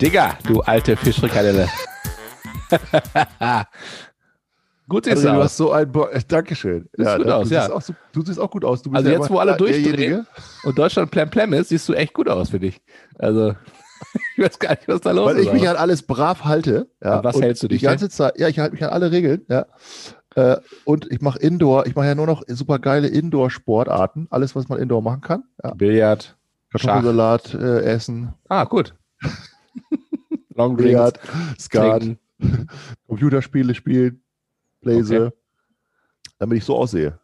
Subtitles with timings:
[0.00, 1.68] Digga, du alte Fischrikadelle.
[4.88, 6.88] gut siehst also, du, du hast so ein Bo Dankeschön.
[6.92, 7.62] Du ja, gut aus, du, ja.
[7.62, 8.82] Siehst auch, du siehst auch gut aus.
[8.92, 10.26] also jetzt, wo alle durchdrehen
[10.64, 12.80] und Deutschland plem plem ist, siehst du echt gut aus für dich.
[13.18, 13.54] Also
[14.36, 15.46] ich weiß gar nicht, was da los Weil ist.
[15.46, 16.88] Weil ich mich an alles brav halte.
[17.02, 17.80] Ja, was hältst du dich?
[17.80, 18.08] Die ganze?
[18.08, 19.66] Zeit, ja, ich halte mich an alle Regeln, ja.
[20.34, 24.26] Äh, und ich mache Indoor, ich mache ja nur noch super geile Indoor-Sportarten.
[24.30, 25.44] Alles, was man Indoor machen kann.
[25.64, 25.72] Ja.
[25.74, 26.36] Billard.
[26.70, 28.34] Kartoffelsalat äh, essen.
[28.48, 28.94] Ah, gut.
[30.54, 31.20] Long Billard,
[31.58, 32.16] Skat,
[33.06, 34.22] Computerspiele spielen,
[34.80, 35.36] Blaze, okay.
[36.38, 37.18] damit ich so aussehe.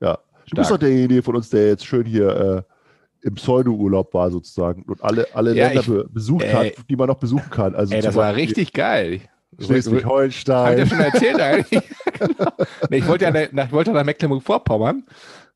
[0.00, 0.14] Ja.
[0.14, 0.56] Du Stark.
[0.56, 5.02] bist doch derjenige von uns, der jetzt schön hier äh, im Pseudo-Urlaub war sozusagen und
[5.02, 7.74] alle, alle ja, Länder ich, be besucht ey, hat, die man noch besuchen kann.
[7.74, 9.20] Also ey, das war richtig geil.
[9.58, 10.66] Schleswig-Holstein.
[10.66, 11.82] Hab ich ja schon erzählt eigentlich.
[12.18, 12.52] genau.
[12.90, 15.04] nee, ich wollte ja nach, ich wollte nach Mecklenburg-Vorpommern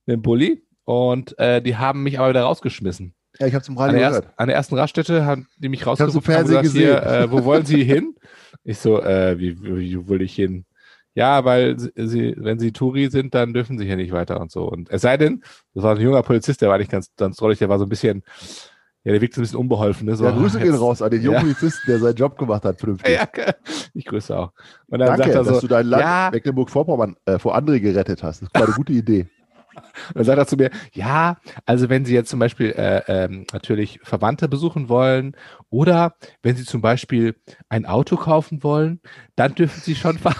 [0.06, 3.15] mit dem Bulli und äh, die haben mich aber wieder rausgeschmissen.
[3.39, 4.25] Ja, ich habe zum Radio an der, gehört.
[4.25, 7.45] Erst, an der ersten Raststätte haben die mich rausgerufen und haben gesagt, hier, äh, wo
[7.45, 8.15] wollen Sie hin?
[8.65, 10.65] Ich so, äh, wie, wie will ich hin?
[11.15, 14.65] Ja, weil sie, wenn sie Touri sind, dann dürfen sie hier nicht weiter und so.
[14.65, 15.43] Und es sei denn,
[15.75, 17.91] das war ein junger Polizist, der war nicht ganz, ganz drollig, der war so ein
[17.91, 18.23] bisschen,
[19.05, 20.07] ja, der wirkte ein bisschen unbeholfen.
[20.07, 20.17] Ne?
[20.17, 21.43] So, ja, Grüße gehen raus an den jungen ja.
[21.43, 23.15] Polizisten, der seinen Job gemacht hat, vernünftig.
[23.15, 23.29] Ja,
[23.93, 24.53] ich grüße auch.
[24.87, 27.81] Und dann Danke, sagt er so, dass du dein Land ja, Mecklenburg-Vorpommern äh, vor andere
[27.81, 28.43] gerettet hast.
[28.43, 29.27] Das war eine gute Idee.
[30.15, 34.01] Dann sagt er zu mir, ja, also wenn Sie jetzt zum Beispiel äh, ähm, natürlich
[34.03, 35.37] Verwandte besuchen wollen
[35.70, 37.37] oder wenn Sie zum Beispiel
[37.69, 39.00] ein Auto kaufen wollen,
[39.37, 40.37] dann dürfen Sie schon fahren.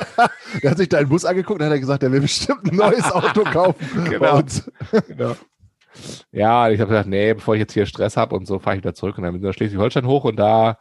[0.61, 3.45] er hat sich deinen Bus angeguckt und hat gesagt, er will bestimmt ein neues Auto
[3.45, 4.05] kaufen.
[4.09, 4.43] genau.
[5.09, 5.37] genau.
[6.31, 8.83] Ja, ich habe gesagt, nee, bevor ich jetzt hier Stress habe und so, fahre ich
[8.83, 9.19] wieder zurück.
[9.19, 10.79] Und dann bin ich nach Schleswig-Holstein hoch und da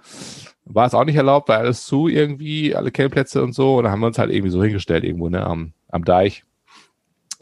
[0.66, 3.78] war es auch nicht erlaubt, weil alles zu irgendwie, alle Campingplätze und so.
[3.78, 6.44] Und da haben wir uns halt irgendwie so hingestellt irgendwo, ne, am, am Deich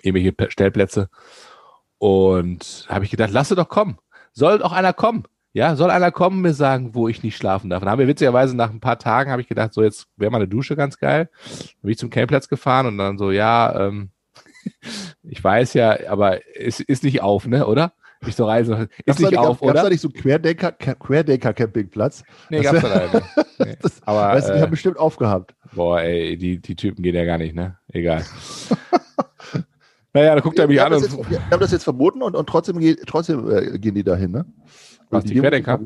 [0.01, 1.09] irgendwelche Stellplätze.
[1.97, 3.97] Und habe ich gedacht, lasse doch kommen.
[4.31, 5.23] Soll doch einer kommen.
[5.51, 7.81] Ja, soll einer kommen, mir sagen, wo ich nicht schlafen darf.
[7.81, 10.37] Dann haben wir witzigerweise nach ein paar Tagen habe ich gedacht, so jetzt wäre mal
[10.37, 11.29] eine Dusche ganz geil.
[11.43, 14.11] Dann bin ich zum Campingplatz gefahren und dann so, ja, ähm,
[15.23, 17.93] ich weiß ja, aber es ist nicht auf, ne, oder?
[18.27, 19.83] Ich so reisen, ist gab's nicht auf, gab's oder?
[19.83, 22.23] da nicht so Querdenker, Querdenker Campingplatz?
[22.49, 23.23] Nee, das gab's da leider
[23.59, 23.77] nee.
[24.05, 25.55] Aber, weißt du, die äh, haben bestimmt aufgehabt.
[25.73, 27.77] Boah, ey, die, die Typen gehen ja gar nicht, ne?
[27.87, 28.25] Egal.
[30.13, 30.93] Naja, da guckt er mich an.
[30.93, 34.45] Jetzt, wir haben das jetzt verboten und, und trotzdem, trotzdem äh, gehen die dahin, ne?
[35.09, 35.79] Was, die, die Querdenker?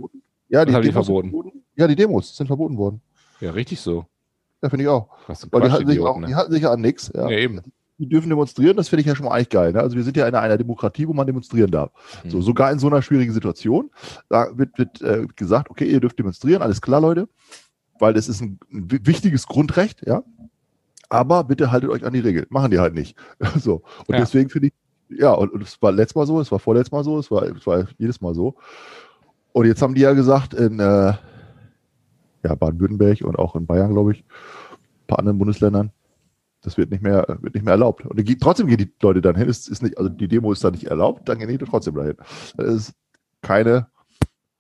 [0.50, 1.30] Ja, die, Demos die verboten?
[1.30, 1.64] verboten?
[1.76, 3.02] Ja, die Demos sind verboten worden.
[3.42, 4.06] Ja, richtig so.
[4.62, 5.10] Ja, finde ich auch.
[5.28, 6.28] Was Weil die halten, sich auch, ne?
[6.28, 7.12] die halten sich ja an nichts.
[7.14, 7.30] Ja.
[7.30, 7.62] ja, eben.
[7.98, 9.74] Die dürfen demonstrieren, das finde ich ja schon mal eigentlich geil.
[9.74, 9.80] Ne?
[9.80, 11.92] Also wir sind ja in einer Demokratie, wo man demonstrieren darf.
[12.22, 12.32] Hm.
[12.32, 13.92] So, sogar in so einer schwierigen Situation.
[14.30, 17.28] Da wird, wird äh, gesagt, okay, ihr dürft demonstrieren, alles klar, Leute.
[18.00, 20.24] Weil das ist ein, ein wichtiges Grundrecht, ja
[21.14, 22.48] aber bitte haltet euch an die Regeln.
[22.50, 23.16] Machen die halt nicht.
[23.60, 23.84] so.
[24.08, 24.22] Und ja.
[24.22, 24.74] deswegen finde ich,
[25.10, 27.68] ja, und es war letztes Mal so, es war vorletztes Mal so, es war, es
[27.68, 28.56] war jedes Mal so.
[29.52, 31.14] Und jetzt haben die ja gesagt, in äh,
[32.44, 35.92] ja, Baden-Württemberg und auch in Bayern, glaube ich, ein paar anderen Bundesländern,
[36.62, 38.04] das wird nicht mehr, wird nicht mehr erlaubt.
[38.08, 39.48] Und die, trotzdem gehen die Leute dann hin.
[39.48, 42.18] Es ist nicht, also die Demo ist da nicht erlaubt, dann gehen die trotzdem dahin.
[42.58, 42.94] Es ist
[43.42, 43.88] keine,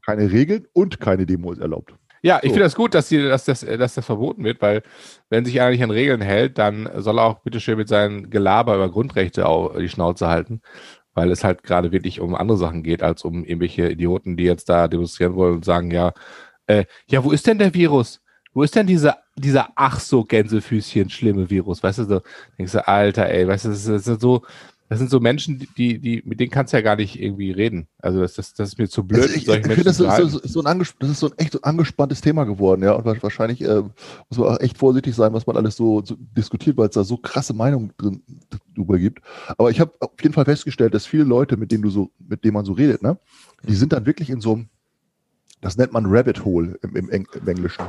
[0.05, 1.95] keine Regeln und keine Demo ist erlaubt.
[2.25, 2.53] Ja, ich so.
[2.53, 4.81] finde das gut, dass, die, dass, das, dass das verboten wird, weil
[5.29, 8.75] wenn sich einer nicht an Regeln hält, dann soll er auch bitteschön mit seinem Gelaber
[8.75, 10.61] über Grundrechte auch die Schnauze halten,
[11.13, 14.69] weil es halt gerade wirklich um andere Sachen geht, als um irgendwelche Idioten, die jetzt
[14.69, 16.13] da demonstrieren wollen und sagen, ja,
[16.67, 18.21] äh, ja, wo ist denn der Virus?
[18.53, 21.83] Wo ist denn dieser, dieser ach so Gänsefüßchen schlimme Virus?
[21.83, 22.21] Weißt du, so,
[22.57, 24.43] denkst du, Alter, ey, weißt du, das ist, das ist so,
[24.89, 27.87] das sind so Menschen, die, die, mit denen kannst du ja gar nicht irgendwie reden.
[27.99, 29.23] Also das, das, das ist mir zu blöd.
[29.23, 32.21] Also ich, ich finde, das, ist so, so ein das ist so ein echt angespanntes
[32.21, 32.93] Thema geworden, ja.
[32.93, 36.77] Und wahrscheinlich äh, muss man auch echt vorsichtig sein, was man alles so, so diskutiert,
[36.77, 38.21] weil es da so krasse Meinungen drin
[38.75, 39.23] drüber gibt.
[39.57, 42.43] Aber ich habe auf jeden Fall festgestellt, dass viele Leute, mit denen du so, mit
[42.43, 43.17] denen man so redet, ne,
[43.63, 44.69] die sind dann wirklich in so einem,
[45.61, 47.85] das nennt man Rabbit Hole im, im, Eng, im Englischen.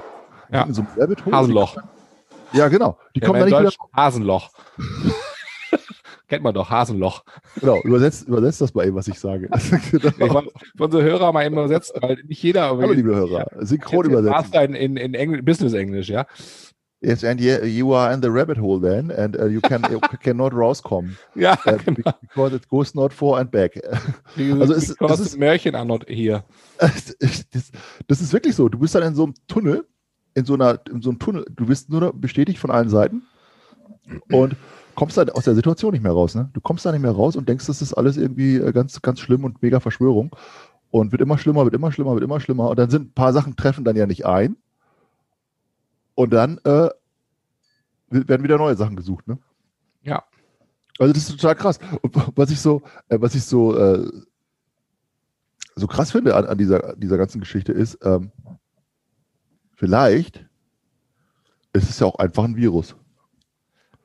[0.50, 0.62] Ja.
[0.62, 1.36] In so einem Rabbit Hole.
[1.36, 1.76] Hasenloch.
[2.52, 2.98] Ja, genau.
[3.16, 4.02] Die ja, kommen da nicht Deutsch wieder.
[4.02, 4.50] Hasenloch.
[6.34, 7.22] Kennt man doch, Hasenloch.
[7.60, 9.48] Genau, übersetzt, übersetzt das mal eben, was ich sage.
[9.92, 10.42] genau.
[10.42, 12.64] Ich unsere Hörer mal eben übersetzt, weil nicht jeder.
[12.64, 14.52] Aber Hallo, liebe Hörer, synchron übersetzt.
[14.52, 16.26] In, in, in Engl Business-Englisch, ja?
[17.00, 20.52] Yes, and you are in the rabbit hole then, and uh, you can you cannot
[20.54, 21.16] rauskommen.
[21.36, 22.12] Ja, uh, genau.
[22.22, 23.80] Because it goes not for and back.
[24.36, 26.42] also es, es ist Märchen are not here.
[26.78, 27.16] Das,
[28.08, 28.68] das, ist wirklich so.
[28.68, 29.86] Du bist dann in so einem Tunnel,
[30.34, 31.44] in so einer, in so einem Tunnel.
[31.48, 33.22] Du bist nur bestätigt von allen Seiten
[34.32, 34.56] und
[34.94, 36.34] kommst da aus der Situation nicht mehr raus.
[36.34, 36.50] Ne?
[36.52, 39.20] Du kommst da nicht mehr raus und denkst, das ist alles irgendwie äh, ganz, ganz
[39.20, 40.34] schlimm und mega Verschwörung.
[40.90, 42.70] und wird immer schlimmer, wird immer schlimmer, wird immer schlimmer.
[42.70, 44.56] Und dann sind ein paar Sachen treffen dann ja nicht ein.
[46.14, 46.90] Und dann äh,
[48.10, 49.38] werden wieder neue Sachen gesucht, ne?
[50.02, 50.22] Ja.
[51.00, 51.80] Also das ist total krass.
[52.02, 54.08] Und was ich so, äh, was ich so, äh,
[55.74, 58.30] so krass finde an, an dieser, dieser ganzen Geschichte ist, ähm,
[59.74, 60.46] vielleicht
[61.72, 62.94] ist es ja auch einfach ein Virus.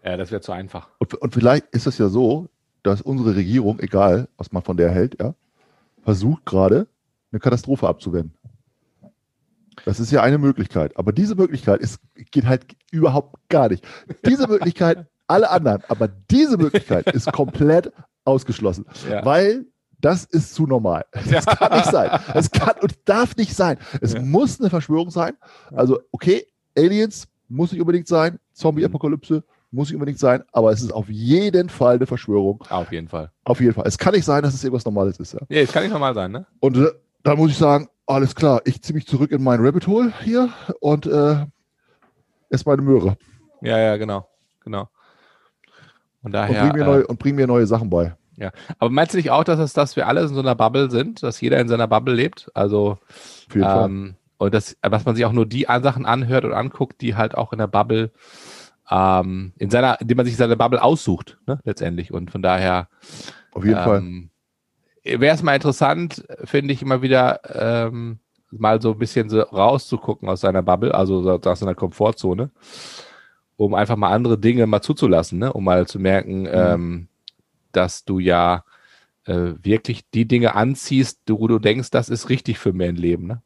[0.10, 0.90] Ja, das wäre zu einfach.
[0.98, 2.48] Und, und vielleicht ist es ja so,
[2.84, 5.36] dass unsere Regierung, egal was man von der hält, ja,
[6.04, 6.88] versucht gerade
[7.32, 8.34] eine Katastrophe abzuwenden.
[9.86, 10.98] Das ist ja eine Möglichkeit.
[10.98, 12.00] Aber diese Möglichkeit ist,
[12.32, 13.86] geht halt überhaupt gar nicht.
[14.26, 17.94] Diese Möglichkeit, alle anderen, aber diese Möglichkeit ist komplett
[18.26, 18.86] ausgeschlossen.
[19.10, 19.24] Ja.
[19.24, 19.66] Weil
[20.02, 21.06] das ist zu normal.
[21.30, 22.20] Das kann nicht sein.
[22.34, 23.78] Es kann und darf nicht sein.
[24.02, 24.22] Es Ja.
[24.22, 25.34] muss eine Verschwörung sein.
[25.72, 26.46] Also, okay,
[26.78, 28.40] Aliens muss nicht unbedingt sein.
[28.54, 30.44] Zombie-Apokalypse muss nicht unbedingt sein.
[30.52, 32.64] Aber es ist auf jeden Fall eine Verschwörung.
[32.70, 33.32] Auf jeden Fall.
[33.44, 33.86] Auf jeden Fall.
[33.88, 35.34] Es kann nicht sein, dass es irgendwas Normales ist.
[35.34, 35.40] Ja.
[35.50, 36.46] Ja, das kann nicht normal sein, ne?
[36.60, 36.92] Und äh,
[37.24, 40.50] da muss ich sagen, alles klar, ich ziehe mich zurück in mein Rabbit Hole hier
[40.80, 41.46] und äh,
[42.50, 43.18] esse meine Möhre
[43.62, 44.28] Ja, ja, genau.
[44.64, 44.90] Genau.
[46.24, 46.70] Und, daher.
[46.70, 48.16] bring mir äh, neue, und bring mir neue Sachen bei.
[48.80, 51.24] aber meinst du nicht auch, dass, es, dass wir alle in so einer Bubble sind,
[51.24, 52.50] dass jeder in seiner Bubble lebt?
[52.54, 52.92] Also,
[53.48, 53.86] Auf jeden Fall.
[53.86, 57.36] ähm, und das, dass man sich auch nur die Sachen anhört und anguckt, die halt
[57.36, 58.12] auch in der Bubble,
[58.92, 62.12] ähm, in seiner, indem man sich seine Bubble aussucht, ne, letztendlich.
[62.14, 62.90] Und von daher,
[63.52, 64.00] Auf jeden Fall.
[64.00, 64.30] ähm,
[65.04, 67.40] wäre es mal interessant, finde ich immer wieder,
[67.88, 68.20] ähm,
[68.52, 72.50] mal so ein bisschen so rauszugucken aus seiner Bubble, also so- aus seiner Komfortzone,
[73.58, 75.54] um einfach mal andere Dinge mal zuzulassen, ne?
[75.54, 77.08] um mal zu merken, ähm,
[77.72, 78.64] dass du ja
[79.26, 83.28] äh, wirklich die Dinge anziehst, wo du denkst, das ist richtig für mein Leben.
[83.28, 83.42] Ne?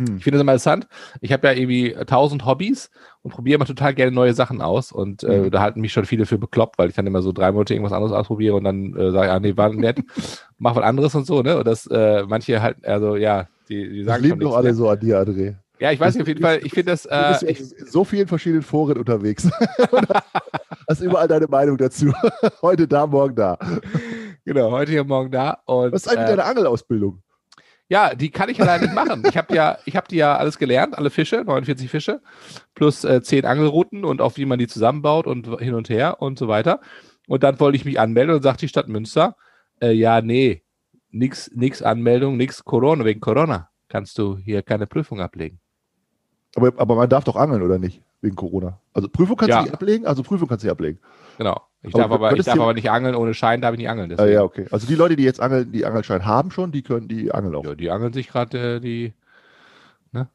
[0.00, 0.16] Hm.
[0.16, 0.88] Ich finde das immer interessant.
[1.20, 2.90] Ich habe ja irgendwie tausend Hobbys
[3.22, 4.92] und probiere immer total gerne neue Sachen aus.
[4.92, 5.50] Und äh, Mhm.
[5.50, 7.92] da halten mich schon viele für bekloppt, weil ich dann immer so drei Monate irgendwas
[7.92, 9.98] anderes ausprobiere und dann äh, sage, ah nee, war nett,
[10.58, 11.58] mach was anderes und so, ne?
[11.58, 14.74] Und das, äh, manche halt, also ja, die, die sagen lieben doch alle ne?
[14.74, 15.56] so an dir, André.
[15.78, 17.86] Ja, ich weiß nicht, auf jeden Fall, ich finde das, Du äh, bist ich, in
[17.86, 19.48] so vielen verschiedenen Foren unterwegs.
[20.88, 22.12] Hast überall deine Meinung dazu.
[22.62, 23.56] Heute da, morgen da.
[24.44, 25.58] genau, heute hier, morgen da.
[25.66, 27.22] Und, Was ist eigentlich äh, deine Angelausbildung?
[27.90, 29.24] Ja, die kann ich leider nicht machen.
[29.28, 32.22] Ich habe ja, ich habe die ja alles gelernt, alle Fische, 49 Fische,
[32.74, 36.38] plus äh, 10 Angelrouten und auf wie man die zusammenbaut und hin und her und
[36.38, 36.80] so weiter.
[37.26, 39.34] Und dann wollte ich mich anmelden und sagt die Stadt Münster,
[39.82, 40.62] äh, ja, nee,
[41.10, 43.70] nix, nix Anmeldung, nix Corona, wegen Corona.
[43.88, 45.58] Kannst du hier keine Prüfung ablegen.
[46.54, 48.02] Aber, aber man darf doch angeln, oder nicht?
[48.20, 48.78] Wegen Corona.
[48.92, 49.58] Also Prüfung kannst Ja.
[49.58, 51.00] du nicht ablegen, also Prüfung kannst du nicht ablegen.
[51.38, 51.60] Genau.
[51.82, 54.14] Ich darf aber, ich darf aber nicht angeln, ohne Schein darf ich nicht angeln.
[54.18, 54.66] Ah, ja, okay.
[54.70, 57.64] Also die Leute, die jetzt angeln, die Angelschein haben schon, die können die angeln auch.
[57.64, 59.14] Ja, die angeln sich gerade äh, die.
[60.12, 60.28] Ne?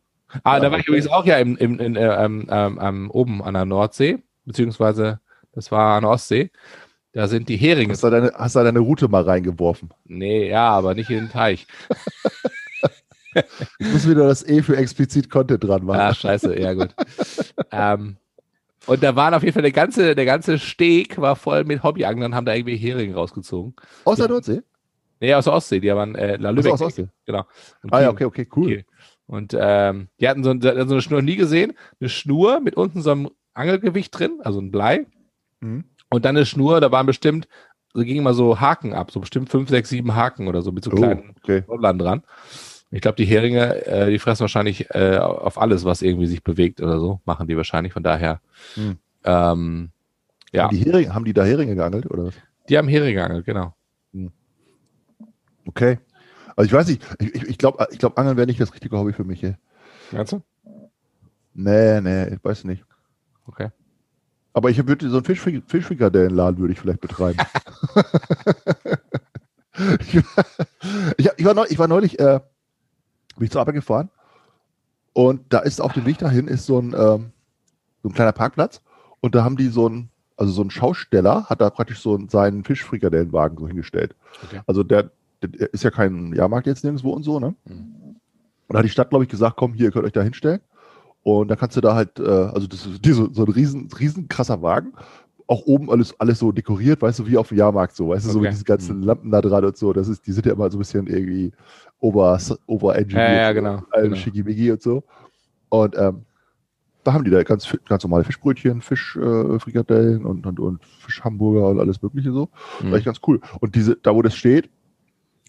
[0.43, 0.91] Ah, Ja, da war ich okay.
[0.91, 5.19] übrigens auch ja im, im, in, äh, ähm, ähm, ähm, oben an der Nordsee, beziehungsweise
[5.53, 6.49] das war an der Ostsee.
[7.13, 7.93] Da sind die Heringe.
[7.93, 9.89] Hast du deine, hast du deine Route mal reingeworfen?
[10.03, 11.67] Nee, ja, aber nicht in den Teich.
[13.79, 15.99] Ich muss wieder das E für explizit Content dran machen.
[15.99, 16.95] Ah, scheiße, ja gut.
[17.71, 18.15] ähm,
[18.87, 22.35] und da waren auf jeden Fall der ganze, der ganze Steg war voll mit Hobbyanglern,
[22.35, 23.75] haben da irgendwie Heringe rausgezogen.
[24.03, 24.27] Aus der.
[24.29, 24.61] Nordsee?
[25.21, 26.73] Nee, aus der Ostsee, die waren äh, La Lübeck.
[26.73, 27.07] aus der Ostsee.
[27.25, 27.45] Genau.
[27.83, 28.67] Und Ah ja, okay, okay, cool.
[28.67, 28.85] Kiel.
[29.27, 31.73] Und ähm, die hatten so, so eine Schnur nie gesehen.
[31.99, 35.07] Eine Schnur mit unten so einem Angelgewicht drin, also ein Blei.
[35.61, 35.85] Mhm.
[36.09, 37.47] Und dann eine Schnur, da waren bestimmt,
[37.93, 40.83] so gingen mal so Haken ab, so bestimmt fünf, sechs, sieben Haken oder so mit
[40.83, 41.63] so Oh, kleinen okay.
[41.67, 42.23] Wollern dran.
[42.91, 46.81] Ich glaube, die Heringe, äh, die fressen wahrscheinlich äh, auf alles, was irgendwie sich bewegt
[46.81, 47.93] oder so, machen die wahrscheinlich.
[47.93, 48.39] Von daher,
[48.75, 48.97] Hm.
[49.23, 49.89] ähm,
[50.53, 52.09] ja, Haben, die Heringe, haben die da Heringe geangelt?
[52.09, 52.25] Oder?
[52.27, 52.33] was?
[52.69, 53.73] die haben Heringe geangelt, genau.
[55.67, 55.97] Okay.
[56.55, 58.97] Also ich weiß nicht, ich, ich, ich glaube, ich glaub, Angeln wäre nicht das richtige
[58.97, 59.43] Hobby für mich.
[59.43, 59.55] Ey.
[60.11, 60.41] Meinst du?
[61.53, 62.85] Nee, nee, ich weiß nicht.
[63.47, 63.69] Okay.
[64.53, 67.39] Aber ich würde so einen Fischfri- Fischfrikadellenladen würde ich vielleicht betreiben.
[69.99, 70.45] ich, war-
[71.17, 72.39] ich, war neulich, ich war neulich, äh,
[73.35, 74.09] bin ich zur Arbeit gefahren
[75.13, 77.31] und da ist auf dem Weg dahin ist so ein, ähm,
[78.03, 78.81] so ein kleiner Parkplatz
[79.21, 82.29] und da haben die so ein, also so ein Schausteller hat da praktisch so einen-
[82.29, 84.15] seinen Fischfrikadellenwagen so hingestellt.
[84.43, 84.61] Okay.
[84.67, 85.11] Also der,
[85.41, 87.55] der ist ja kein Jahrmarkt jetzt nirgendwo und so, ne?
[87.65, 88.17] Mhm.
[88.67, 90.59] Und da hat die Stadt, glaube ich, gesagt, komm, hier, ihr könnt euch da hinstellen.
[91.23, 93.89] Und dann kannst du da halt, äh, also das ist die- so, so ein riesen,
[93.99, 94.93] riesen krasser Wagen.
[95.47, 98.29] Auch oben alles, alles so dekoriert, weißt du, wie auf dem Jahrmarkt so, weißt du,
[98.31, 98.47] so Okay.
[98.47, 99.03] mit diesen ganzen Mhm.
[99.03, 99.93] Lampen da dran und so.
[99.93, 101.51] Das ist, die sind ja immer so ein bisschen irgendwie
[101.99, 104.15] over, over Ja, ja, genau, Allem genau.
[104.15, 105.03] schickimicki und so.
[105.69, 106.25] Und ähm,
[107.03, 111.79] da haben die da ganz, ganz normale Fischbrötchen, Fischfrikadellen äh, und, und, und Fischhamburger und
[111.79, 112.49] alles Mögliche so.
[112.81, 112.89] Mhm.
[112.89, 113.39] War echt ganz cool.
[113.59, 114.69] Und diese, da wo das steht,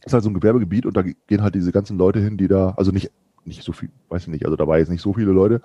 [0.04, 2.74] ist halt so ein Gewerbegebiet und da gehen halt diese ganzen Leute hin, die da,
[2.76, 3.10] also nicht,
[3.46, 5.62] nicht so viel, weiß ich nicht, also da war jetzt nicht so viele Leute,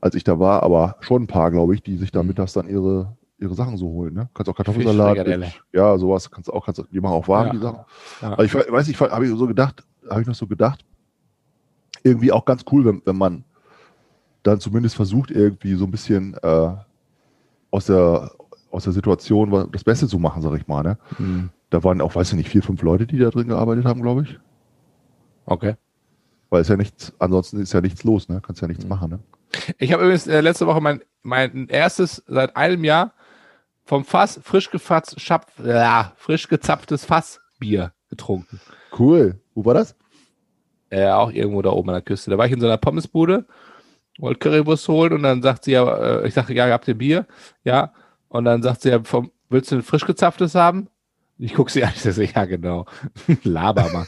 [0.00, 2.28] als ich da war, aber schon ein paar, glaube ich, die sich da Mhm.
[2.28, 4.14] mittags dann ihre, ihre Sachen so holen.
[4.14, 4.28] Ne?
[4.34, 7.52] Kannst auch Kartoffelsalat, ja, sowas, kannst du auch, kannst, die machen auch warm, Ja.
[7.52, 7.80] die Sachen.
[8.22, 8.30] Ja.
[8.30, 10.84] Also ich we- weiß nicht, habe ich so gedacht, habe ich noch so gedacht,
[12.02, 13.44] irgendwie auch ganz cool, wenn, wenn man
[14.42, 16.70] dann zumindest versucht, irgendwie so ein bisschen äh,
[17.70, 18.30] aus, der,
[18.70, 20.82] aus der Situation das Beste zu machen, sag ich mal.
[20.82, 20.98] Ne?
[21.18, 21.50] Mhm.
[21.70, 24.22] Da waren auch, weiß ich nicht, vier, fünf Leute, die da drin gearbeitet haben, glaube
[24.22, 24.38] ich.
[25.46, 25.74] Okay.
[26.48, 28.40] Weil es ja nichts, ansonsten ist ja nichts los, ne?
[28.40, 28.90] Kannst ja nichts mhm.
[28.90, 29.18] machen, ne?
[29.78, 33.12] Ich habe übrigens äh, letzte Woche mein, mein erstes seit einem Jahr
[33.86, 38.60] vom Fass frisch gefasst, schap, ja, frisch gezapftes Fassbier getrunken.
[38.98, 39.40] Cool.
[39.54, 39.96] Wo war das?
[40.90, 42.30] Äh, auch irgendwo da oben an der Küste.
[42.30, 43.46] Da war ich in so einer Pommesbude,
[44.18, 47.26] wollte Currywurst holen und dann sagt sie ja, äh, ich sage, ja, habt ihr Bier?
[47.64, 47.92] Ja.
[48.28, 50.88] Und dann sagt sie ja, vom, willst du ein frisch gezapftes haben?
[51.38, 52.86] Ich gucke sie an, ich sage, ja, genau.
[53.42, 54.06] Laber mal.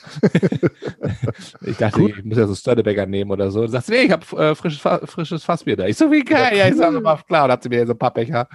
[1.61, 2.15] ich dachte, cool.
[2.17, 3.63] ich muss ja so Störtebecker nehmen oder so.
[3.63, 5.87] Und sagt sie, nee, ich habe äh, frisches, frisches Fassbier da.
[5.87, 6.57] Ich so, wie geil.
[6.57, 7.45] Ja, ich sage mal, klar.
[7.45, 8.49] Und hat sie mir so ein paar Becher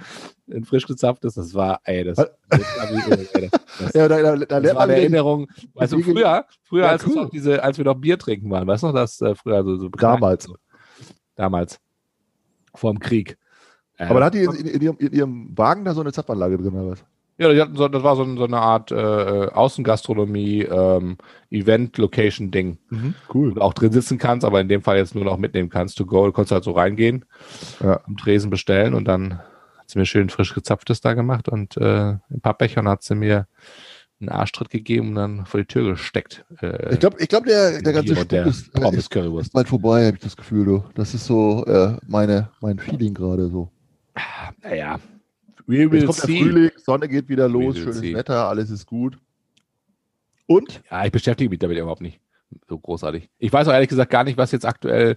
[0.48, 1.34] in frisch gezapftes.
[1.34, 5.46] Das war, ey, das, das, das, ja, da, da, da das war eine Erinnerung.
[5.76, 7.28] Also früher, früher ja, als, cool.
[7.32, 9.88] diese, als wir noch Bier trinken waren, weißt du noch, das äh, früher so, so
[9.88, 10.48] Damals.
[11.36, 11.78] Damals.
[12.74, 13.38] Vor dem Krieg.
[13.98, 16.74] Aber da hat die in, in, ihrem, in, ihrem, Wagen da so eine Zapfanlage drin,
[16.74, 17.04] oder was?
[17.36, 21.16] Ja, die hatten so, das war so, so eine Art äh, äh, Außengastronomie, ähm,
[21.50, 22.78] Event-Location-Ding.
[22.90, 23.50] Mhm, cool.
[23.50, 25.98] Wo du auch drin sitzen kannst, aber in dem Fall jetzt nur noch mitnehmen kannst.
[25.98, 27.24] To go, du konntest halt so reingehen,
[27.82, 28.00] ja.
[28.06, 29.40] am Tresen bestellen und dann
[29.78, 33.02] hat sie mir schön frisch gezapftes da gemacht und äh, ein paar Becher und hat
[33.02, 33.48] sie mir
[34.20, 36.44] einen Arschtritt gegeben und dann vor die Tür gesteckt.
[36.60, 40.06] Äh, ich glaube, ich glaub, der, der ganze Spuk ist, äh, ist, ist bald vorbei,
[40.06, 40.64] habe ich das Gefühl.
[40.64, 40.84] Du.
[40.94, 43.70] Das ist so äh, meine, mein Feeling gerade so.
[44.62, 45.00] Naja,
[45.66, 46.38] We will Jetzt kommt see.
[46.38, 48.14] der Frühling, Sonne geht wieder los, schönes see.
[48.14, 49.18] Wetter, alles ist gut.
[50.46, 50.82] Und?
[50.90, 52.20] Ja, ich beschäftige mich damit überhaupt nicht
[52.68, 53.28] so großartig.
[53.38, 55.16] Ich weiß auch ehrlich gesagt gar nicht, was jetzt aktuell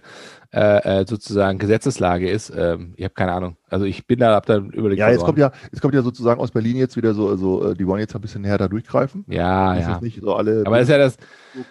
[0.52, 2.52] äh, äh sozusagen Gesetzeslage ist.
[2.56, 3.56] Ähm, ich habe keine Ahnung.
[3.70, 5.00] Also ich bin da, hab da überlegt.
[5.00, 7.86] Ja, jetzt kommt ja, jetzt kommt ja sozusagen aus Berlin jetzt wieder so, also die
[7.86, 9.24] wollen jetzt ein bisschen härter durchgreifen.
[9.28, 10.00] Ja, das ja.
[10.00, 11.16] nicht so alle Aber das ist ja das,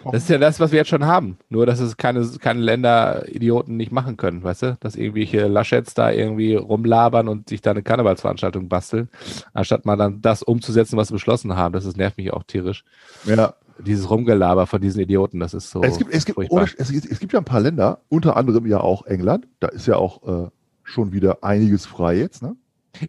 [0.04, 1.38] das ist ja das, was wir jetzt schon haben.
[1.48, 4.76] Nur, dass es keine, keine Länder-Idioten nicht machen können, weißt du?
[4.80, 9.08] Dass irgendwelche Laschets da irgendwie rumlabern und sich da eine Karnevalsveranstaltung basteln,
[9.52, 11.72] anstatt mal dann das umzusetzen, was sie beschlossen haben.
[11.72, 12.84] Das ist, nervt mich auch tierisch.
[13.24, 15.82] Ja dieses Rumgelaber von diesen Idioten, das ist so.
[15.82, 18.80] Es gibt, es gibt, ohne, es, es, gibt ja ein paar Länder, unter anderem ja
[18.80, 20.50] auch England, da ist ja auch äh,
[20.82, 22.56] schon wieder einiges frei jetzt, ne?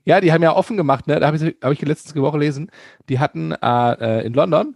[0.04, 1.20] Ja, die haben ja offen gemacht, ne?
[1.20, 2.70] Da habe ich, hab ich letztens Woche gelesen.
[3.08, 4.76] Die hatten äh, in London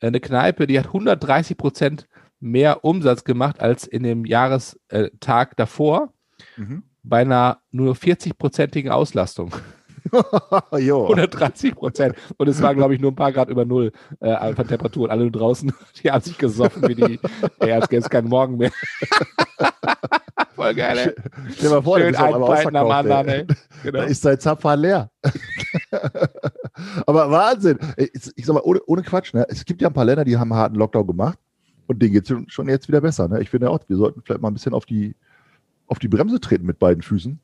[0.00, 2.08] eine Kneipe, die hat 130 Prozent
[2.40, 6.12] mehr Umsatz gemacht als in dem Jahrestag davor
[6.56, 6.82] mhm.
[7.02, 9.54] bei einer nur 40-prozentigen Auslastung.
[10.70, 12.14] 130 Prozent.
[12.36, 15.04] Und es war, glaube ich, nur ein paar Grad über Null äh, von Temperatur.
[15.04, 17.20] Und alle nur draußen, die haben sich gesoffen, wie die,
[17.58, 18.70] ey, als gäbe es keinen Morgen mehr.
[20.54, 21.14] Voll geil, ey.
[21.52, 23.46] Stell dir mal vor, Schön ein am anderen, ey.
[23.82, 23.98] Genau.
[23.98, 25.10] Da ist sein Zapfer leer.
[27.06, 27.78] Aber Wahnsinn.
[27.96, 29.46] Ich, ich sag mal, ohne, ohne Quatsch, ne?
[29.48, 31.38] es gibt ja ein paar Länder, die haben einen harten Lockdown gemacht.
[31.86, 33.26] Und denen geht es schon jetzt wieder besser.
[33.26, 33.40] Ne?
[33.40, 35.16] Ich finde auch, wir sollten vielleicht mal ein bisschen auf die,
[35.88, 37.40] auf die Bremse treten mit beiden Füßen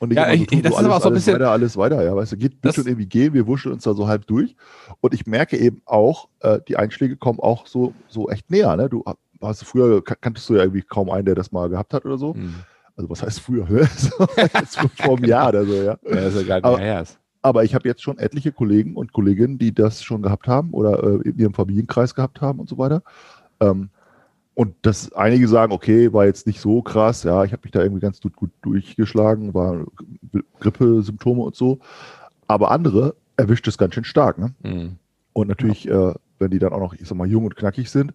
[0.00, 1.34] und nicht ja, ich, so tun, das so ist alles, aber auch so ein bisschen.
[1.34, 4.08] Weiter, alles weiter, ja, weißt du, geht schon irgendwie gehen, wir wuscheln uns da so
[4.08, 4.56] halb durch.
[5.02, 8.88] Und ich merke eben auch, äh, die Einschläge kommen auch so, so echt näher, ne?
[8.88, 9.04] Du
[9.42, 12.32] hast früher, kanntest du ja irgendwie kaum einen, der das mal gehabt hat oder so.
[12.32, 12.54] Mhm.
[12.96, 13.68] Also was heißt früher?
[13.68, 13.86] Ne?
[13.96, 15.98] so, vor einem Jahr oder so, ja.
[16.02, 17.04] Ja, ist ja gar nicht aber, her.
[17.42, 21.02] Aber ich habe jetzt schon etliche Kollegen und Kolleginnen, die das schon gehabt haben oder
[21.02, 23.02] äh, in ihrem Familienkreis gehabt haben und so weiter.
[23.60, 23.90] Ähm,
[24.60, 27.80] und dass einige sagen, okay, war jetzt nicht so krass, ja, ich habe mich da
[27.80, 29.86] irgendwie ganz gut, gut durchgeschlagen, war
[30.58, 31.78] Grippesymptome und so.
[32.46, 34.36] Aber andere erwischt es ganz schön stark.
[34.36, 34.52] Ne?
[34.62, 34.96] Mhm.
[35.32, 36.10] Und natürlich, ja.
[36.10, 38.12] äh, wenn die dann auch noch, ich sag mal, jung und knackig sind,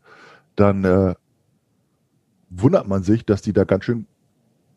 [0.55, 1.15] dann äh,
[2.51, 4.05] wundert man sich, dass die da ganz schön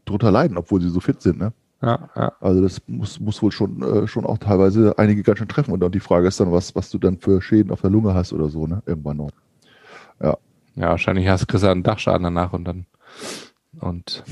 [0.06, 1.38] drunter leiden, obwohl sie so fit sind.
[1.38, 1.52] Ne?
[1.82, 2.32] Ja, ja.
[2.40, 5.72] Also das muss, muss wohl schon, äh, schon auch teilweise einige ganz schön treffen.
[5.72, 8.14] Und dann die Frage ist dann, was, was du dann für Schäden auf der Lunge
[8.14, 8.82] hast oder so, ne?
[8.86, 9.32] Irgendwann noch.
[10.22, 10.38] Ja.
[10.78, 12.86] Ja, wahrscheinlich hast du einen Dachschaden danach und dann
[13.80, 14.22] und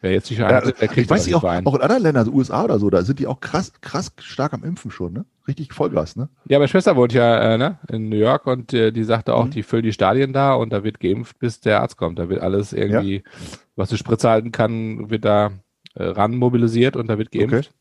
[0.00, 2.32] wer jetzt nicht ja, der kriegt ich weiß nicht, auch, auch in anderen Ländern, also
[2.32, 5.24] USA oder so, da sind die auch krass, krass stark am Impfen schon, ne?
[5.48, 6.28] Richtig Vollgas, ne?
[6.48, 7.78] Ja, meine Schwester wohnt ja äh, ne?
[7.88, 9.50] in New York und äh, die sagte auch, mhm.
[9.50, 12.18] die füllen die Stadien da und da wird geimpft, bis der Arzt kommt.
[12.18, 13.30] Da wird alles irgendwie, ja.
[13.76, 15.52] was die Spritze halten kann, wird da
[15.94, 17.72] äh, ran mobilisiert und da wird geimpft.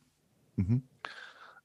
[0.57, 0.67] Okay.
[0.67, 0.83] Mhm.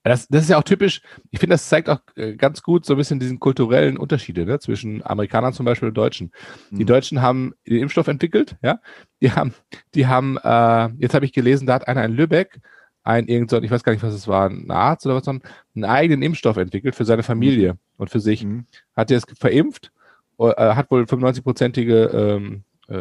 [0.04, 2.94] Das, das ist ja auch typisch, ich finde, das zeigt auch äh, ganz gut so
[2.94, 6.32] ein bisschen diesen kulturellen Unterschiede ne, zwischen Amerikanern zum Beispiel und Deutschen.
[6.70, 6.86] Die mhm.
[6.86, 8.80] Deutschen haben den Impfstoff entwickelt, ja.
[9.20, 9.54] Die haben,
[9.94, 12.60] die haben, äh, jetzt habe ich gelesen, da hat einer in Lübeck
[13.02, 15.48] ein irgend so, ich weiß gar nicht, was es war, ein Arzt oder was, sondern
[15.74, 17.78] einen eigenen Impfstoff entwickelt für seine Familie mhm.
[17.96, 18.44] und für sich.
[18.44, 18.66] Mhm.
[18.96, 19.92] Hat er es verimpft,
[20.38, 22.94] äh, hat wohl 95-prozentige ähm, äh,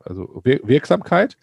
[0.00, 1.36] also Wir Wirksamkeit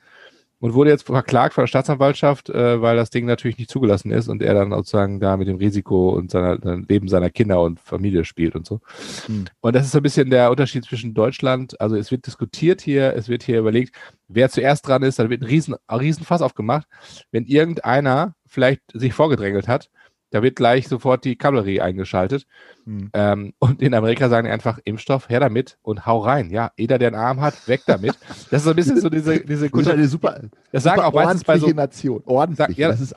[0.66, 4.28] und wurde jetzt verklagt von der Staatsanwaltschaft, äh, weil das Ding natürlich nicht zugelassen ist
[4.28, 6.58] und er dann sozusagen da mit dem Risiko und seiner,
[6.90, 8.82] Leben seiner Kinder und Familie spielt und so.
[9.28, 9.46] Hm.
[9.62, 13.14] Und das ist so ein bisschen der Unterschied zwischen Deutschland, also es wird diskutiert hier,
[13.16, 13.96] es wird hier überlegt,
[14.28, 16.88] wer zuerst dran ist, dann wird ein riesen, ein riesen Fass aufgemacht,
[17.30, 19.92] wenn irgendeiner vielleicht sich vorgedrängelt hat
[20.36, 22.46] da wird gleich sofort die Kavallerie eingeschaltet.
[22.84, 23.10] Hm.
[23.14, 26.50] Ähm, und in Amerika sagen die einfach Impfstoff, her damit und hau rein.
[26.50, 28.18] Ja, jeder, der einen Arm hat, weg damit.
[28.52, 29.94] Das ist so ein bisschen so diese, diese Kultur.
[29.94, 30.42] Das ist eine super,
[30.74, 31.68] das sagen super auch meistens bei so.
[31.68, 32.22] Nation.
[32.26, 32.78] Ordentlich.
[32.78, 33.16] ja, das ist,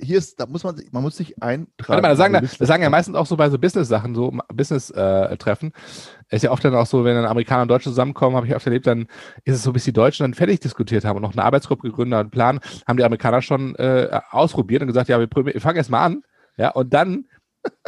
[0.00, 1.88] hier ist, da muss man sich, man muss sich eintragen.
[1.88, 5.72] Warte mal, das sagen, das sagen ja meistens auch so bei so Business-Sachen, so Business-Treffen.
[6.28, 8.54] Äh, ist ja oft dann auch so, wenn dann Amerikaner und Deutsche zusammenkommen, habe ich
[8.54, 9.08] oft erlebt, dann
[9.44, 12.14] ist es so, bis die Deutschen dann fertig diskutiert haben und noch eine Arbeitsgruppe gegründet
[12.14, 15.76] und einen Plan, haben die Amerikaner schon äh, ausprobiert und gesagt, ja, wir, wir fangen
[15.76, 16.22] erst mal an
[16.60, 17.24] ja, und dann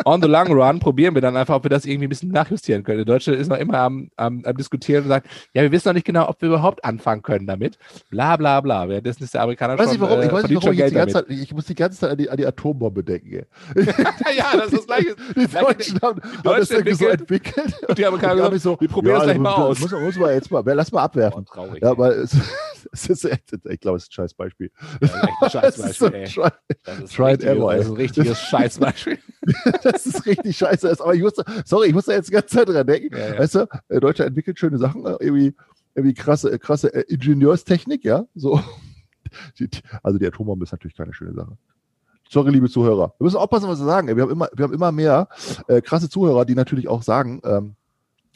[0.07, 2.83] on the long run probieren wir dann einfach, ob wir das irgendwie ein bisschen nachjustieren
[2.83, 2.99] können.
[2.99, 5.95] Der Deutsche ist noch immer am, am, am, diskutieren und sagt, ja, wir wissen noch
[5.95, 7.77] nicht genau, ob wir überhaupt anfangen können damit.
[8.09, 8.89] Bla bla bla.
[8.89, 10.91] Währenddessen ist der Amerikaner weiß schon, ich warum, äh, ich weiß nicht, warum ich, jetzt
[10.91, 13.31] die ganze Zeit, ich muss die ganze Zeit an die, an die Atombombe denken.
[14.37, 15.17] ja, das ist das Gleiche.
[15.37, 17.75] Die Deutschen haben, die haben das irgendwie so entwickelt.
[17.89, 19.81] Und die Amerikaner haben so, wir probieren ja, das gleich mal aus.
[19.81, 21.45] Muss, muss man jetzt mal, lass mal abwerfen.
[21.47, 21.83] Oh, traurig.
[21.83, 22.27] Ja, weil
[22.93, 24.71] es, ist echt, ich glaube, es ist ein scheiß Beispiel.
[25.01, 26.43] Ja, scheiß Beispiel, so.
[26.85, 29.19] Das ist ein richtiges scheiß Beispiel.
[29.83, 30.91] das ist richtig scheiße.
[31.01, 33.17] Aber ich musste, sorry, ich musste jetzt die ganze Zeit dran denken.
[33.17, 33.39] Ja, ja.
[33.39, 35.55] Weißt du, äh, Deutschland entwickelt schöne Sachen, äh, irgendwie,
[35.95, 38.61] irgendwie krasse, krasse äh, Ingenieurstechnik, ja, so.
[40.03, 41.57] Also die Atombombe ist natürlich keine schöne Sache.
[42.29, 43.15] Sorry, liebe Zuhörer.
[43.17, 44.15] Wir müssen aufpassen, was wir sagen.
[44.15, 45.29] Wir haben immer, wir haben immer mehr
[45.69, 47.77] äh, krasse Zuhörer, die natürlich auch sagen, ähm,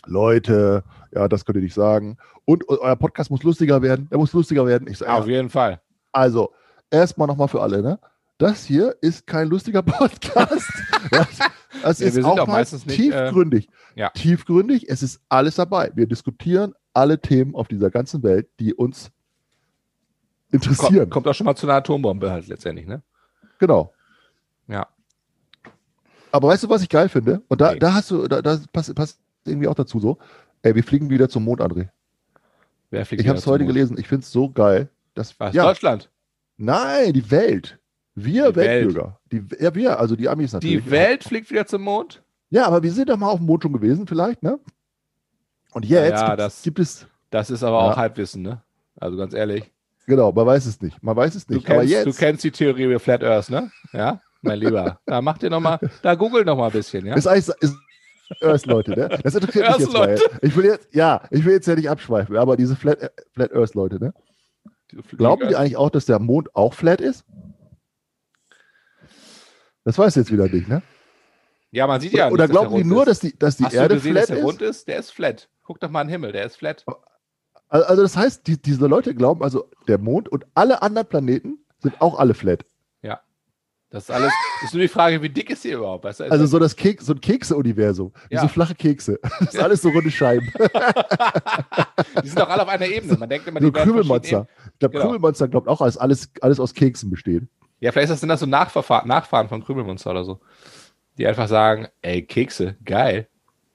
[0.06, 2.16] Leute, ja, das könnt ihr nicht sagen.
[2.44, 4.06] Und euer Podcast muss lustiger werden.
[4.10, 4.88] Er muss lustiger werden.
[4.88, 5.80] Ich sage, Auf jeden Fall.
[6.12, 6.52] Also,
[6.90, 7.98] erstmal nochmal für alle, ne?
[8.38, 10.70] Das hier ist kein lustiger Podcast.
[11.10, 11.38] das,
[11.82, 13.68] das ja, ist auch, auch meistens nicht, äh, tiefgründig.
[13.94, 14.10] Äh, ja.
[14.10, 15.90] Tiefgründig, es ist alles dabei.
[15.94, 19.10] Wir diskutieren alle Themen auf dieser ganzen Welt, die uns
[20.50, 20.94] interessieren.
[20.94, 23.02] Kommt, kommt auch schon mal zu einer Atombombe halt letztendlich, ne?
[23.58, 23.92] Genau.
[24.68, 24.86] Ja.
[26.30, 27.42] Aber weißt du, was ich geil finde?
[27.48, 27.78] Und da, nee.
[27.78, 30.18] da hast du, da, da passt, passt irgendwie auch dazu so.
[30.62, 31.88] Ey, wir fliegen wieder zum Mond, André.
[32.90, 33.74] Wer fliegt ich habe es heute Mond?
[33.74, 33.98] gelesen.
[33.98, 34.88] Ich finde es so geil.
[35.14, 36.10] Dass, Was, ja, Deutschland?
[36.56, 37.78] Nein, die Welt.
[38.14, 39.18] Wir die Weltbürger.
[39.30, 39.50] Welt.
[39.50, 40.84] Die, ja, wir, also die Amis natürlich.
[40.84, 42.22] Die Welt fliegt wieder zum Mond?
[42.50, 44.58] Ja, aber wir sind doch mal auf dem Mond schon gewesen, vielleicht, ne?
[45.72, 47.06] Und jetzt ja, das, gibt es.
[47.30, 48.62] Das ist aber auch Halbwissen, ne?
[48.98, 49.70] Also ganz ehrlich.
[50.06, 51.02] Genau, man weiß es nicht.
[51.02, 51.62] Man weiß es nicht.
[51.62, 53.70] Du kennst, jetzt, du kennst die Theorie über Flat Earth, ne?
[53.92, 55.00] Ja, mein Lieber.
[55.04, 57.14] da macht ihr noch mal, da google noch mal ein bisschen, ja?
[57.14, 57.76] Ist eigentlich, ist,
[58.40, 59.08] Earth Leute, ne?
[59.22, 60.18] Das interessiert mich jetzt mal.
[60.42, 63.74] Ich will jetzt, ja, ich will jetzt ja nicht abschweifen, aber diese Flat, Flat Earth
[63.74, 64.14] Leute, ne?
[65.16, 67.24] Glauben die eigentlich auch, dass der Mond auch flat ist?
[69.84, 70.82] Das weiß jetzt wieder nicht, ne?
[71.70, 72.26] Ja, man sieht ja.
[72.26, 74.36] Oder, oder glauben die nur, dass die, dass die Hast Erde du gesehen, flat dass
[74.36, 74.88] der rund ist?
[74.88, 75.48] Der ist flat.
[75.62, 76.84] Guck doch mal in den Himmel, der ist flat.
[77.68, 82.00] Also das heißt, die, diese Leute glauben also, der Mond und alle anderen Planeten sind
[82.00, 82.64] auch alle flat.
[83.96, 84.30] Das ist alles,
[84.60, 86.04] das ist nur die Frage, wie dick ist hier überhaupt?
[86.04, 88.12] Weißt du, also so, das Keks, so ein Kekse-Universum.
[88.28, 88.42] Ja.
[88.42, 89.18] So flache Kekse.
[89.40, 90.52] Das ist alles so runde Scheiben.
[92.22, 93.16] die sind doch alle auf einer Ebene.
[93.16, 94.46] Man denkt immer, die so Krümelmonster.
[94.66, 95.04] Ich glaube, genau.
[95.06, 97.44] Krümelmonster glaubt auch, dass alles, alles aus Keksen besteht.
[97.80, 100.40] Ja, vielleicht sind das so Nachfahren, Nachfahren von Krümelmonster oder so.
[101.16, 103.28] Die einfach sagen, ey, Kekse, geil.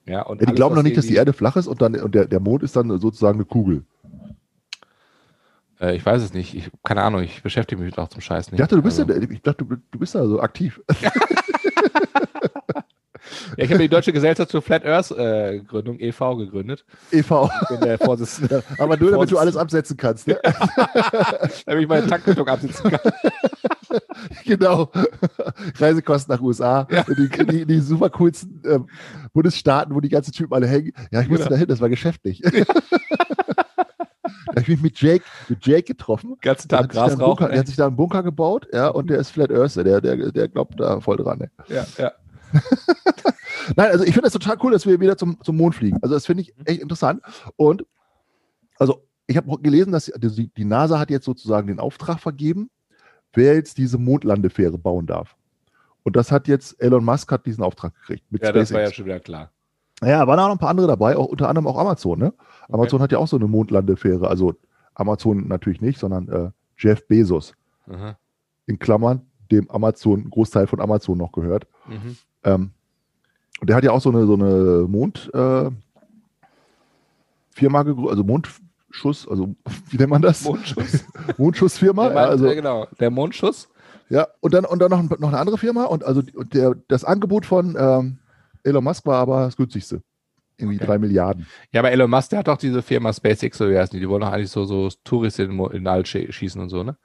[0.06, 2.14] Ja, und ja, die glauben noch nicht, dass die Erde flach ist und, dann, und
[2.14, 3.86] der, der Mond ist dann sozusagen eine Kugel.
[5.82, 6.54] Äh, ich weiß es nicht.
[6.54, 8.60] Ich, keine Ahnung, ich beschäftige mich auch zum Scheiß nicht.
[8.60, 9.12] Ich dachte, du bist, also.
[9.12, 10.80] ja, ich dachte, du, du bist da so aktiv.
[11.02, 11.12] ja,
[13.58, 16.86] ich habe die Deutsche Gesellschaft zur Flat Earth äh, Gründung, e.V., gegründet.
[17.12, 17.50] e.V.
[17.63, 18.63] Ich bin der Vorsitzende.
[18.78, 20.28] Aber nur, damit du alles absetzen kannst.
[20.28, 20.39] Ne?
[21.65, 23.12] damit ich meine Tankquittung absetzen kann.
[24.46, 24.91] genau.
[25.80, 26.88] Reisekosten nach USA.
[26.91, 27.04] Ja.
[27.04, 28.80] Die, die, die super coolsten äh,
[29.34, 30.91] Bundesstaaten, wo die ganzen Typen alle hängen.
[31.10, 31.56] Ja, ich musste genau.
[31.56, 32.44] dahin, das war geschäftlich.
[34.52, 36.38] Da habe ich mich mit Jake, mit Jake getroffen.
[36.42, 37.48] Ganzen Tag Gras rauchen.
[37.50, 40.32] Der hat sich da einen Bunker gebaut, ja, und der ist Flat Earther, der, der,
[40.32, 41.40] der glaubt da voll dran.
[41.40, 41.52] Ne?
[41.68, 42.12] Ja, ja.
[43.76, 45.98] Nein, also ich finde das total cool, dass wir wieder zum, zum Mond fliegen.
[46.02, 47.22] Also das finde ich echt interessant.
[47.56, 47.86] Und
[48.78, 52.70] also ich habe gelesen, dass die, die, NASA hat jetzt sozusagen den Auftrag vergeben,
[53.34, 55.38] wer jetzt diese Mondlandefähre bauen darf.
[56.04, 58.26] Und das hat jetzt Elon Musk hat diesen Auftrag gekriegt.
[58.32, 58.54] ja, SpaceX.
[58.54, 59.52] das war ja schon wieder klar.
[60.04, 62.34] Ja, waren auch noch ein paar andere dabei, auch unter anderem auch Amazon, ne?
[62.38, 62.74] Okay.
[62.74, 64.28] Amazon hat ja auch so eine Mondlandefähre.
[64.28, 64.56] Also
[64.96, 67.54] Amazon natürlich nicht, sondern äh, Jeff Bezos.
[67.88, 68.18] Aha.
[68.66, 71.68] In Klammern, dem Amazon, Großteil von Amazon noch gehört.
[71.88, 72.18] Mhm.
[72.44, 72.72] Ähm,
[73.60, 75.70] und der hat ja auch so eine, so eine Mond, äh,
[77.56, 79.56] gegründet, also Mondschuss, also
[79.90, 80.44] wie nennt man das?
[80.44, 81.06] Mondschuss.
[81.38, 82.10] Mondschussfirma.
[82.10, 83.70] Der, also, ja, genau, der Mondschuss.
[84.10, 87.46] Ja, und dann, und dann noch, noch eine andere Firma und also der, das Angebot
[87.46, 88.18] von ähm,
[88.63, 90.02] Elon Musk war aber das günstigste.
[90.58, 90.86] irgendwie okay.
[90.86, 91.47] drei Milliarden.
[91.71, 94.10] Ja, aber Elon Musk, der hat doch diese Firma SpaceX, so wie heißen die, die
[94.10, 96.97] wollen doch eigentlich so, so Touristen in, in All schießen und so, ne?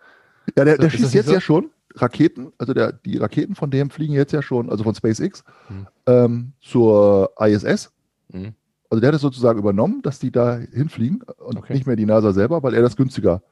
[0.57, 1.33] Ja, der, der schießt jetzt so?
[1.33, 4.95] ja schon Raketen, also der, die Raketen von dem fliegen jetzt ja schon, also von
[4.95, 5.87] SpaceX, hm.
[6.07, 7.93] ähm, zur ISS.
[8.31, 8.55] Hm.
[8.91, 11.73] Also der hat es sozusagen übernommen, dass die da hinfliegen und okay.
[11.73, 13.43] nicht mehr die NASA selber, weil er das günstiger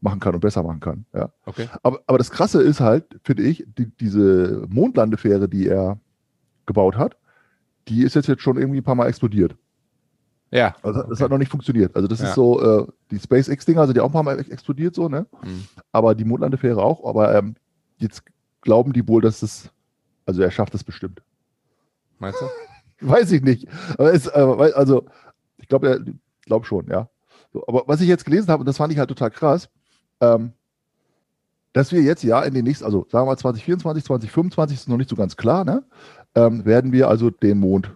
[0.00, 1.06] machen kann und besser machen kann.
[1.12, 1.30] Ja.
[1.46, 1.68] Okay.
[1.82, 5.98] Aber, aber das Krasse ist halt, finde ich, die, diese Mondlandefähre, die er
[6.66, 7.16] gebaut hat,
[7.88, 9.56] die ist jetzt, jetzt schon irgendwie ein paar Mal explodiert.
[10.50, 10.76] Ja.
[10.82, 11.24] Also das okay.
[11.24, 11.94] hat noch nicht funktioniert.
[11.96, 12.28] Also das ja.
[12.28, 15.26] ist so, äh, die SpaceX-Dinger, also die auch ein paar Mal explodiert so, ne?
[15.42, 15.64] Mhm.
[15.92, 17.04] Aber die Mondlandefähre auch.
[17.04, 17.56] Aber ähm,
[17.98, 18.22] jetzt
[18.60, 19.70] glauben die wohl, dass es,
[20.26, 21.22] also er schafft es bestimmt.
[22.18, 22.46] Meinst du?
[23.06, 23.66] Weiß ich nicht.
[23.98, 25.06] Aber es, äh, also,
[25.58, 26.00] ich glaube, er
[26.44, 27.08] glaube schon, ja.
[27.52, 29.68] So, aber was ich jetzt gelesen habe, und das fand ich halt total krass,
[30.20, 30.52] ähm,
[31.72, 34.96] dass wir jetzt ja in den nächsten, also sagen wir mal 2024, 2025 ist noch
[34.96, 35.84] nicht so ganz klar, ne?
[36.34, 37.90] Ähm, werden wir also den Mond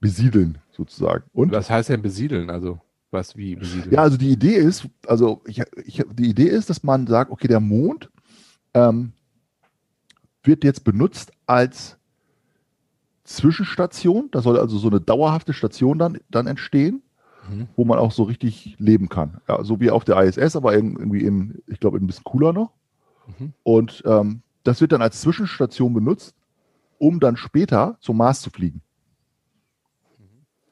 [0.00, 1.24] besiedeln, sozusagen.
[1.32, 2.50] Und was heißt denn besiedeln?
[2.50, 2.80] Also
[3.10, 3.92] was wie besiedeln?
[3.92, 7.46] Ja, also die Idee ist, also ich, ich, die Idee ist, dass man sagt, okay,
[7.46, 8.10] der Mond
[8.74, 9.12] ähm,
[10.42, 11.96] wird jetzt benutzt als
[13.24, 14.28] Zwischenstation.
[14.32, 17.02] Da soll also so eine dauerhafte Station dann, dann entstehen,
[17.48, 17.68] mhm.
[17.76, 19.40] wo man auch so richtig leben kann.
[19.48, 22.72] Ja, so wie auf der ISS, aber irgendwie in, ich glaube, ein bisschen cooler noch.
[23.38, 23.52] Mhm.
[23.62, 26.34] Und ähm, das wird dann als Zwischenstation benutzt,
[27.02, 28.80] um dann später zum Mars zu fliegen.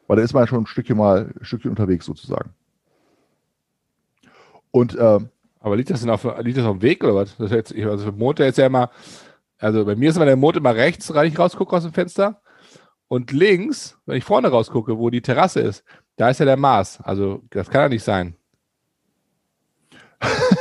[0.06, 2.54] Weil da ist man ja schon ein Stückchen mal ein Stückchen unterwegs sozusagen.
[4.70, 7.36] Und ähm, aber liegt das denn auf, liegt das auf dem Weg oder was?
[7.36, 8.90] Das jetzt, also für Mond ist ja immer,
[9.58, 12.40] also bei mir ist immer der Mond immer rechts, wenn ich rausgucke aus dem Fenster.
[13.08, 15.82] Und links, wenn ich vorne rausgucke, wo die Terrasse ist,
[16.14, 17.00] da ist ja der Mars.
[17.02, 18.36] Also das kann ja nicht sein.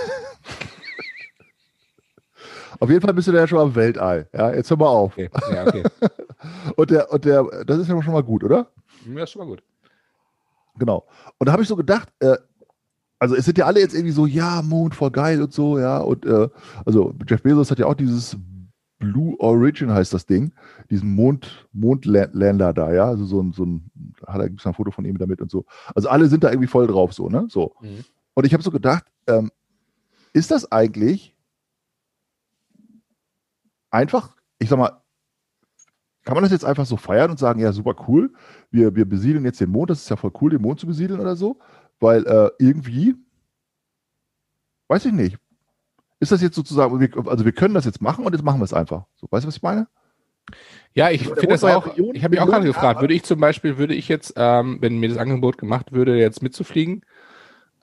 [2.80, 4.28] auf jeden Fall bist du ja schon am Weltall.
[4.34, 5.14] Ja, jetzt hör mal auf.
[5.14, 5.30] Okay.
[5.54, 5.84] Ja, okay.
[6.76, 8.68] und, der, und der, das ist ja schon mal gut, oder?
[9.14, 9.64] Ja, ist schon mal gut.
[10.78, 11.06] Genau.
[11.38, 12.38] Und da habe ich so gedacht, äh,
[13.20, 15.98] also es sind ja alle jetzt irgendwie so, ja, Mond, voll geil und so, ja.
[15.98, 16.48] Und äh,
[16.86, 18.38] also Jeff Bezos hat ja auch dieses
[19.00, 20.52] Blue Origin heißt das Ding,
[20.90, 23.06] diesen Mond, Mondländer da, ja.
[23.06, 23.92] Also so ein, so ein,
[24.26, 25.66] hat er ein Foto von ihm damit und so.
[25.94, 27.48] Also alle sind da irgendwie voll drauf, so, ne?
[27.50, 27.76] So.
[27.82, 28.06] Mhm.
[28.34, 29.52] Und ich habe so gedacht, ähm,
[30.32, 31.36] ist das eigentlich
[33.92, 35.02] einfach, ich sag mal,
[36.26, 38.34] kann man das jetzt einfach so feiern und sagen, ja, super cool,
[38.72, 41.20] wir, wir besiedeln jetzt den Mond, das ist ja voll cool, den Mond zu besiedeln
[41.20, 41.60] oder so?
[42.00, 43.16] Weil äh, irgendwie,
[44.88, 45.38] weiß ich nicht,
[46.20, 48.74] ist das jetzt sozusagen, also wir können das jetzt machen und jetzt machen wir es
[48.74, 49.06] einfach.
[49.16, 49.88] So, weißt du, was ich meine?
[50.94, 53.40] Ja, ich finde das auch, Millionen, ich habe mich auch gerade gefragt, würde ich zum
[53.40, 57.06] Beispiel, würde ich jetzt, ähm, wenn mir das Angebot gemacht würde, jetzt mitzufliegen,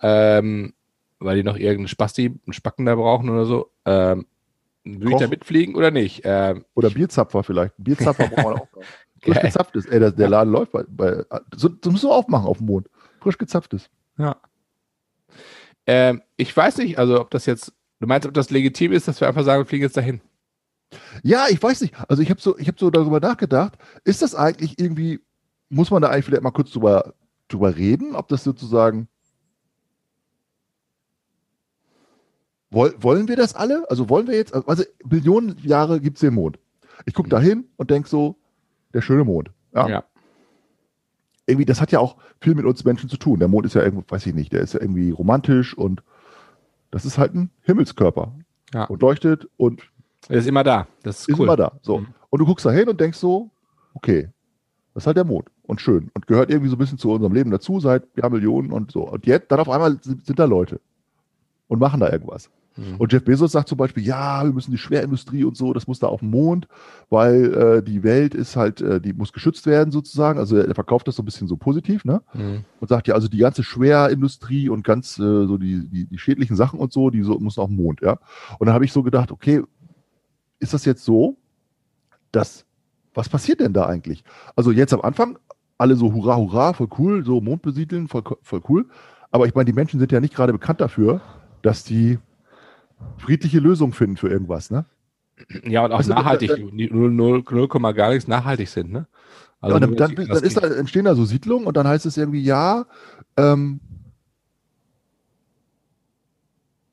[0.02, 0.74] ähm,
[1.18, 4.26] weil die noch irgendeinen Spasti, einen Spacken da brauchen oder so, ähm,
[4.86, 6.22] würde ich da mitfliegen oder nicht?
[6.24, 7.74] Ähm, oder Bierzapfer vielleicht.
[7.76, 8.68] Bierzapfer brauchen wir auch.
[9.22, 9.86] Frisch gezapftes.
[9.86, 11.24] Ey, der, der Laden läuft bei, bei
[11.56, 12.88] so, das musst du aufmachen auf dem Mond.
[13.20, 13.90] Frisch gezapftes.
[14.18, 14.36] Ja.
[15.86, 19.20] Ähm, ich weiß nicht, also ob das jetzt, du meinst, ob das legitim ist, dass
[19.20, 20.20] wir einfach sagen, wir fliegen jetzt dahin?
[21.22, 21.94] Ja, ich weiß nicht.
[22.08, 25.20] Also ich habe so, ich so darüber nachgedacht, ist das eigentlich irgendwie,
[25.68, 27.14] muss man da eigentlich vielleicht mal kurz drüber,
[27.48, 29.08] drüber reden, ob das sozusagen
[32.76, 33.88] wollen wir das alle?
[33.90, 36.58] Also wollen wir jetzt, also Billionen Jahre gibt es den Mond.
[37.04, 38.36] Ich gucke da hin und denke so,
[38.94, 39.50] der schöne Mond.
[39.74, 39.88] Ja.
[39.88, 40.04] ja
[41.46, 43.38] irgendwie, das hat ja auch viel mit uns Menschen zu tun.
[43.38, 46.02] Der Mond ist ja irgendwie, weiß ich nicht, der ist ja irgendwie romantisch und
[46.90, 48.32] das ist halt ein Himmelskörper.
[48.74, 48.84] Ja.
[48.84, 49.82] Und leuchtet und.
[50.28, 50.88] Er ist immer da.
[51.02, 51.78] Das ist, ist immer da.
[51.82, 51.98] So.
[51.98, 52.08] Mhm.
[52.30, 53.50] Und du guckst da hin und denkst so,
[53.94, 54.28] okay,
[54.92, 55.48] das ist halt der Mond.
[55.62, 56.10] Und schön.
[56.14, 59.08] Und gehört irgendwie so ein bisschen zu unserem Leben dazu, seit ja, Millionen und so.
[59.08, 60.80] Und jetzt, dann auf einmal sind, sind da Leute
[61.68, 62.50] und machen da irgendwas.
[62.76, 62.96] Mhm.
[62.98, 65.98] Und Jeff Bezos sagt zum Beispiel, ja, wir müssen die Schwerindustrie und so, das muss
[65.98, 66.68] da auf den Mond,
[67.10, 70.38] weil äh, die Welt ist halt, äh, die muss geschützt werden sozusagen.
[70.38, 72.22] Also er verkauft das so ein bisschen so positiv, ne?
[72.34, 72.64] Mhm.
[72.80, 76.56] Und sagt ja, also die ganze Schwerindustrie und ganz äh, so die, die, die schädlichen
[76.56, 78.18] Sachen und so, die so, müssen auf den Mond, ja.
[78.58, 79.62] Und dann habe ich so gedacht, okay,
[80.58, 81.36] ist das jetzt so,
[82.32, 82.64] dass,
[83.14, 84.24] was passiert denn da eigentlich?
[84.54, 85.38] Also jetzt am Anfang,
[85.78, 88.86] alle so hurra, hurra, voll cool, so Mond besiedeln, voll, voll cool.
[89.30, 91.20] Aber ich meine, die Menschen sind ja nicht gerade bekannt dafür,
[91.62, 92.18] dass die
[93.18, 94.84] friedliche Lösung finden für irgendwas, ne?
[95.64, 97.42] Ja, und auch also, nachhaltig, 0,
[97.92, 99.06] gar nichts nachhaltig sind, ne?
[99.60, 102.16] Also ja, dann, dann, dann ist da, entstehen da so Siedlungen und dann heißt es
[102.16, 102.86] irgendwie, ja,
[103.36, 103.80] ähm,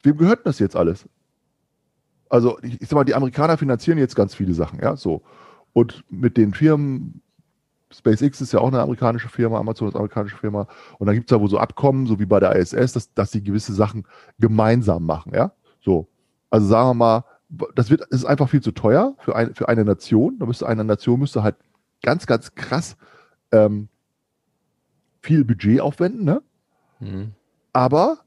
[0.01, 1.07] wem gehört das jetzt alles?
[2.29, 5.21] Also, ich, ich sag mal, die Amerikaner finanzieren jetzt ganz viele Sachen, ja, so.
[5.73, 7.21] Und mit den Firmen,
[7.91, 10.67] SpaceX ist ja auch eine amerikanische Firma, Amazon ist eine amerikanische Firma,
[10.99, 13.31] und dann gibt es da wohl so Abkommen, so wie bei der ISS, dass, dass
[13.31, 14.05] sie gewisse Sachen
[14.39, 15.51] gemeinsam machen, ja.
[15.83, 16.07] So.
[16.49, 17.23] Also sagen wir mal,
[17.75, 20.39] das wird, ist einfach viel zu teuer für, ein, für eine Nation.
[20.39, 21.55] Da müsste eine Nation müsste halt
[22.01, 22.97] ganz, ganz krass
[23.51, 23.89] ähm,
[25.21, 26.41] viel Budget aufwenden, ne?
[26.99, 27.31] Mhm.
[27.71, 28.19] Aber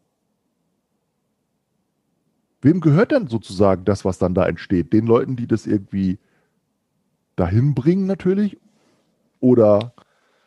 [2.62, 4.92] wem gehört denn sozusagen das, was dann da entsteht?
[4.92, 6.18] Den Leuten, die das irgendwie
[7.36, 8.58] dahin bringen natürlich?
[9.40, 9.92] Oder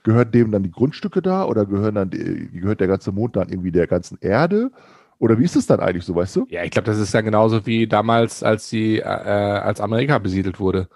[0.03, 1.45] gehört dem dann die Grundstücke da?
[1.45, 4.71] Oder gehören dann die, gehört der ganze Mond dann irgendwie der ganzen Erde?
[5.19, 6.45] Oder wie ist es dann eigentlich so, weißt du?
[6.49, 10.59] Ja, ich glaube, das ist ja genauso wie damals, als die, äh, als Amerika besiedelt
[10.59, 10.87] wurde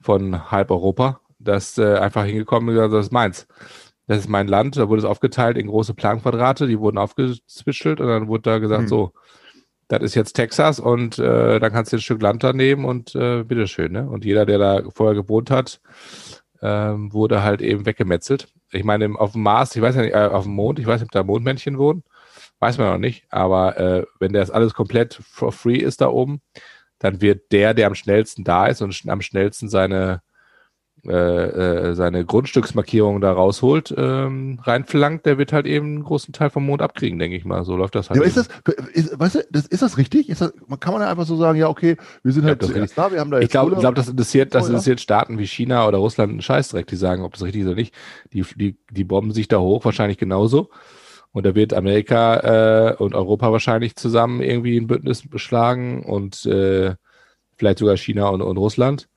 [0.00, 3.46] von halb Europa, dass äh, einfach hingekommen ist, das ist meins.
[4.06, 8.08] Das ist mein Land, da wurde es aufgeteilt in große Planquadrate, die wurden aufgezwischelt und
[8.08, 8.88] dann wurde da gesagt, Hm.
[8.88, 9.12] so,
[9.88, 13.14] das ist jetzt Texas und äh, dann kannst du ein Stück Land da nehmen und
[13.14, 14.08] äh, bitteschön, ne?
[14.08, 15.80] Und jeder, der da vorher gewohnt hat,
[16.62, 18.48] ähm, wurde halt eben weggemetzelt.
[18.72, 21.00] Ich meine, auf dem Mars, ich weiß ja nicht, äh, auf dem Mond, ich weiß
[21.00, 22.02] nicht, ob da Mondmännchen wohnen,
[22.64, 26.40] weiß man noch nicht, aber äh, wenn das alles komplett for free ist da oben,
[26.98, 30.22] dann wird der, der am schnellsten da ist und am schnellsten seine
[31.06, 31.10] äh,
[31.90, 36.64] äh, seine Grundstücksmarkierung da rausholt, ähm, reinflankt, der wird halt eben einen großen Teil vom
[36.64, 37.62] Mond abkriegen, denke ich mal.
[37.64, 38.16] So läuft das halt.
[38.16, 38.48] Ja, aber ist das,
[38.94, 40.30] ist, weißt du, das, ist das richtig?
[40.30, 42.96] Ist das, man kann man ja einfach so sagen, ja, okay, wir sind halt zuerst
[42.96, 45.46] da, wir haben da jetzt ich glaube, glaub, das interessiert, das Oh, interessiert Staaten wie
[45.46, 47.94] China oder Russland einen Scheißdreck, die sagen, ob das richtig ist oder nicht.
[48.32, 50.70] Die, die, die bomben sich da hoch, wahrscheinlich genauso.
[51.34, 56.94] Und da wird Amerika äh, und Europa wahrscheinlich zusammen irgendwie ein Bündnis beschlagen und äh,
[57.56, 59.08] vielleicht sogar China und, und Russland.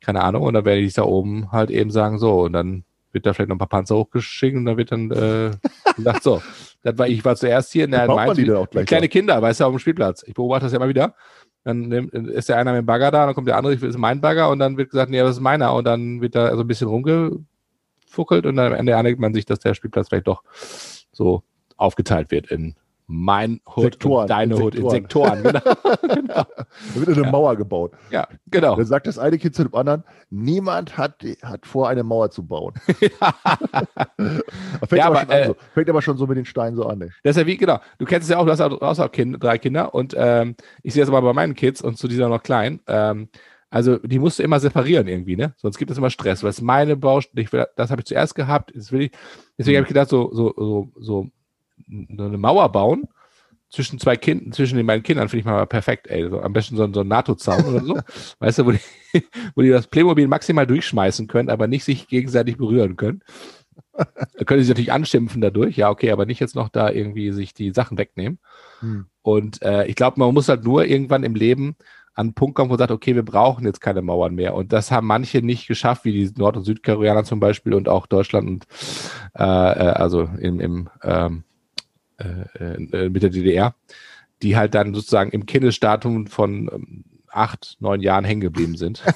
[0.00, 0.44] Keine Ahnung.
[0.44, 3.48] Und dann werden die da oben halt eben sagen, so, und dann wird da vielleicht
[3.48, 5.50] noch ein paar Panzer hochgeschickt und dann wird dann äh,
[5.96, 6.40] gesagt, so,
[6.84, 9.42] das war, ich war zuerst hier, na, Braucht man meint, die auch gleich kleine Kinder,
[9.42, 10.22] weißt du, auf dem Spielplatz.
[10.24, 11.16] Ich beobachte das ja immer wieder.
[11.64, 13.98] Dann nimmt, ist der einer mit dem Bagger da, dann kommt der andere, das ist
[13.98, 16.60] mein Bagger und dann wird gesagt, nee, das ist meiner und dann wird da so
[16.60, 20.44] ein bisschen rumgefuckelt und dann am Ende einigt man sich, dass der Spielplatz vielleicht doch
[21.10, 21.42] so
[21.76, 22.74] aufgeteilt wird in
[23.08, 25.42] mein Hood Sektoren, und deine in Hood in Sektoren.
[25.44, 25.60] Genau.
[26.02, 26.34] genau.
[26.34, 27.30] Da wird eine Ja.
[27.30, 27.92] Mauer gebaut.
[28.10, 28.74] Ja, genau.
[28.74, 32.44] Dann sagt das eine Kind zu dem anderen, niemand hat, hat vor, eine Mauer zu
[32.44, 32.74] bauen.
[32.86, 33.12] fängt,
[34.92, 35.56] Ja, aber aber, äh, so.
[35.74, 36.98] fängt aber schon so mit den Steinen so an.
[36.98, 37.10] Ne?
[37.22, 37.78] Das ist ja wie, genau.
[37.98, 40.56] Du kennst es ja auch, du hast auch, hast auch kind, drei Kinder und ähm,
[40.82, 42.80] ich sehe das aber bei meinen Kids und zu dieser noch klein.
[42.88, 43.28] Ähm,
[43.70, 45.54] also die musst du immer separieren irgendwie, ne?
[45.56, 46.42] Sonst gibt es immer Stress.
[46.42, 49.10] Was meine Baustelle, das habe ich zuerst gehabt, das will ich,
[49.58, 51.28] deswegen habe ich gedacht, so, so, so so
[51.88, 53.04] eine Mauer bauen
[53.70, 56.28] zwischen zwei Kindern, zwischen den beiden Kindern finde ich mal perfekt, ey.
[56.28, 57.98] So, am besten so, ein- so ein NATO-Zaun oder so.
[58.38, 58.80] Weißt du, wo die,
[59.54, 63.22] wo die das Playmobil maximal durchschmeißen können, aber nicht sich gegenseitig berühren können.
[63.92, 67.32] Da können sie sich natürlich anschimpfen dadurch, ja, okay, aber nicht jetzt noch da irgendwie
[67.32, 68.38] sich die Sachen wegnehmen.
[68.80, 69.06] Hm.
[69.22, 71.76] Und äh, ich glaube, man muss halt nur irgendwann im Leben
[72.14, 74.54] an einen Punkt kommen, wo man sagt, okay, wir brauchen jetzt keine Mauern mehr.
[74.54, 78.06] Und das haben manche nicht geschafft, wie die Nord- und Südkoreaner zum Beispiel und auch
[78.06, 78.66] Deutschland und
[79.38, 81.44] äh, äh, also im, im ähm,
[82.18, 83.74] äh, äh, mit der DDR,
[84.42, 87.04] die halt dann sozusagen im Kindesstatum von ähm,
[87.36, 89.02] acht, neun Jahren hängen geblieben sind.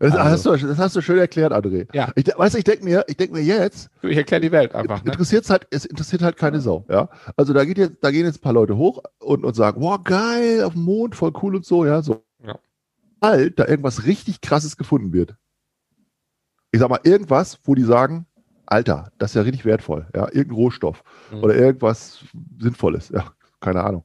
[0.00, 0.18] Das, Also.
[0.18, 1.86] hast du, das hast du schön erklärt, André.
[1.94, 2.10] Ja.
[2.16, 5.04] Ich, weißt du, ich denke mir, ich denke mir jetzt, Ich erkläre die Welt einfach.
[5.04, 5.12] Ne?
[5.12, 6.84] interessiert's halt, es interessiert halt keine Sau.
[6.88, 7.08] Ja?
[7.36, 10.02] Also da geht jetzt, da gehen jetzt ein paar Leute hoch und, und sagen, wow,
[10.02, 12.24] geil, auf dem Mond, voll cool und so, ja, so.
[12.44, 12.58] Ja.
[13.20, 15.36] Da irgendwas richtig krasses gefunden wird.
[16.72, 18.26] Ich sag mal, irgendwas, wo die sagen,
[18.66, 21.42] Alter, das ist ja richtig wertvoll, ja, irgendein Rohstoff Mhm.
[21.42, 22.24] oder irgendwas
[22.58, 24.04] Sinnvolles, ja, keine Ahnung.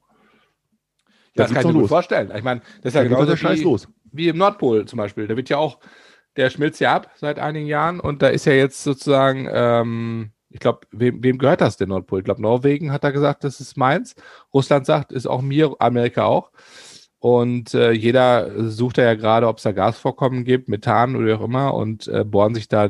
[1.34, 2.32] Ja, Da das kann ich mir gut vorstellen.
[2.34, 3.88] Ich meine, das ist ja doch genauso der Scheiß wie, los.
[4.12, 5.26] wie im Nordpol zum Beispiel.
[5.28, 5.78] Da wird ja auch,
[6.36, 10.58] der schmilzt ja ab seit einigen Jahren und da ist ja jetzt sozusagen, ähm, ich
[10.60, 12.18] glaube, wem, wem gehört das, der Nordpol?
[12.20, 14.14] Ich glaube, Norwegen hat da gesagt, das ist meins.
[14.52, 16.50] Russland sagt, ist auch mir, Amerika auch.
[17.20, 21.32] Und äh, jeder sucht da ja gerade, ob es da Gasvorkommen gibt, Methan oder wie
[21.34, 22.88] auch immer und äh, bohren sich da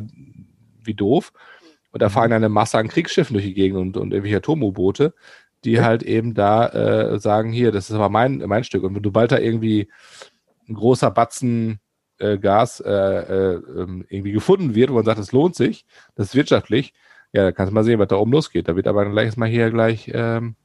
[0.82, 1.32] wie doof.
[1.92, 2.12] Und da Mhm.
[2.12, 5.14] fahren eine Masse an Kriegsschiffen durch die Gegend und, und irgendwelche Atom-U-Boote,
[5.64, 5.84] die Ja.
[5.84, 8.82] halt eben da äh, sagen, hier, das ist aber mein, mein Stück.
[8.84, 9.88] Und wenn du bald da irgendwie
[10.68, 11.80] ein großer Batzen
[12.18, 16.28] äh, Gas äh, äh, ähm, irgendwie gefunden wird, wo man sagt, es lohnt sich, das
[16.28, 16.92] ist wirtschaftlich,
[17.32, 18.68] ja, da kannst du mal sehen, was da oben losgeht.
[18.68, 20.56] Da wird aber gleich mal hier gleich ähm,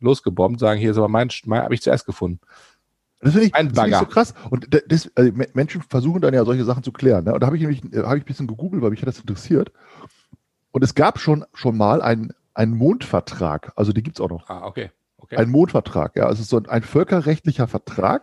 [0.00, 2.40] losgebombt, sagen, hier ist aber mein, mein habe ich zuerst gefunden.
[3.20, 4.34] Das finde ich, Ein das find ich so krass.
[4.50, 7.24] Und da- das, also Me- Menschen versuchen dann ja solche Sachen zu klären.
[7.24, 7.34] Ne?
[7.34, 9.18] Und da habe ich nämlich äh, habe ich ein bisschen gegoogelt, weil mich hat das
[9.18, 9.72] interessiert.
[10.70, 13.72] Und es gab schon, schon mal einen, einen Mondvertrag.
[13.76, 14.48] Also die gibt es auch noch.
[14.48, 14.90] Ah, okay.
[15.18, 15.36] okay.
[15.36, 16.16] Ein Mondvertrag.
[16.16, 18.22] Ja, also es ist so ein, ein völkerrechtlicher Vertrag.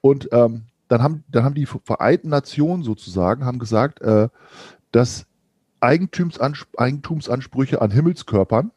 [0.00, 4.28] Und ähm, dann, haben, dann haben die Vereinten Nationen sozusagen haben gesagt, äh,
[4.90, 5.26] dass
[5.80, 8.70] Eigentumsans Eigentumsansprüche an Himmelskörpern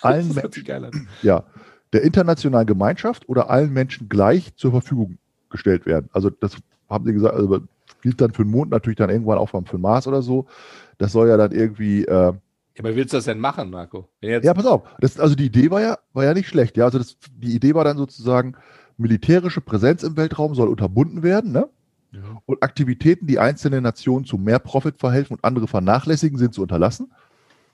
[0.00, 1.44] allen Menschen ja,
[1.92, 5.18] der internationalen Gemeinschaft oder allen Menschen gleich zur Verfügung
[5.50, 6.08] gestellt werden.
[6.12, 6.56] Also das
[6.88, 7.60] haben sie gesagt, also
[8.02, 10.46] gilt dann für den Mond natürlich dann irgendwann auch für den Mars oder so.
[10.98, 12.34] Das soll ja dann irgendwie, äh, Ja,
[12.80, 14.08] aber willst du das denn machen, Marco?
[14.20, 16.76] Ja, pass auf, das, also die Idee war ja, war ja nicht schlecht.
[16.76, 18.54] Ja, also das, die Idee war dann sozusagen,
[18.96, 21.68] militärische Präsenz im Weltraum soll unterbunden werden, ne?
[22.10, 22.20] Ja.
[22.46, 27.12] Und Aktivitäten, die einzelne Nationen zu mehr Profit verhelfen und andere vernachlässigen, sind zu unterlassen.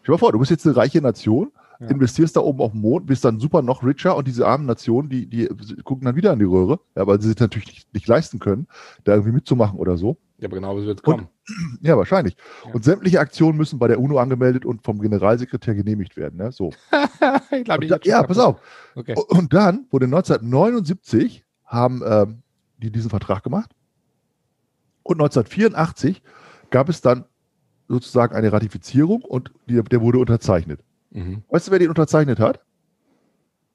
[0.02, 1.86] Stell dir mal vor, du bist jetzt eine reiche Nation, Ja.
[1.88, 5.08] investierst da oben auf dem Mond, bist dann super noch richer und diese armen Nationen,
[5.08, 5.46] die, die
[5.84, 8.66] gucken dann wieder in die Röhre, ja, weil sie sich natürlich nicht, nicht leisten können,
[9.04, 10.16] da irgendwie mitzumachen oder so.
[10.44, 11.28] Ja, aber genau so wird es kommen.
[11.82, 12.36] Ja, wahrscheinlich.
[12.64, 12.72] Ja.
[12.72, 16.36] Und sämtliche Aktionen müssen bei der UNO angemeldet und vom Generalsekretär genehmigt werden.
[16.38, 16.52] Ne?
[16.52, 16.70] So.
[17.50, 18.62] Und da, ja, pass auf.
[18.94, 19.14] Okay.
[19.28, 22.42] Und dann wurde 1979 haben ähm,
[22.78, 23.72] die diesen Vertrag gemacht.
[25.02, 26.22] Und 1984
[26.70, 27.26] gab es dann
[27.88, 30.80] sozusagen eine Ratifizierung und die, der wurde unterzeichnet.
[31.10, 31.42] Mhm.
[31.48, 32.60] Weißt du, wer den unterzeichnet hat?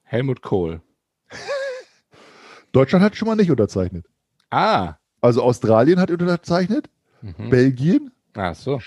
[0.03, 0.82] Helmut Kohl.
[2.71, 4.08] Deutschland hat schon mal nicht unterzeichnet.
[4.49, 4.99] Ah.
[5.21, 6.89] Also Australien hat unterzeichnet,
[7.21, 7.49] Mhm.
[7.49, 8.79] Belgien, Ach so.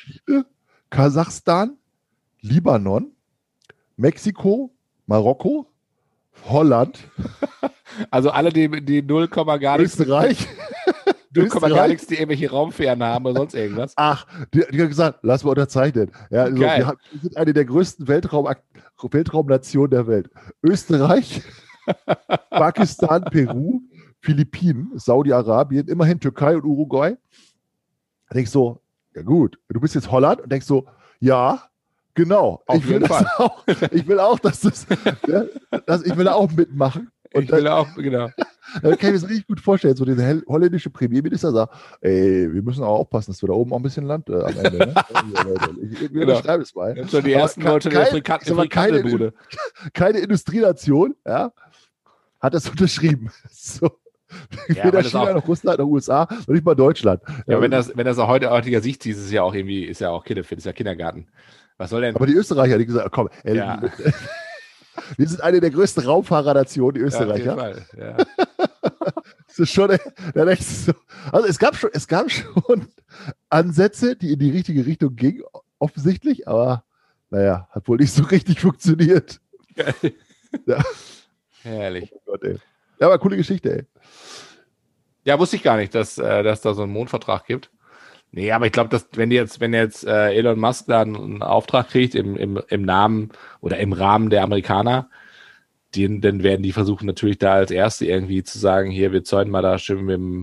[0.88, 1.76] Kasachstan,
[2.40, 3.12] Libanon,
[3.96, 4.72] Mexiko,
[5.06, 5.66] Marokko,
[6.48, 6.98] Holland,
[8.10, 10.48] Also alle, die, die 0, gar nichts, Österreich.
[11.34, 13.94] 0, gar nichts, die irgendwelche Raumfähren haben oder sonst irgendwas.
[13.96, 16.10] Ach, die, die hat gesagt, lass mal unterzeichnen.
[16.30, 18.48] Ja, also, wir, haben, wir sind eine der größten Weltraum,
[19.02, 20.30] Weltraumnationen der Welt.
[20.62, 21.42] Österreich,
[22.50, 23.80] Pakistan, Peru,
[24.22, 27.16] Philippinen, Saudi-Arabien, immerhin Türkei und Uruguay.
[28.28, 28.80] Da denkst du so,
[29.14, 30.86] ja gut, du bist jetzt Holland und denkst so,
[31.20, 31.62] ja,
[32.14, 32.62] genau.
[32.66, 33.26] Auf ich will das Fall.
[33.36, 33.64] auch.
[33.90, 34.86] Ich will auch, dass das,
[35.26, 35.44] ja,
[35.86, 37.10] dass ich will da auch mitmachen.
[37.34, 38.28] Und ich will auch, genau.
[38.82, 39.96] da kann ich mir das richtig gut vorstellen.
[39.96, 43.78] So dieser holländische Premierminister sagt, ey, wir müssen auch aufpassen, dass wir da oben auch
[43.78, 44.78] ein bisschen Land äh, am Ende.
[44.78, 44.94] Ne?
[45.82, 46.20] ich ich Genau.
[46.28, 47.08] unterschreibe es mal.
[47.08, 49.32] Schon die ersten Leute in kein- der Frika- ich sag mal, keine-.
[49.94, 51.52] Keine Industrienation, ja,
[52.40, 53.30] hat das unterschrieben.
[53.50, 53.90] So.
[54.68, 57.22] Ja, Weder China auch- noch Russland noch USA, noch nicht mal Deutschland.
[57.46, 59.84] Ja, wenn das, wenn das aus heute heutiger Sicht ist, ist es ja auch irgendwie,
[59.84, 61.26] ist ja auch Kinderfit, ist ja Kindergarten.
[61.78, 62.14] Was soll denn?
[62.14, 63.82] aber die Österreicher, die gesagt, komm, ey, Ja.
[65.16, 67.56] wir sind eine der größten Raumfahrernationen, die Ja, auf jeden Österreicher.
[67.56, 67.86] Fall.
[67.98, 68.16] Ja.
[69.54, 69.90] Das ist schon.
[71.30, 72.86] Also es gab schon, es gab schon
[73.50, 75.42] Ansätze, die in die richtige Richtung gingen,
[75.78, 76.84] offensichtlich, aber
[77.28, 79.40] naja, hat wohl nicht so richtig funktioniert.
[80.66, 80.82] Ja.
[81.62, 82.10] Herrlich.
[82.14, 82.56] Oh Gott, ey.
[83.02, 83.84] Ja, aber coole Geschichte, ey.
[85.24, 87.68] Ja, wusste ich gar nicht, dass, äh, dass da so einen Mondvertrag gibt.
[88.30, 91.88] Nee, aber ich glaube, dass wenn jetzt, wenn jetzt äh, Elon Musk da einen, Auftrag
[91.88, 95.10] kriegt im, im, im Namen oder im Rahmen der Amerikaner,
[95.96, 99.50] den, dann werden die versuchen natürlich da als Erste irgendwie zu sagen, hier, wir zäunen
[99.50, 100.38] mal da schön mit dem,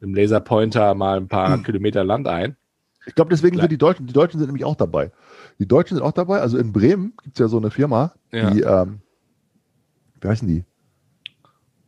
[0.00, 1.62] mit dem Laserpointer mal ein paar Hm.
[1.62, 2.56] Kilometer Land ein.
[3.04, 3.64] Ich glaube, deswegen Klar.
[3.64, 5.12] sind die Deutschen, die Deutschen sind nämlich auch dabei.
[5.58, 6.40] Die Deutschen sind auch dabei.
[6.40, 8.48] Also in Bremen gibt es ja so eine Firma, Ja.
[8.48, 9.02] die, ähm,
[10.22, 10.64] wie heißen die?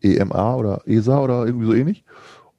[0.04, 2.04] EMA oder ESA oder irgendwie so ähnlich.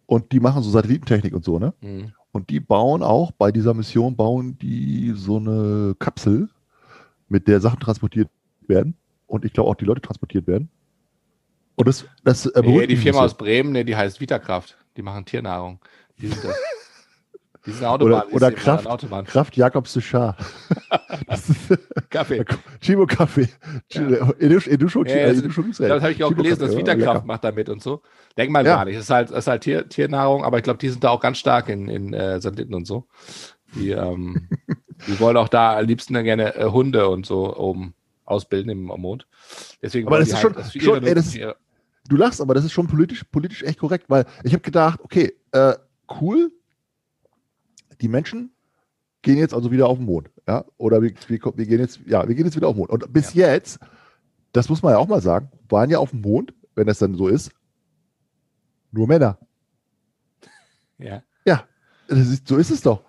[0.05, 1.73] Und die machen so Satellitentechnik und so, ne?
[1.81, 2.12] Mhm.
[2.31, 6.49] Und die bauen auch bei dieser Mission, bauen die so eine Kapsel,
[7.29, 8.29] mit der Sachen transportiert
[8.67, 8.95] werden.
[9.25, 10.69] Und ich glaube auch die Leute transportiert werden.
[11.75, 14.77] Und das, das Nee, die Firma aus Bremen, nee, die heißt Vitakraft.
[14.97, 15.79] Die machen Tiernahrung.
[16.19, 16.55] Die sind das.
[17.65, 18.23] Die sind Autobahn.
[18.23, 18.88] Oder- oder sind Kraft.
[18.88, 19.25] Autobahn.
[19.25, 20.36] Kraft Jakob Suchar.
[21.28, 21.58] Das ist
[22.10, 22.43] Kaffee.
[22.82, 23.47] Chimo Kaffee.
[23.91, 27.15] Ja, das- Edusho gibt's Ja, das habe ich auch Chimo gelesen, dass Kaffee, ja, Vitakraft
[27.15, 27.25] lecker.
[27.25, 28.01] macht damit und so.
[28.38, 28.75] Denk mal Ja.
[28.75, 28.97] gar nicht.
[28.97, 31.19] Das ist halt, das ist halt Tier, Tiernahrung, aber ich glaube, die sind da auch
[31.21, 33.08] ganz stark in, in äh, Satelliten und so.
[33.75, 34.49] Die, ähm,
[35.08, 37.93] die wollen auch da am liebsten dann gerne äh, Hunde und so oben
[38.25, 39.25] ausbilden im am Mond.
[39.82, 41.34] Deswegen Aber das ist halt, schon- für schon, ey, das
[42.08, 45.34] Du lachst, aber das ist schon politisch, politisch echt korrekt, weil ich habe gedacht, okay,
[45.54, 45.73] äh,
[46.21, 46.51] cool,
[48.01, 48.51] die Menschen
[49.21, 52.27] gehen jetzt also wieder auf den Mond, ja, oder wir, wir, wir gehen jetzt, ja,
[52.27, 52.91] wir gehen jetzt wieder auf den Mond.
[52.91, 53.79] Und bis jetzt,
[54.53, 57.15] das muss man ja auch mal sagen, waren ja auf dem Mond, wenn das dann
[57.15, 57.51] so ist,
[58.91, 59.39] nur Männer.
[61.45, 61.63] ja.
[62.08, 63.03] Das ist, so ist es doch.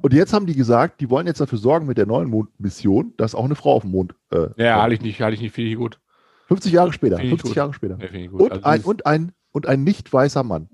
[0.00, 3.34] Und jetzt haben die gesagt, die wollen jetzt dafür sorgen mit der neuen Mondmission, dass
[3.34, 4.14] auch eine Frau auf dem Mond.
[4.30, 6.00] Äh, ja, halte ich nicht, halte ich nicht, finde ich gut.
[6.48, 7.16] 50 Jahre später.
[7.16, 7.56] Finde ich 50 gut.
[7.56, 7.96] Jahre später.
[8.28, 8.40] Gut.
[8.40, 10.68] Und, Also ein, und, ein, und ein nicht weißer Mann.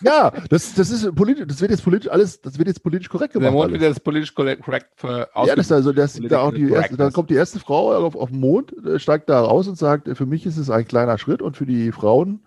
[0.00, 3.34] Ja, das, das ist politisch, das wird jetzt politisch alles, das wird jetzt politisch korrekt
[3.34, 3.54] der gemacht.
[3.54, 3.80] Mond alles.
[3.80, 7.12] wird jetzt politisch korrekt für Ja, das ist also das, da auch die erste, dann
[7.12, 10.14] kommt die erste Frau auf, auf den Mond, äh, steigt da raus und sagt, äh,
[10.14, 12.44] für mich ist es ein kleiner Schritt und für die Frauen,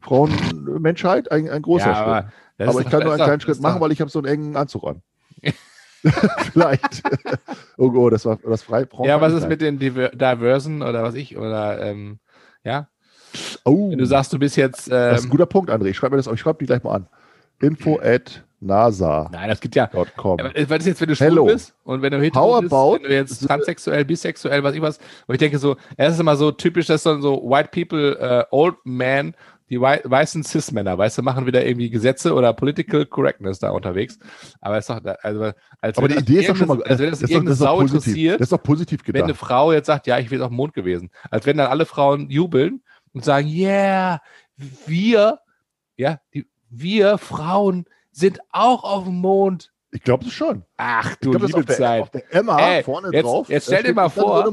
[0.00, 2.32] Frauenmenschheit ein, ein großer ja, Schritt.
[2.58, 4.56] aber, Aber ich kann nur einen kleinen Schritt machen, weil ich habe so einen engen
[4.56, 5.02] Anzug an.
[6.52, 7.02] Vielleicht.
[7.78, 8.86] oh, oh, das war das frei.
[9.02, 11.36] Ja, was ist mit den Diver Diversen oder was ich?
[11.36, 12.20] Oder ähm,
[12.62, 12.88] ja,
[13.64, 15.86] Oh, wenn du sagst, du bist jetzt das ist ein ähm, guter Punkt, André.
[15.86, 17.06] Ich schreibe mir das, ich schreibe die gleich mal an.
[17.60, 19.32] Info at nasa.com.
[19.32, 19.90] Nein, das gibt ja.
[19.92, 23.46] Was ist jetzt, wenn du schwul bist und wenn du hetero bist, wenn du jetzt
[23.46, 27.02] transsexuell, bisexuell, was ich was, und ich denke so, es ist immer so typisch, dass
[27.02, 29.34] dann so White People, äh, Old Man,
[29.68, 34.18] die wei weißen Cis-Männer, weißt du, machen wieder irgendwie Gesetze oder Political Correctness da unterwegs.
[34.60, 35.50] Aber ist doch, also,
[35.80, 37.64] als Aber die Idee ist doch schon mal, als wenn das, das irgendeine das ist
[37.64, 38.06] doch Sau positiv.
[38.06, 39.40] interessiert, Das ist doch positiv wenn eine gedacht.
[39.40, 41.10] Frau jetzt sagt, ja, ich bin auf dem Mond gewesen.
[41.30, 42.82] Als wenn dann alle Frauen jubeln
[43.16, 44.20] und sagen, yeah,
[44.86, 45.40] wir,
[45.96, 49.72] ja, die, wir Frauen sind auch auf dem Mond.
[49.90, 50.64] Ich glaube es schon.
[50.76, 52.02] Ach Ich du glaub, das liebe auf der, Zeit.
[52.02, 53.48] auf der Emma Ey, vorne jetzt- drauf.
[53.48, 54.52] jetzt stell dir mal vor-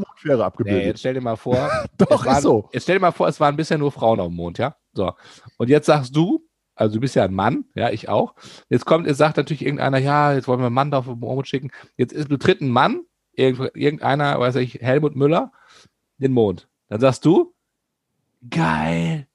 [0.59, 1.55] Nee, jetzt stell dir mal vor.
[1.97, 2.69] Doch, es waren, ist so.
[2.71, 4.75] Jetzt stell dir mal vor, es waren bisher nur Frauen auf dem Mond, ja?
[4.93, 5.11] So.
[5.57, 8.35] Und jetzt sagst du, also du bist ja ein Mann, ja, ich auch.
[8.69, 11.19] Jetzt kommt, jetzt sagt natürlich irgendeiner, ja, jetzt wollen wir einen Mann da auf den
[11.19, 11.71] Mond schicken.
[11.97, 13.01] Jetzt ist, betritt ein Mann,
[13.33, 15.51] irgend, irgendeiner, weiß ich, Helmut Müller,
[16.19, 16.69] den Mond.
[16.87, 17.52] Dann sagst du,
[18.49, 19.27] geil,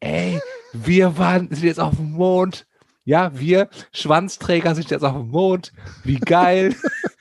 [0.00, 0.40] ey,
[0.72, 2.66] wir waren, sind jetzt auf dem Mond.
[3.04, 5.72] Ja, wir Schwanzträger sind jetzt auf dem Mond.
[6.04, 6.74] Wie geil.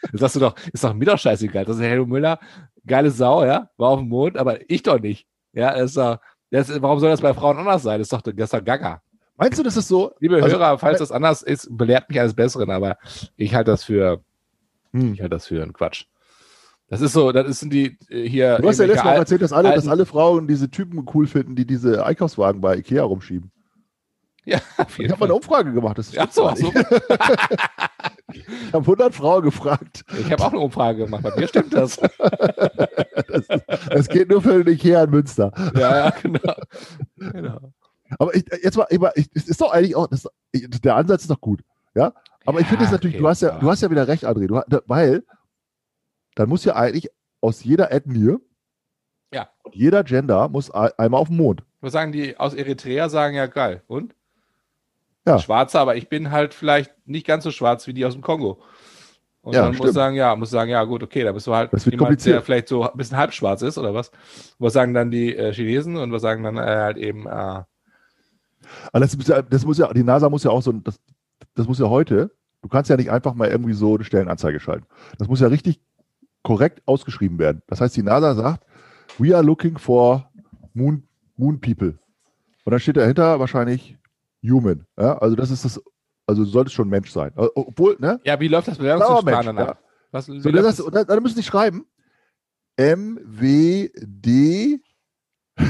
[0.04, 1.66] Dann sagst du doch, ist doch mir doch scheißegal.
[1.66, 2.40] Das ist Helmut Müller,
[2.88, 5.28] geile Sau, ja, war auf dem Mond, aber ich doch nicht.
[5.52, 6.20] Ja, das ist doch,
[6.52, 8.00] das, ist- warum soll das bei Frauen anders sein?
[8.00, 9.02] Das ist doch, das ist doch Gaga.
[9.36, 10.14] Meinst du, das ist so?
[10.20, 12.98] Liebe Also- Hörer, falls das anders ist, belehrt mich eines Besseren, aber
[13.36, 14.24] ich halte das für,
[14.94, 15.14] Hm.
[15.16, 16.06] ich halte das für einen Quatsch.
[16.90, 18.58] Das ist so, das sind die äh, hier.
[18.60, 21.26] Du hast ja letztes Mal Al- erzählt, dass alle, dass alle Frauen diese Typen cool
[21.28, 23.52] finden, die diese Einkaufswagen bei Ikea rumschieben.
[24.46, 24.60] Ja,
[24.98, 25.36] Ich habe mal eine.
[25.36, 25.98] Umfrage gemacht.
[25.98, 26.72] Das Ja, so, so.
[28.34, 30.04] Ich habe 100 Frauen gefragt.
[30.20, 31.22] Ich habe auch eine Umfrage gemacht.
[31.24, 32.00] Bei mir stimmt das.
[33.28, 33.48] Das,
[33.90, 35.52] das geht nur für den Ikea in Münster.
[35.76, 36.54] ja, ja, genau.
[37.18, 37.60] genau.
[38.20, 41.40] Aber ich, jetzt mal, ich, es ist doch eigentlich auch, das, der Ansatz ist doch
[41.42, 41.62] gut.
[41.96, 42.14] Ja,
[42.46, 44.26] aber ich finde es Ja, natürlich, okay, du hast ja, du hast ja wieder recht,
[44.26, 45.24] André, du, weil
[46.36, 47.10] dann muss ja eigentlich
[47.42, 48.38] aus jeder Ethnie,
[49.34, 49.50] Ja.
[49.64, 51.64] und jeder Gender muss ein- einmal auf den Mond.
[51.82, 53.10] Was sagen die aus Eritrea?
[53.10, 53.84] Sagen ja geil.
[53.88, 54.16] Und?
[55.26, 55.40] Ja.
[55.40, 58.62] Schwarzer, aber ich bin halt vielleicht nicht ganz so schwarz wie die aus dem Kongo.
[59.42, 59.94] Und Ja, dann muss stimmt.
[59.94, 62.42] sagen, ja, muss sagen, ja, gut, okay, da bist du halt Das wird jemand, der
[62.42, 64.12] vielleicht so ein bisschen halb schwarz ist oder was.
[64.60, 67.64] Was sagen dann die äh, Chinesen und was sagen dann äh, halt eben, äh,
[68.94, 71.00] das, muss ja, das muss ja, die NASA muss ja auch so, das,
[71.56, 72.32] das muss ja heute,
[72.62, 74.86] du kannst ja nicht einfach mal irgendwie so eine Stellenanzeige schalten.
[75.18, 75.82] Das muss ja richtig
[76.44, 77.62] korrekt ausgeschrieben werden.
[77.68, 78.66] Das heißt, die NASA sagt,
[79.18, 80.30] we are looking for
[80.74, 81.98] Moon, moon People.
[82.66, 83.98] Und dann steht dahinter wahrscheinlich
[84.44, 84.86] Human.
[84.98, 85.18] Ja?
[85.18, 85.82] Also das ist das,
[86.28, 87.32] also du solltest schon Mensch sein.
[87.36, 88.20] Äh, Obwohl, ne?
[88.24, 89.78] ja, wie läuft das Bewerbungsverfahren dann ja.
[90.12, 90.86] Was, So, das, das?
[90.92, 91.86] dann, dann müssen die schreiben
[92.78, 94.80] MWD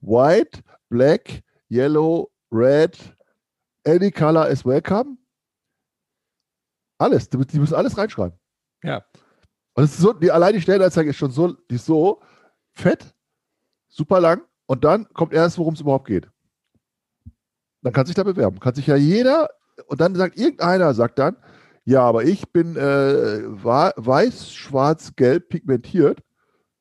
[0.00, 2.98] White, Black, Yellow, Red,
[3.86, 5.18] any color is welcome.
[6.98, 8.38] Alles, die, die müssen alles reinschreiben.
[8.82, 9.04] Ja.
[9.78, 12.20] Und es ist so, die, allein die Stellenanzeige ist schon so, die ist so
[12.72, 13.14] fett,
[13.86, 16.28] super lang und dann kommt erst, worum es überhaupt geht.
[17.82, 18.58] Dann kann sich da bewerben.
[18.58, 19.48] Kann sich ja jeder,
[19.86, 21.36] und dann sagt irgendeiner, sagt dann,
[21.84, 26.24] ja, aber ich bin äh, weiß, schwarz, gelb pigmentiert,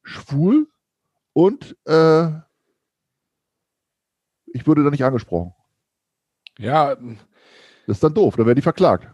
[0.01, 0.67] schwul
[1.33, 2.29] und äh,
[4.47, 5.53] ich würde da nicht angesprochen.
[6.57, 9.07] Ja, Das ist dann doof, dann werden die verklagt.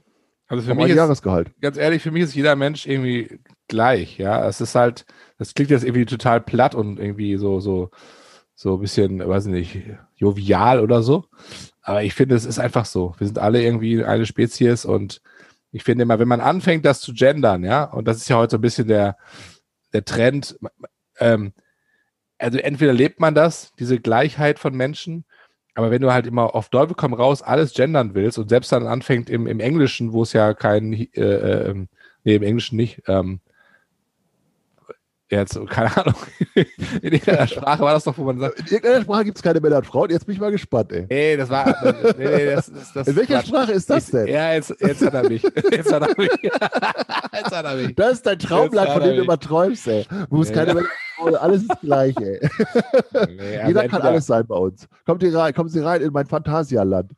[0.53, 1.51] Also für mich ist, Jahresgehalt.
[1.61, 4.47] ganz ehrlich, für mich ist jeder Mensch irgendwie gleich, ja.
[4.47, 5.05] Es ist halt,
[5.37, 7.89] das klingt jetzt irgendwie total platt und irgendwie so, so,
[8.55, 9.79] so ein bisschen, weiß nicht,
[10.15, 11.25] jovial oder so.
[11.81, 13.15] Aber ich finde, es ist einfach so.
[13.17, 15.21] Wir sind alle irgendwie eine Spezies und
[15.71, 18.51] ich finde immer, wenn man anfängt, das zu gendern, ja, und das ist ja heute
[18.51, 19.17] so ein bisschen der,
[19.91, 20.57] der Trend,
[21.19, 21.53] ähm,
[22.37, 25.25] also entweder lebt man das, diese Gleichheit von Menschen,
[25.75, 28.85] aber wenn du halt immer auf Teufel komm raus alles gendern willst und selbst dann
[28.85, 31.89] anfängt im, im Englischen, wo es ja kein, äh, äh, ähm,
[32.23, 33.39] nee, im Englischen nicht, ähm,
[35.29, 36.15] jetzt, keine Ahnung,
[36.55, 36.65] in
[37.01, 39.77] irgendeiner Sprache war das doch, wo man sagt, In irgendeiner Sprache gibt es keine Männer
[39.77, 40.09] und Frauen.
[40.11, 41.05] Jetzt bin ich mal gespannt, ey.
[41.09, 41.65] ey, das war,
[42.17, 43.47] nee, nee, das, das, das In welcher Quatsch.
[43.47, 44.27] Sprache ist das Ich- denn?
[44.27, 45.41] Ja, jetzt, jetzt hat er mich.
[45.43, 46.29] Jetzt hat er mich.
[46.43, 47.95] jetzt hat er mich.
[47.95, 50.05] Das ist dein Traumland, von dem du immer träumst, ey.
[50.29, 50.55] Wo es Ja.
[50.55, 52.39] keine Männer und Frauen, alles ist gleich, ey.
[53.35, 54.87] Nee, Jeder kann alles sein bei uns.
[55.05, 57.11] Kommt ihr rein, kommen Sie rein in mein Phantasialand.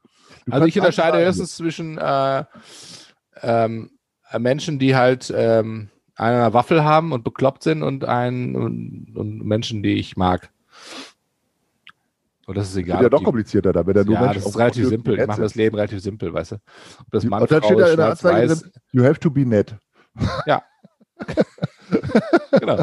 [0.45, 2.43] Du Also ich unterscheide höchstens zwischen äh,
[3.41, 3.89] ähm,
[4.37, 9.83] Menschen, die halt ähm, eine Waffel haben und bekloppt sind und, ein, und, und Menschen,
[9.83, 10.49] die ich mag.
[12.47, 13.01] Und das ist Wird egal.
[13.01, 15.13] ja ob doch die- komplizierter da, wenn er nur ja, Menschen das ist relativ simpel.
[15.13, 16.55] Ich nett mache das Leben relativ simpel, weißt du?
[16.55, 18.61] Ob das Mann, Und dann Frau steht da in der Anzeige weiß.
[18.61, 19.75] drin, you have to be net.
[22.59, 22.81] Genau.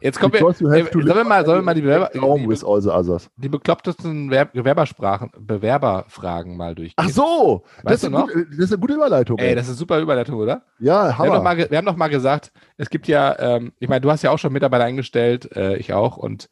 [0.00, 3.30] Jetzt kommen wir, äh, sollen wir mal, sollen wir mal die, Bewerber, die, others.
[3.36, 6.94] die beklopptesten Wer- Bewerbersprachen, Bewerberfragen mal durchgehen?
[6.96, 9.38] Ach so, das ist, gute, das ist eine gute Überleitung.
[9.38, 10.62] Ey, das ist eine super Überleitung, oder?
[10.78, 11.42] ja, Wir haben, doch Hammer.
[11.42, 14.30] mal, wir haben doch mal gesagt, es gibt ja, ähm, ich meine, du hast ja
[14.30, 16.48] auch schon Mitarbeiter eingestellt, äh, ich auch, und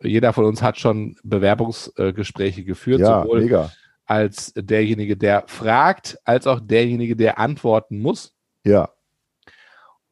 [0.00, 3.70] jeder von uns hat schon Bewerbungsgespräche geführt, ja, sowohl mega.
[4.06, 8.32] als derjenige, der fragt, als auch derjenige, der antworten muss.
[8.64, 8.90] Ja,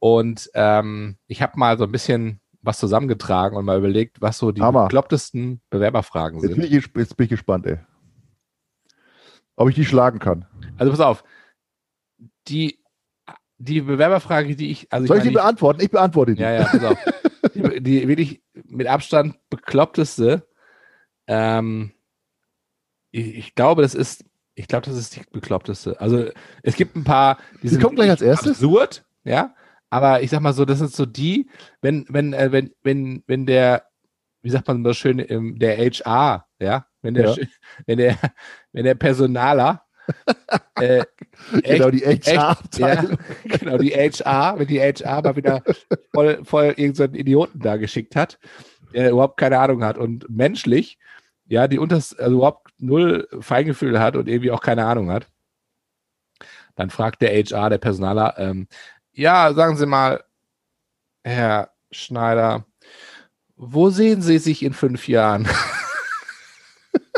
[0.09, 4.53] Und ähm, ich habe mal so ein bisschen was zusammengetragen und mal überlegt, was so
[4.53, 4.85] die Hammer.
[4.85, 6.73] beklopptesten Bewerberfragen jetzt bin, sind.
[6.73, 7.79] ich, ges- jetzt bin ich gespannt, ey.
[9.57, 10.47] Ob ich die schlagen kann.
[10.79, 11.25] Also pass auf,
[12.47, 12.79] die,
[13.59, 15.81] die Bewerberfrage, die ich, also Soll ich ich die meine, beantworten?
[15.81, 16.43] Ich beantworte die.
[16.43, 16.99] Ja, ja, pass auf.
[17.55, 20.47] die, die wirklich mit Abstand bekloppteste,
[21.27, 21.93] ähm,
[23.11, 26.01] ich, ich glaube, das ist Ich glaube, das ist die bekloppteste.
[26.01, 26.31] Also
[26.63, 28.53] es gibt ein paar, die, die sind kommt gleich als erstes.
[28.63, 29.55] absurd, ja.
[29.91, 31.49] Aber ich sag mal so, das sind so die,
[31.81, 33.85] wenn, wenn, äh, wenn, wenn, wenn der,
[34.43, 37.47] wie sagt man das schön, im, der HR, ja, wenn der, ja.
[37.87, 38.17] wenn der,
[38.73, 39.83] wenn der Personaler
[40.77, 41.05] äh,
[41.63, 43.19] genau, die HR-Abteilung.
[43.45, 45.63] Ja, genau, die HR, wenn die HR mal wieder
[46.13, 48.39] voll, voll irgendeinen so Idioten da geschickt hat,
[48.93, 50.99] der überhaupt keine Ahnung hat und menschlich,
[51.47, 55.29] ja, die unters, also überhaupt null Feingefühl hat und irgendwie auch keine Ahnung hat,
[56.75, 58.69] dann fragt der HR, der Personaler, ähm,
[59.17, 60.23] ja, sagen Sie mal,
[61.25, 62.65] Herr Schneider,
[63.57, 65.49] wo sehen Sie sich in fünf Jahren?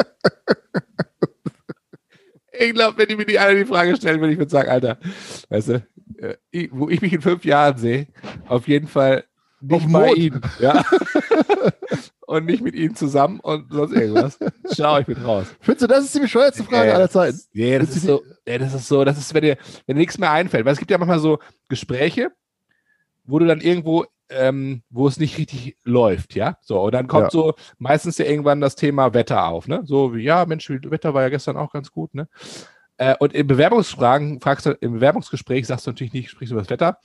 [2.52, 4.98] ich glaube, wenn die mir die alle die Frage stellen, würde ich mir sagen, Alter,
[5.48, 5.84] weißt du,
[6.18, 8.06] äh, wo ich mich in fünf Jahren sehe,
[8.46, 9.24] auf jeden Fall
[9.60, 10.40] nicht bei Ihnen.
[10.60, 10.84] Ja.
[12.28, 14.38] und nicht mit Ihnen zusammen und sonst irgendwas.
[14.76, 15.46] Schau, ich bin raus.
[15.60, 17.40] Findest du, das ist die bescheuerste Frage äh, aller Zeiten?
[17.54, 19.56] Nee, das ist, so, nee, das ist so, das ist, wenn dir,
[19.86, 20.66] wenn dir nichts mehr einfällt.
[20.66, 21.38] Weil es gibt ja manchmal so
[21.70, 22.30] Gespräche,
[23.24, 26.58] wo du dann irgendwo, ähm, wo es nicht richtig läuft, ja.
[26.60, 27.30] So, und dann kommt ja.
[27.30, 29.80] so meistens ja irgendwann das Thema Wetter auf, ne?
[29.86, 32.28] So wie, ja, Mensch, Wetter war ja gestern auch ganz gut, ne?
[32.98, 36.62] Äh, und in Bewerbungsfragen fragst du, im Bewerbungsgespräch sagst du natürlich nicht, sprichst du über
[36.62, 36.98] das Wetter,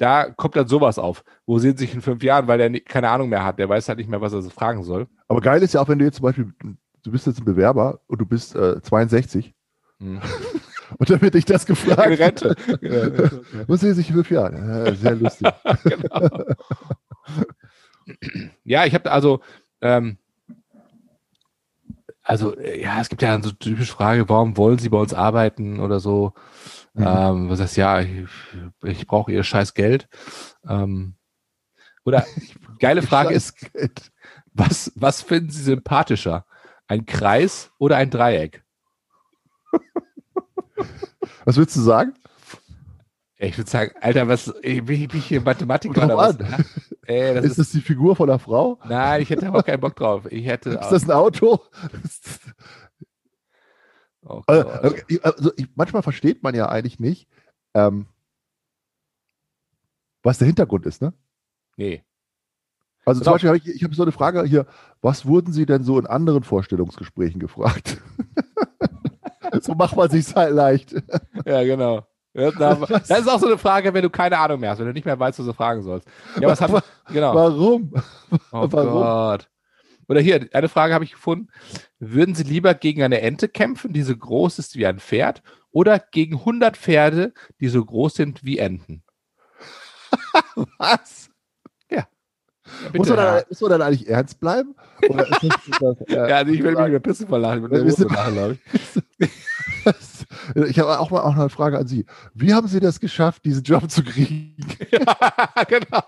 [0.00, 1.22] da kommt dann sowas auf.
[1.44, 3.58] Wo sehen sie sich in fünf Jahren, weil der keine Ahnung mehr hat.
[3.58, 5.06] Der weiß halt nicht mehr, was er so fragen soll.
[5.28, 6.52] Aber geil ist ja auch, wenn du jetzt zum Beispiel,
[7.02, 9.54] du bist jetzt ein Bewerber und du bist äh, 62.
[9.98, 10.20] Hm.
[10.98, 12.06] und dann wird dich das gefragt.
[12.06, 12.56] In Rente.
[13.66, 14.56] Wo sehen sie sich in fünf Jahren?
[14.56, 15.48] Ja, sehr lustig.
[15.84, 16.44] genau.
[18.64, 19.40] Ja, ich habe also,
[19.82, 20.16] ähm,
[22.22, 26.00] also ja, es gibt ja so typische Frage, warum wollen Sie bei uns arbeiten oder
[26.00, 26.32] so.
[26.94, 27.06] Mhm.
[27.06, 28.28] Ähm, was heißt, ja, ich,
[28.82, 30.08] ich brauche ihr scheiß Geld.
[30.68, 31.14] Ähm,
[32.04, 32.26] oder
[32.78, 33.54] geile Frage ist,
[34.52, 36.44] was, was finden Sie sympathischer?
[36.88, 38.64] Ein Kreis oder ein Dreieck?
[41.44, 42.14] Was würdest du sagen?
[43.42, 46.36] Ich würde sagen, Alter, was, ich bin, ich hier Mathematik oder was?
[47.06, 48.78] Ey, das ist, ist, das die Figur von einer Frau?
[48.86, 50.30] Nein, ich hätte aber keinen Bock drauf.
[50.30, 51.58] Ich hätte, ist das ein Auto?
[54.30, 57.28] Oh also, also ich, manchmal versteht man ja eigentlich nicht,
[57.74, 58.06] ähm,
[60.22, 61.12] was der Hintergrund ist, ne?
[61.76, 62.04] Nee.
[63.06, 64.66] Also zum Beispiel habe ich, ich habe so eine Frage hier,
[65.00, 68.00] was wurden Sie denn so in anderen Vorstellungsgesprächen gefragt?
[69.62, 70.94] so macht man sich halt leicht.
[71.44, 72.06] ja, genau.
[72.32, 74.86] Ja, da, das ist auch so eine Frage, wenn du keine Ahnung mehr hast, wenn
[74.86, 76.06] du nicht mehr weißt, was du fragen sollst.
[76.40, 76.78] Ja, was haben,
[77.12, 77.34] genau.
[77.34, 77.92] Warum?
[78.52, 79.02] Oh Warum?
[79.02, 79.48] Gott.
[80.10, 81.50] Oder hier, eine Frage habe ich gefunden.
[82.00, 85.40] Würden Sie lieber gegen eine Ente kämpfen, die so groß ist wie ein Pferd,
[85.70, 89.04] oder gegen 100 Pferde, die so groß sind wie Enten?
[90.78, 91.30] Was?
[91.88, 91.98] Ja.
[91.98, 92.06] ja
[92.92, 94.74] muss, man dann, muss, man dann, eigentlich ernst bleiben?
[95.08, 97.70] Oder ist das, ist das, ja, ja also ich will mich mit der Pisse verlachen.
[97.70, 99.30] Hose lachen, ich.
[100.56, 102.04] ich habe auch mal auch eine Frage an Sie.
[102.34, 104.56] Wie haben Sie das geschafft, diesen Job zu kriegen?
[104.90, 106.02] ja, genau.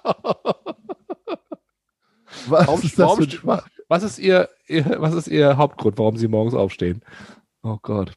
[2.48, 3.62] Was warum, ist das warum, für
[3.92, 7.02] was ist ihr, ihr, was ist Ihr Hauptgrund, warum Sie morgens aufstehen?
[7.62, 8.14] Oh Gott.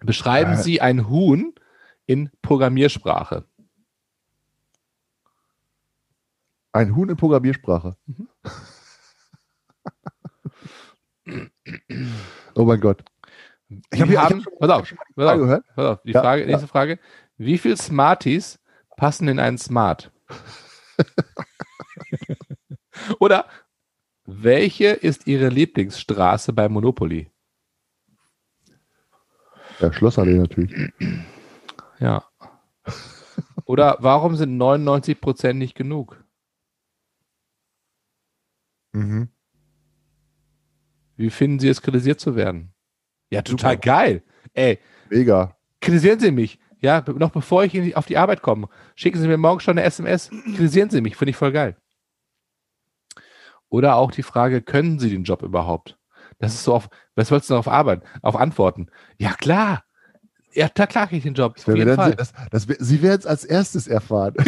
[0.00, 0.58] Beschreiben äh.
[0.58, 1.54] Sie ein Huhn
[2.04, 3.46] in Programmiersprache.
[6.72, 7.96] Ein Huhn in Programmiersprache.
[8.04, 8.28] Mhm.
[12.54, 13.02] oh mein Gott.
[13.90, 16.70] Ich habe hab, pass auf, pass auf, pass auf, die ja, Frage, nächste ja.
[16.70, 16.98] Frage.
[17.38, 18.60] Wie viele Smarties
[18.96, 20.12] passen in einen Smart?
[23.20, 23.46] Oder
[24.32, 27.30] welche ist Ihre Lieblingsstraße bei Monopoly?
[29.80, 30.74] Ja, Schlossallee natürlich.
[31.98, 32.24] Ja.
[33.64, 36.24] Oder warum sind 99 Prozent nicht genug?
[38.92, 39.28] Mhm.
[41.16, 42.72] Wie finden Sie es, kritisiert zu werden?
[43.30, 43.86] Ja, total Super.
[43.86, 44.22] geil.
[44.54, 44.78] Ey.
[45.08, 45.56] Mega.
[45.80, 46.58] Kritisieren Sie mich.
[46.80, 48.68] Ja, noch bevor ich auf die Arbeit komme.
[48.94, 50.30] Schicken Sie mir morgen schon eine SMS.
[50.30, 51.16] Kritisieren Sie mich.
[51.16, 51.76] Finde ich voll geil.
[53.70, 55.96] Oder auch die Frage, können Sie den Job überhaupt?
[56.38, 58.02] Das ist so auf, was wolltest du darauf arbeiten?
[58.22, 58.88] Auf Antworten.
[59.18, 59.84] Ja, klar.
[60.52, 61.54] Ja, da klar kriege ich den Job.
[61.56, 62.16] Auf jeden Fall.
[62.16, 64.34] Das, das, Sie werden es als erstes erfahren.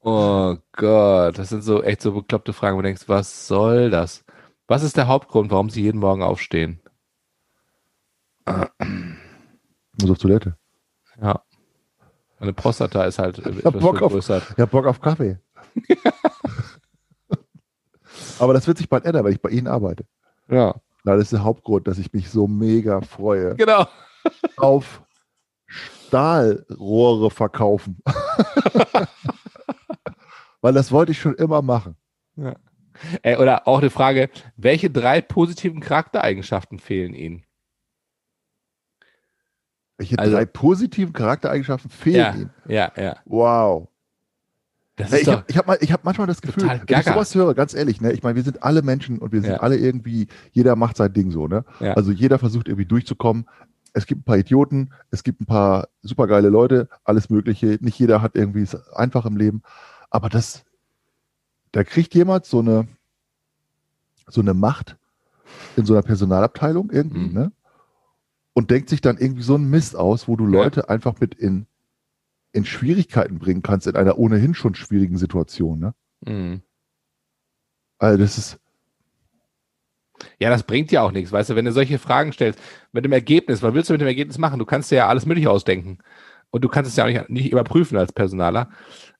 [0.00, 4.24] oh Gott, das sind so echt so bekloppte Fragen, wo du denkst, was soll das?
[4.68, 6.80] Was ist der Hauptgrund, warum Sie jeden Morgen aufstehen?
[10.00, 10.56] Muss auf Toilette.
[11.20, 11.42] Ja.
[12.40, 15.38] Meine Prostata ist halt ich hab Bock auf, Ich hab Bock auf Kaffee.
[18.38, 20.06] Aber das wird sich bald ändern, weil ich bei Ihnen arbeite.
[20.48, 20.74] Ja.
[21.04, 23.56] Na, das ist der Hauptgrund, dass ich mich so mega freue.
[23.56, 23.86] Genau.
[24.56, 25.02] auf
[25.66, 27.98] Stahlrohre verkaufen.
[30.62, 31.96] weil das wollte ich schon immer machen.
[32.36, 32.54] Ja.
[33.22, 37.44] Äh, oder auch eine Frage, welche drei positiven Charaktereigenschaften fehlen Ihnen?
[40.00, 42.50] Welche Also- drei positiven Charaktereigenschaften fehlen Ja, ihm?
[42.66, 43.16] ja, ja.
[43.26, 43.88] Wow.
[44.96, 47.74] Das Hey, ich habe hab, ich hab manchmal das Gefühl, wenn ich sowas höre, ganz
[47.74, 49.56] ehrlich, ne, ich meine, wir sind alle Menschen und wir sind Ja.
[49.58, 51.66] alle irgendwie, jeder macht sein Ding so, ne?
[51.80, 51.92] Ja.
[51.94, 53.46] Also jeder versucht irgendwie durchzukommen.
[53.92, 57.76] Es gibt ein paar Idioten, es gibt ein paar supergeile Leute, alles Mögliche.
[57.82, 59.62] Nicht jeder hat irgendwie es einfach im Leben.
[60.08, 60.64] Aber das,
[61.72, 62.88] da kriegt jemand so eine,
[64.28, 64.96] so eine Macht
[65.76, 67.32] in so einer Personalabteilung irgendwie, Mhm.
[67.34, 67.52] ne?
[68.60, 70.50] Und denkt sich dann irgendwie so einen Mist aus, wo du Ja.
[70.50, 71.64] Leute einfach mit in,
[72.52, 75.94] in Schwierigkeiten bringen kannst, in einer ohnehin schon schwierigen Situation, ne?
[76.26, 76.60] Mhm.
[77.98, 78.60] Also das ist,
[80.38, 82.60] Ja, das bringt ja auch nichts, weißt du, wenn du solche Fragen stellst,
[82.92, 84.58] mit dem Ergebnis, was willst du mit dem Ergebnis machen?
[84.58, 85.96] Du kannst dir ja alles Mögliche ausdenken.
[86.50, 88.68] Und du kannst es ja auch nicht, nicht überprüfen als Personaler.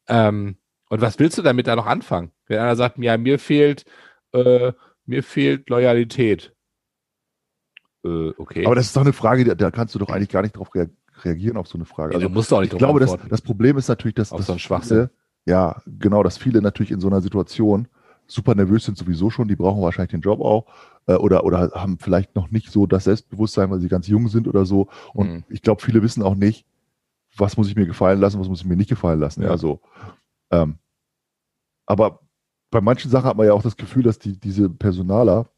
[0.07, 0.59] Ähm,
[0.91, 2.31] und was willst du damit da noch anfangen?
[2.47, 3.87] Wenn einer sagt, ja, mir fehlt,
[4.33, 4.73] äh,
[5.07, 6.53] mir fehlt Loyalität.
[8.05, 8.65] Äh, okay.
[8.67, 10.87] aber das ist doch eine Frage, da, kannst du doch eigentlich gar nicht drauf rea
[11.23, 12.13] reagieren auf so eine Frage.
[12.13, 14.47] Ja, Also du musst doch nicht ich glaube, das, das Problem ist natürlich, dass, dass
[14.47, 15.11] so viele,
[15.45, 17.89] ja, genau, dass viele natürlich in so einer Situation
[18.27, 20.65] super nervös sind sowieso schon, die brauchen wahrscheinlich den Job auch
[21.07, 24.49] äh, oder, oder haben vielleicht noch nicht so das Selbstbewusstsein, weil sie ganz jung sind
[24.49, 24.89] oder so.
[25.13, 25.45] Und Mhm.
[25.51, 26.65] ich glaube, viele wissen auch nicht,
[27.37, 29.43] was muss ich mir gefallen lassen, was muss ich mir nicht gefallen lassen.
[29.43, 29.59] Ja, Ja.
[29.59, 29.81] so.
[30.51, 30.79] Ähm,
[31.87, 32.21] aber
[32.71, 35.49] bei manchen Sachen hat man ja auch das Gefühl, dass die, diese Personaler,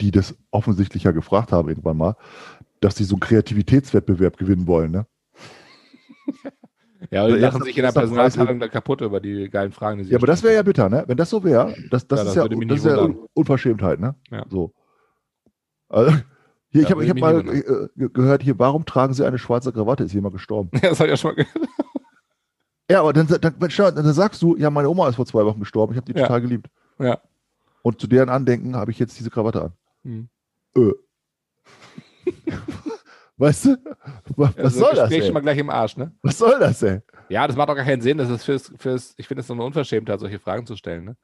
[0.00, 2.16] die das offensichtlich ja gefragt haben irgendwann mal,
[2.80, 4.90] dass sie so einen Kreativitätswettbewerb gewinnen wollen.
[4.90, 5.06] Ne?
[7.10, 10.04] Ja, die Also lachen sich in der Personalabteilung da kaputt über die geilen Fragen, die
[10.04, 11.04] sie Ja, aber das wäre ja bitter, ne?
[11.06, 14.14] Wenn das so wäre, das, das Ja, ist das ja, das ist ja Unverschämtheit, ne?
[14.30, 14.46] Ja.
[14.48, 14.72] So.
[15.90, 16.12] Also,
[16.70, 19.24] hier, ich Ja, habe ich würde hab mal äh, ge- gehört, hier, warum tragen Sie
[19.26, 20.04] eine schwarze Krawatte?
[20.04, 20.70] Ist jemand gestorben?
[20.82, 21.68] Ja, das habe ich ja schon mal gehört.
[22.90, 25.92] Ja, aber dann, dann, dann, sagst du, ja, meine Oma ist vor zwei Wochen gestorben,
[25.92, 26.68] ich habe die total geliebt.
[26.98, 27.18] Ja.
[27.82, 29.72] Und zu deren Andenken habe ich jetzt diese Krawatte an.
[30.04, 30.28] Hm.
[30.76, 30.90] Äh.
[33.36, 33.76] weißt du?
[34.36, 35.22] Was, Also, soll das, ey?
[35.22, 36.12] schon mal gleich im Arsch, ne?
[36.22, 37.00] Was soll das, ey?
[37.28, 38.18] Ja, das macht doch gar keinen Sinn.
[38.18, 41.04] Das ist fürs, fürs ich finde es so eine Unverschämtheit, solche Fragen zu stellen.
[41.04, 41.16] Ne?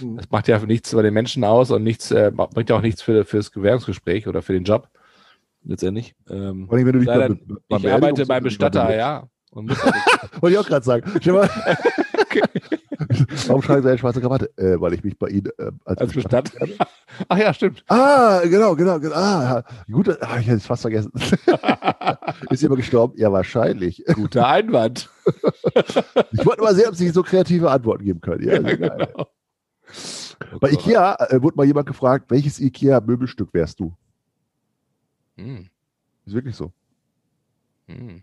[0.00, 0.16] Mhm.
[0.16, 3.02] Das macht ja nichts über den Menschen aus und nichts, äh, bringt ja auch nichts
[3.02, 4.88] für, fürs Gewährungsgespräch oder für den Job.
[5.64, 6.14] Letztendlich.
[6.28, 9.28] Ähm, Vor allem, wenn du dich Leider, beim- beim ich arbeite beim Bestatter, ja.
[9.50, 9.78] Und muss
[10.40, 11.12] Wollte ich auch gerade sagen.
[11.20, 11.48] Stell mal,
[13.46, 14.50] Warum tragen Sie eine schwarze Krawatte?
[14.56, 16.66] Äh, weil ich mich bei Ihnen äh, als, als Bestatter.
[17.28, 17.84] Ach ja, stimmt.
[17.88, 19.14] Ah, genau, genau, genau.
[19.14, 21.12] Ah, gut, ah, ich hätte es fast vergessen.
[22.50, 23.14] Ist jemand gestorben?
[23.16, 24.04] Ja, wahrscheinlich.
[24.14, 25.10] Guter Einwand.
[26.32, 28.48] Ich wollte mal sehen, ob Sie so kreative Antworten geben können.
[28.48, 28.76] Ja, geil.
[28.76, 29.26] genau.
[30.60, 33.94] Bei Ikea äh, wurde mal jemand gefragt, welches Ikea-Möbelstück wärst du?
[35.36, 35.68] Hm,
[36.26, 36.72] Ist wirklich so.
[37.86, 38.22] hm.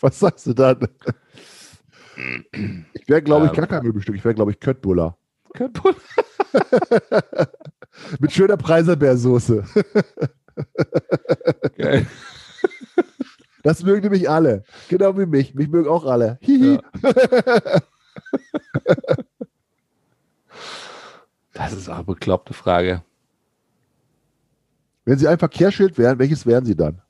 [0.00, 0.88] Was sagst du dann?
[2.94, 3.56] Ich wäre, glaube ich, Ähm.
[3.56, 4.14] gar kein Möbelstück.
[4.16, 5.16] Ich wäre, glaube ich, Köttbullar.
[5.54, 5.96] Kaputt.
[8.20, 9.64] Mit schöner Preiselbeersoße.
[11.76, 12.06] Geil.
[13.62, 14.64] Das mögen nämlich alle.
[14.88, 15.54] Genau wie mich.
[15.54, 16.38] Mich mögen auch alle.
[16.40, 16.78] Hihi.
[21.52, 23.02] Das ist auch eine bekloppte Frage.
[25.04, 27.02] Wenn Sie ein Verkehrsschild wären, welches wären Sie dann?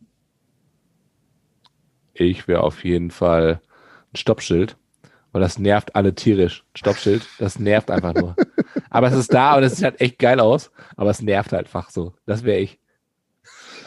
[2.15, 3.61] Ich wäre auf jeden Fall
[4.13, 4.77] ein Stoppschild.
[5.33, 6.65] Weil das nervt alle tierisch.
[6.75, 8.37] Stoppschild, das nervt einfach nur.
[8.91, 10.71] Aber es ist da und es sieht halt echt geil aus.
[10.97, 12.13] Aber es nervt halt einfach so.
[12.27, 12.79] Das wäre ich.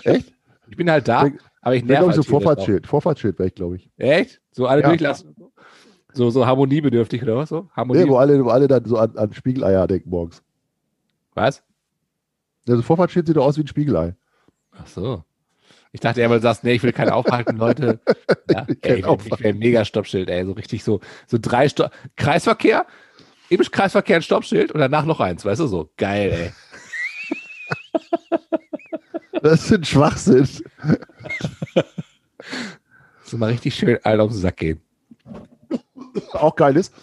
[0.03, 0.33] Echt?
[0.67, 2.25] Ich bin halt da, Ich aber ich nerv ich, so halt auch.
[2.25, 2.87] Vorfahrtsschild.
[2.87, 3.89] Vorfahrtsschild wäre ich, glaube ich.
[3.97, 4.41] Echt?
[4.51, 4.89] So alle Ja.
[4.89, 5.35] durchlassen?
[6.13, 7.49] So, so harmoniebedürftig oder was?
[7.49, 7.69] So?
[7.75, 8.03] Harmonie.
[8.03, 10.41] Nee, wo alle, wo alle dann so an, an Spiegeleier denken morgens.
[11.33, 11.61] was?
[12.67, 14.15] Also Vorfahrtsschild sieht doch aus wie ein Spiegelei.
[14.71, 15.23] Ach so.
[15.95, 18.01] Ich dachte du sagst, nee, ich will keinen aufhalten, Leute.
[18.51, 19.05] Ja, ey, ich
[19.39, 21.87] will ein mega Stoppschild, ey, so richtig so, so drei Sto
[22.17, 22.85] Kreisverkehr,
[23.49, 26.51] eben Kreisverkehr ein Stoppschild und danach noch eins, weißt du, so geil, ey.
[29.41, 30.47] Das ist ein Schwachsinn.
[33.23, 34.81] So mal richtig schön allen auf den Sack gehen.
[36.33, 36.93] Auch geil ist.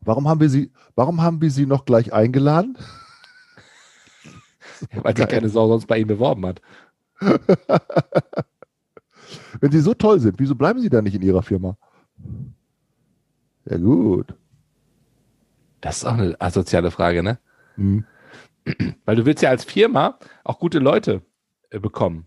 [0.00, 2.76] Warum haben wir sie, warum haben wir sie noch gleich eingeladen?
[5.02, 6.60] Weil sich keine Sau sonst bei ihm beworben hat.
[9.60, 11.76] Wenn sie so toll sind, wieso bleiben sie dann nicht in ihrer Firma?
[13.64, 14.34] Ja, gut.
[15.80, 17.38] Das ist auch eine asoziale Frage, ne?
[17.76, 18.04] Hm.
[19.04, 21.22] Weil du willst ja als Firma auch gute Leute
[21.70, 22.26] äh, bekommen.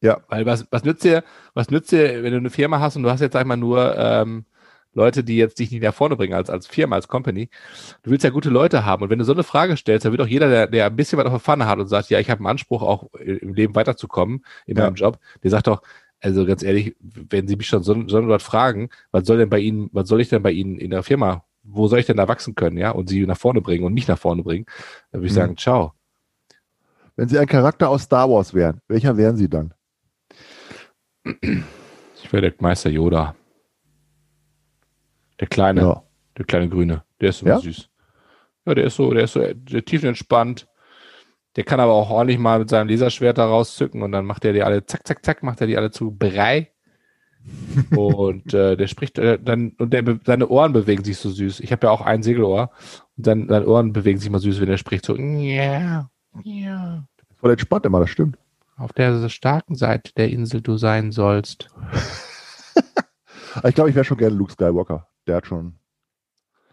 [0.00, 0.22] Ja.
[0.28, 3.10] Weil was, was nützt dir, was nützt dir, wenn du eine Firma hast und du
[3.10, 4.44] hast jetzt, sag ich mal, nur ähm,
[4.94, 7.48] Leute, die jetzt dich nicht nach vorne bringen als, als Firma, als Company.
[8.02, 9.02] Du willst ja gute Leute haben.
[9.02, 11.18] Und wenn du so eine Frage stellst, dann wird auch jeder, der, der ein bisschen
[11.18, 13.74] was auf der Pfanne hat und sagt, ja, ich habe einen Anspruch, auch im Leben
[13.74, 14.84] weiterzukommen in Ja.
[14.84, 15.82] meinem Job, der sagt doch,
[16.20, 19.58] also ganz ehrlich, wenn Sie mich schon so, so was fragen, was soll denn bei
[19.58, 22.28] Ihnen, was soll ich denn bei Ihnen in der Firma wo soll ich denn da
[22.28, 22.90] wachsen können, ja?
[22.90, 24.66] Und sie nach vorne bringen und nicht nach vorne bringen,
[25.10, 25.36] dann würde ich Mhm.
[25.36, 25.94] sagen, ciao.
[27.16, 29.72] Wenn Sie ein Charakter aus Star Wars wären, welcher wären Sie dann?
[31.24, 33.34] Ich wäre der Meister Yoda.
[35.40, 36.02] Der kleine, Ja.
[36.38, 37.02] der kleine Grüne.
[37.20, 37.58] Der ist immer Ja?
[37.60, 37.88] süß.
[38.66, 40.66] Ja, der ist so, der ist so der tiefenentspannt.
[41.56, 44.52] Der kann aber auch ordentlich mal mit seinem Laserschwert da rauszücken und dann macht er
[44.52, 46.70] die alle, zack, zack, zack, macht er die alle zu Brei.
[47.94, 51.60] und äh, der spricht äh, dann, und der, seine Ohren bewegen sich so süß.
[51.60, 52.70] Ich habe ja auch ein Segelohr
[53.16, 56.08] und dann seine Ohren bewegen sich mal süß, wenn er spricht, so, ja,
[56.42, 57.06] ja.
[57.36, 58.38] Voll entspannt immer, das stimmt.
[58.76, 61.68] Auf der starken Seite der Insel du sein sollst.
[63.62, 65.06] Ich glaube, ich wäre schon gerne Luke Skywalker.
[65.26, 65.74] Der hat schon.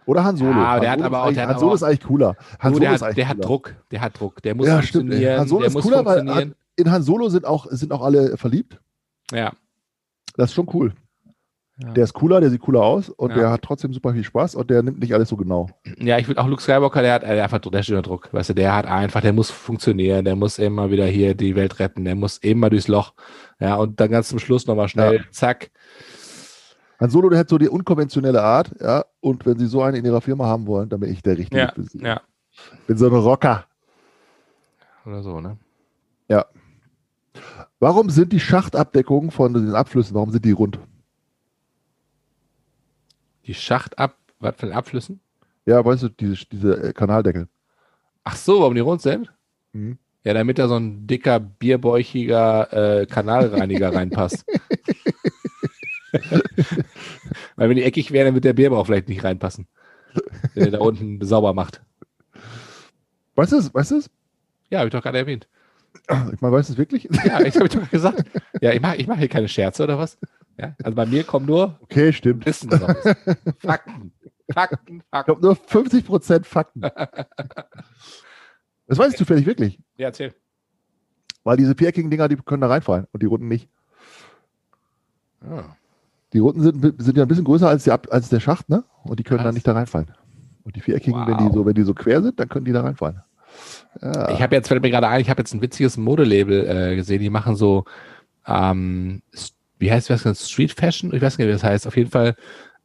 [0.06, 0.52] Oder Han Solo.
[0.52, 2.36] Ja, Han der hat Solo aber ist auch- eigentlich- der Han Solo ist eigentlich cooler.
[2.60, 3.46] Han Solo der ist hat, der hat.
[3.46, 5.04] Druck, der hat Druck, der muss Ja, stimmt.
[5.06, 8.02] funktionieren, Han Solo der ist muss cooler, weil in Han Solo sind auch, sind auch
[8.02, 8.80] alle verliebt.
[9.32, 9.52] ja.
[10.38, 10.94] Das ist schon cool.
[11.78, 11.92] Ja.
[11.92, 13.36] Der ist cooler, der sieht cooler aus und Ja.
[13.38, 15.68] der hat trotzdem super viel Spaß und der nimmt nicht alles so genau.
[15.98, 18.52] ja, ich würde auch Luke Skywalker, der hat äh, einfach der steht unter Druck, weißt
[18.52, 22.06] du, der hat einfach, der muss funktionieren, der muss immer wieder hier die Welt retten,
[22.06, 23.14] der muss immer durchs Loch,
[23.60, 25.22] ja, und dann ganz zum Schluss nochmal schnell, Ja.
[25.32, 25.72] zack,
[27.02, 30.06] Han Solo, der hat so die unkonventionelle Art, ja, und wenn sie so einen in
[30.06, 32.00] ihrer Firma haben wollen, dann bin ich der Richtige Ja, für sie.
[32.00, 32.22] ja,
[32.88, 33.66] Bin so ein Rocker.
[35.06, 35.58] oder so, ne?
[37.80, 40.78] Warum sind die Schachtabdeckungen von den Abflüssen, warum sind die rund?
[43.48, 45.20] Die Schacht ab, was für Abflüssen?
[45.66, 47.48] Ja, weißt du, diese, diese äh, Kanaldeckel.
[48.24, 49.34] Ach so, warum die rund sind?
[49.74, 49.98] Mhm.
[50.24, 54.46] Ja, damit da so ein dicker, bierbäuchiger äh, Kanalreiniger reinpasst.
[57.56, 59.68] Weil wenn die eckig wären, dann wird der Bierbauch vielleicht nicht reinpassen.
[60.54, 61.82] Wenn er da unten sauber macht.
[63.36, 63.74] Weißt du es?
[63.74, 64.10] Weißt du es?
[64.70, 65.48] Ja, habe ich doch gerade erwähnt.
[66.34, 67.08] Ich meine, weißt du es wirklich?
[67.26, 68.24] Ja, ich habe doch gesagt.
[68.62, 70.18] Ja, ich mache ich mach hier keine Scherze oder was?
[70.58, 72.46] Ja, also bei mir kommen nur Okay, stimmt.
[72.46, 72.98] Wissen raus.
[73.60, 74.12] Fakten.
[74.52, 75.26] Fakten, Fakten.
[75.26, 76.82] glaube nur 50% Fakten.
[78.88, 79.80] Das weiß ich zufällig wirklich.
[79.98, 80.34] Ja, erzähl.
[81.44, 83.70] Weil diese viereckigen Dinger, die können da reinfallen und die runden nicht.
[85.42, 85.76] Ah.
[86.34, 88.84] Die runden sind, sind ja ein bisschen größer als, die, als der Schacht, ne?
[89.04, 90.12] Und die können dann nicht da reinfallen.
[90.64, 91.48] Und die viereckigen, wenn, Wow.
[91.48, 93.22] die so, wenn die so quer sind, dann können die da reinfallen.
[94.02, 94.30] Ja.
[94.32, 97.22] Ich habe jetzt, fällt mir gerade ein, ich habe jetzt ein witziges Modelabel äh, gesehen,
[97.22, 97.86] die machen so,
[98.48, 99.22] ähm,
[99.80, 101.14] wie heißt das, Street Fashion?
[101.14, 101.88] Ich weiß nicht, wie das heißt.
[101.88, 102.36] Auf jeden Fall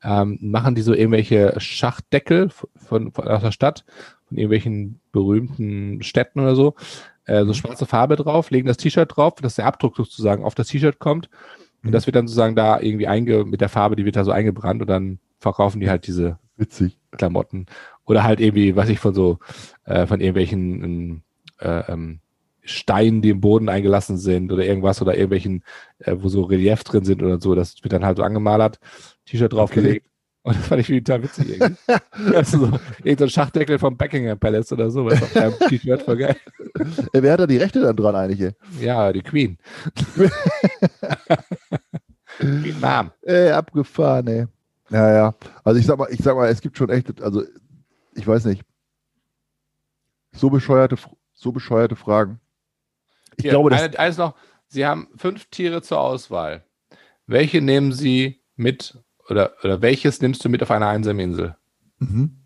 [0.03, 3.85] ähm, machen die so irgendwelche Schachtdeckel von, von, von aus der Stadt,
[4.29, 6.75] von irgendwelchen berühmten Städten oder so,
[7.27, 10.69] äh, so schwarze Farbe drauf, legen das T-Shirt drauf, dass der Abdruck sozusagen auf das
[10.69, 11.29] T-Shirt kommt.
[11.87, 14.31] Und das wird dann sozusagen da irgendwie einge, mit der Farbe, die wird da so
[14.31, 16.99] eingebrannt und dann verkaufen die halt diese Witzig.
[17.11, 17.67] Klamotten.
[18.05, 19.39] Oder halt irgendwie, was ich von so,
[19.85, 21.23] äh, von irgendwelchen ähm,
[21.61, 22.21] äh, ähm,
[22.63, 25.63] Steinen, die im Boden eingelassen sind oder irgendwas oder irgendwelchen,
[25.99, 27.55] äh, wo so Relief drin sind oder so.
[27.55, 28.81] Das wird dann halt so angemalert,
[29.27, 30.07] T-Shirt draufgelegt.
[30.47, 31.77] Und das fand ich total witzig irgendwie.
[32.37, 36.03] also so, irgend so ein Schachdeckel vom Buckingham Palace oder so, was auf einem T-Shirt
[36.03, 36.37] voll geil.
[37.13, 38.55] Wer hat da die Rechte dann dran eigentlich?
[38.79, 39.59] Ja, die Queen.
[42.39, 43.11] Queen Mom.
[43.23, 44.47] Ey, abgefahren, ey.
[44.91, 45.35] Ja, ja.
[45.65, 47.43] Also ich sag mal, ich sag mal, es gibt schon echt, also
[48.15, 48.63] ich weiß nicht.
[50.31, 50.95] So bescheuerte,
[51.35, 52.39] so bescheuerte Fragen.
[53.37, 54.37] Ich Hier, glaube, eine, eines noch.
[54.69, 56.63] Sie haben fünf Tiere zur Auswahl.
[57.27, 61.57] Welche nehmen Sie mit oder, oder welches nimmst du mit auf eine einsame Insel?
[61.99, 62.39] mhm.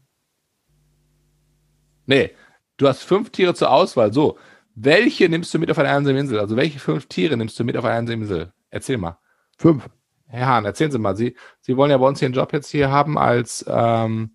[2.07, 2.33] Nee,
[2.77, 4.13] du hast fünf Tiere zur Auswahl.
[4.13, 4.37] So,
[4.75, 6.41] welche nimmst du mit auf eine einsame Insel?
[6.41, 8.53] Also welche fünf Tiere nimmst du mit auf eine einsame Insel?
[8.71, 9.19] Erzähl mal.
[9.57, 9.89] fünf.
[10.27, 11.17] Herr Hahn, erzählen Sie mal.
[11.17, 14.31] Sie, Sie wollen ja bei uns hier einen Job jetzt hier haben als ähm,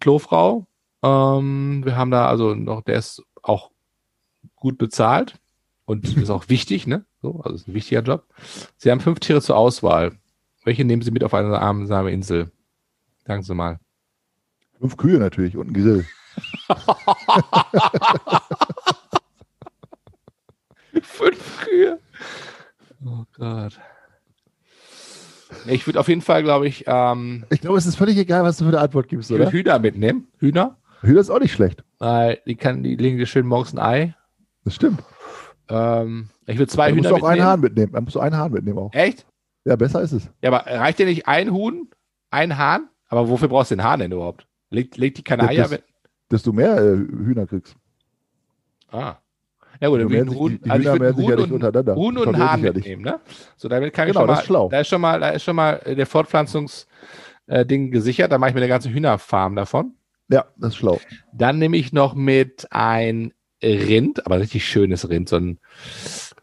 [0.00, 0.66] Klofrau.
[1.02, 3.70] Ähm, wir haben da also noch, der ist auch
[4.56, 5.34] gut bezahlt
[5.84, 7.04] und ist auch wichtig, ne?
[7.22, 8.26] So, also ist ein wichtiger Job.
[8.76, 10.12] Sie haben fünf Tiere zur Auswahl.
[10.64, 12.50] Welche nehmen Sie mit auf eine einsame Insel?
[13.26, 13.78] Sagen Sie mal.
[14.80, 16.04] Fünf Kühe natürlich und ein Grill.
[21.02, 21.98] Fünf Kühe.
[23.04, 23.78] Oh Gott.
[25.66, 28.56] Ich würde auf jeden Fall, glaube ich, ähm, Ich glaube, es ist völlig egal, was
[28.58, 29.52] du für eine Antwort gibst, ich würd oder?
[29.52, 30.28] Hühner mitnehmen.
[30.38, 30.76] Hühner.
[31.02, 31.84] Hühner ist auch nicht schlecht.
[31.98, 34.14] Weil die kann, die legen dir schön morgens ein Ei.
[34.64, 35.02] Das stimmt.
[35.68, 37.46] Ähm, ich würde zwei musst Hühner du auch einen mitnehmen.
[37.50, 37.92] Hahn mitnehmen.
[37.92, 38.92] Dann musst du einen Hahn mitnehmen auch.
[38.92, 39.26] Echt?
[39.64, 40.30] Ja, besser ist es.
[40.42, 41.88] Ja, aber reicht dir nicht ein Huhn,
[42.30, 42.88] ein Hahn?
[43.08, 44.46] Aber wofür brauchst du den Hahn denn überhaupt?
[44.70, 45.84] Legt, legt die keine Ja, Eier das- mit?
[46.30, 47.76] Desto mehr äh, Hühner kriegst.
[48.90, 49.16] Ah.
[49.80, 51.52] Ja gut, dann würde ich Huhn, die- die also ich Hühner ja Huhn nicht und,
[51.52, 51.94] untereinander.
[51.96, 53.20] Huhn und Hahn sich ja mitnehmen, ne?
[53.56, 54.68] So, damit kann Genau, ich schon das mal, ist schlau.
[54.70, 56.86] da ist schon mal, da ist schon mal äh, der Fortpflanzungs
[57.46, 59.94] äh, gesichert, da mache ich mir eine ganze Hühnerfarm davon.
[60.28, 60.98] Ja, das ist schlau.
[61.32, 65.58] Dann nehme ich noch mit ein Rind, aber ein richtig schönes Rind, so ein,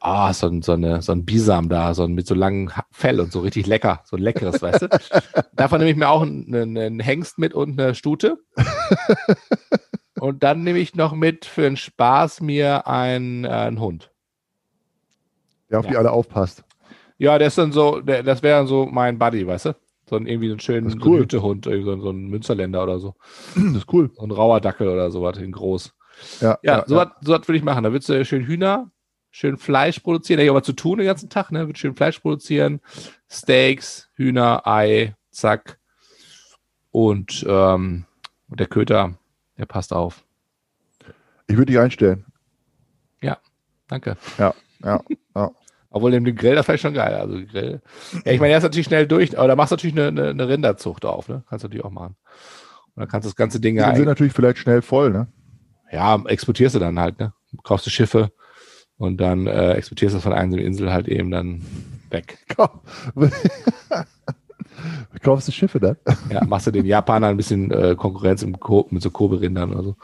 [0.01, 3.19] ah, so ein, so, eine, so ein Bisam da, so ein, mit so langem Fell
[3.19, 4.89] und so richtig lecker, so ein leckeres, weißt du?
[5.53, 8.39] Davon nehme ich mir auch einen, einen Hengst mit und eine Stute.
[10.19, 14.11] und dann nehme ich noch mit für den Spaß mir einen, äh, einen Hund.
[15.69, 15.91] Der auf ja.
[15.91, 16.63] die alle aufpasst.
[17.17, 19.75] Ja, der ist dann so, der, das wäre dann so mein Buddy, weißt du?
[20.09, 21.19] So ein, irgendwie so einen schönen cool.
[21.19, 23.13] so Hütehund, so, so ein Münsterländer oder so.
[23.55, 24.09] Das ist cool.
[24.15, 25.93] So ein rauer Dackel oder sowas in groß.
[26.41, 27.01] Ja, Ja, ja, so ja.
[27.01, 27.83] was so was würde ich machen.
[27.83, 28.91] Da würdest du schön Hühner,
[29.31, 30.37] schön Fleisch produzieren.
[30.37, 31.67] Da hätte ich aber zu tun den ganzen Tag, ne?
[31.67, 32.81] Wird schön Fleisch produzieren.
[33.29, 35.79] Steaks, Hühner, Ei, zack.
[36.91, 38.05] Und, ähm,
[38.49, 39.17] und der Köter,
[39.57, 40.23] der passt auf.
[41.47, 42.25] Ich würde dich einstellen.
[43.91, 44.15] Danke.
[44.37, 44.53] Ja,
[44.83, 45.03] ja.
[45.93, 47.13] Obwohl dem Grill, das wäre schon geil.
[47.13, 47.81] Also Grill.
[48.23, 50.29] Ja, ich meine, er ist natürlich schnell durch, aber da machst du natürlich eine, eine,
[50.29, 51.43] eine Rinderzucht auf, ne?
[51.49, 52.15] Kannst du natürlich auch machen.
[52.95, 55.27] Und dann kannst du das ganze Ding Die ja, sind natürlich vielleicht schnell voll, ne?
[55.91, 57.33] ja, exportierst du dann halt, ne?
[57.65, 58.31] Kaufst du Schiffe
[59.01, 61.63] und dann äh, exportierst du von einer Insel halt eben dann
[62.11, 62.37] weg.
[65.23, 65.97] Kaufst du Schiffe dann?
[66.29, 69.95] Ja, machst du den Japanern ein bisschen äh, Konkurrenz mit so Kobe-Rindern oder so.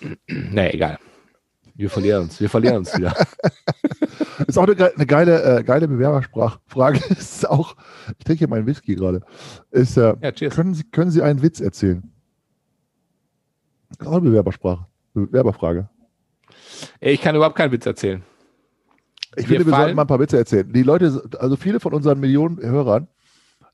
[0.26, 0.98] Nee, egal.
[1.74, 2.40] Wir verlieren uns.
[2.40, 3.14] Wir verlieren uns wieder.
[4.46, 7.00] Ist auch eine, eine geile, äh, geile Bewerbersprachfrage.
[7.10, 7.76] Ist auch,
[8.18, 9.20] ich trinke hier meinen Whisky gerade.
[9.70, 12.10] Ist, äh, Ja, können, Sie, können Sie einen Witz erzählen?
[13.90, 14.86] Ist auch eine Bewerbersprache.
[15.12, 15.90] Bewerberfrage.
[17.00, 18.22] Ich kann überhaupt keinen Witz erzählen.
[19.36, 20.72] Ich Wir finde, wir sollten mal ein paar Witze erzählen.
[20.72, 23.06] Die Leute, also viele von unseren Millionen Hörern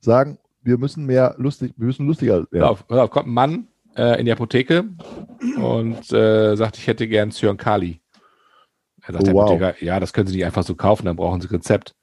[0.01, 2.65] sagen, wir müssen mehr lustig, wir müssen lustiger Hör werden.
[2.65, 4.85] auf, hör auf, kommt ein Mann äh, in die Apotheke
[5.57, 8.01] und äh, sagt, ich hätte gern Zyankali.
[9.03, 9.81] Er sagt, Oh, der wow.
[9.83, 11.95] Ja, das können Sie nicht einfach so kaufen, dann brauchen Sie Rezept.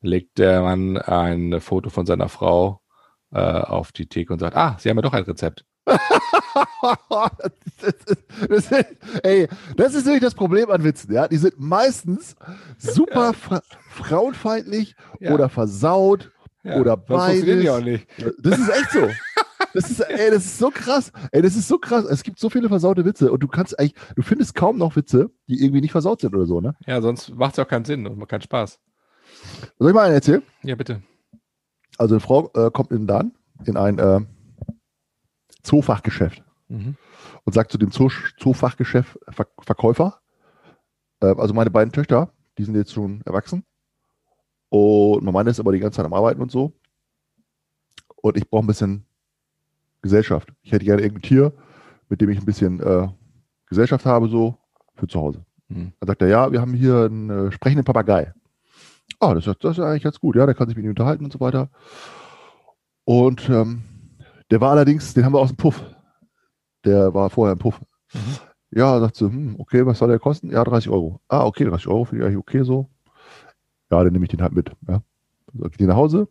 [0.00, 2.82] Legt der Mann ein Foto von seiner Frau
[3.32, 5.64] äh, auf die Theke und sagt, ah, Sie haben ja doch ein Rezept.
[6.52, 8.86] das ist, das ist,
[9.24, 11.12] ey, das ist wirklich das Problem an Witzen.
[11.12, 11.28] Ja?
[11.28, 12.36] Die sind meistens
[12.78, 15.32] super fra frauenfeindlich Ja.
[15.32, 16.30] oder versaut.
[16.64, 17.70] Oder funktionieren die beides.
[17.70, 18.06] auch nicht.
[18.42, 19.08] Das ist echt so.
[19.74, 21.10] Das ist, ey, das ist so krass.
[21.32, 22.04] Ey, das ist so krass.
[22.04, 25.30] Es gibt so viele versaute Witze und du kannst eigentlich, du findest kaum noch Witze,
[25.48, 26.74] die irgendwie nicht versaut sind oder so, ne?
[26.86, 28.78] Ja, sonst macht es auch keinen Sinn und macht keinen Spaß.
[29.78, 30.42] Soll ich mal einen erzählen?
[30.62, 31.02] Ja, bitte.
[31.98, 33.34] Also eine Frau äh, kommt in den Laden,
[33.64, 34.20] in ein äh,
[35.62, 36.96] Zoofachgeschäft Mhm.
[37.44, 38.08] und sagt zu dem Zoo
[38.38, 40.20] Zoofachgeschäft Ver Verkäufer,
[41.20, 43.64] äh, also meine beiden Töchter, die sind jetzt schon erwachsen
[44.70, 46.72] und mein Mann ist aber die ganze Zeit am Arbeiten und so
[48.16, 49.04] und ich brauche ein bisschen
[50.00, 50.52] Gesellschaft.
[50.62, 51.52] Ich hätte gerne irgendein Tier,
[52.08, 53.08] mit dem ich ein bisschen äh,
[53.66, 54.56] Gesellschaft habe, so
[54.96, 55.44] für zu Hause.
[55.68, 55.92] Mhm.
[56.00, 58.32] Dann sagt er, ja, wir haben hier einen äh, sprechenden Papagei.
[59.20, 61.24] Ah, das, ist- das ist eigentlich ganz gut, ja, der kann sich mit ihm unterhalten
[61.24, 61.70] und so weiter.
[63.04, 63.82] Und ähm,
[64.52, 65.82] der war allerdings, den haben wir aus dem Puff.
[66.84, 67.80] Der war vorher im Puff.
[68.12, 68.20] Mhm.
[68.70, 70.50] Ja, sagt sie, hm, okay, was soll der kosten?
[70.50, 71.22] Ja, 30 Euro.
[71.26, 72.86] Ah, okay, 30 Euro finde ich eigentlich okay so.
[73.90, 74.70] Ja, dann nehme ich den halt mit.
[74.86, 75.00] Ja.
[75.54, 76.28] So, geht die nach Hause,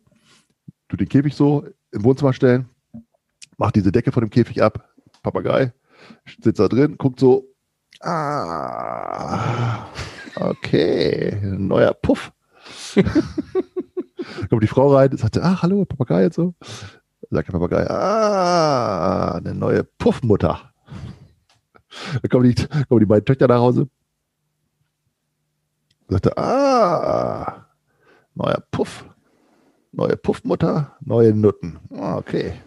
[0.88, 2.68] tu den Käfig so im Wohnzimmer stellen,
[3.56, 4.88] macht diese Decke von dem Käfig ab,
[5.24, 5.72] Papagei,
[6.40, 7.48] sitzt da drin, guckt so,
[8.02, 9.86] ah,
[10.36, 12.32] okay, neuer Puff.
[14.48, 16.54] Kommt die Frau rein, sagt, sie, ach, hallo, Papagei und so.
[17.32, 20.70] Sagt der Papagei, ah, eine neue Puffmutter.
[22.20, 22.54] Dann kommen die,
[22.88, 23.88] kommen die beiden Töchter nach Hause.
[26.08, 27.68] Sagte, ah,
[28.34, 29.06] neuer Puff.
[29.92, 31.80] Neue Puffmutter, neue Nutten.
[31.96, 32.60] Ah, okay.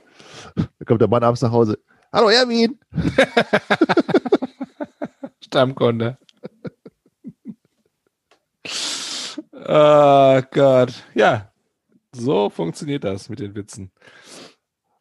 [0.55, 1.77] Dann kommt der Mann abends nach Hause.
[2.11, 2.79] Hallo Erwin.
[5.45, 6.17] Stammkunde.
[9.53, 11.03] oh Gott.
[11.13, 11.51] Ja,
[12.13, 13.91] so funktioniert das mit den Witzen.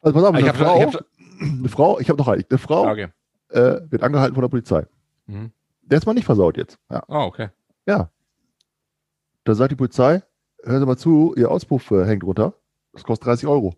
[0.05, 1.05] Also pass auf, Ah, Ich eine hab Frau, ich hab
[1.59, 3.07] eine Frau, ich habe noch eine, eine Frau Ah, Okay.
[3.49, 4.85] äh, wird angehalten von der Polizei.
[5.25, 5.51] Mhm.
[5.81, 6.77] Der ist mal nicht versaut jetzt.
[6.91, 7.03] Ja.
[7.07, 7.49] Oh, okay.
[7.87, 8.09] Da
[9.53, 10.23] sagt die Polizei,
[10.63, 12.55] hören Sie mal zu, Ihr Auspuff äh, hängt runter.
[12.93, 13.75] Das kostet 30 Euro.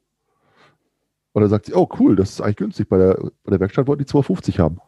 [1.33, 2.87] Und dann sagt sie, oh cool, das ist eigentlich günstig.
[2.87, 4.79] Bei der, bei der Werkstatt wollten die 2,50 haben.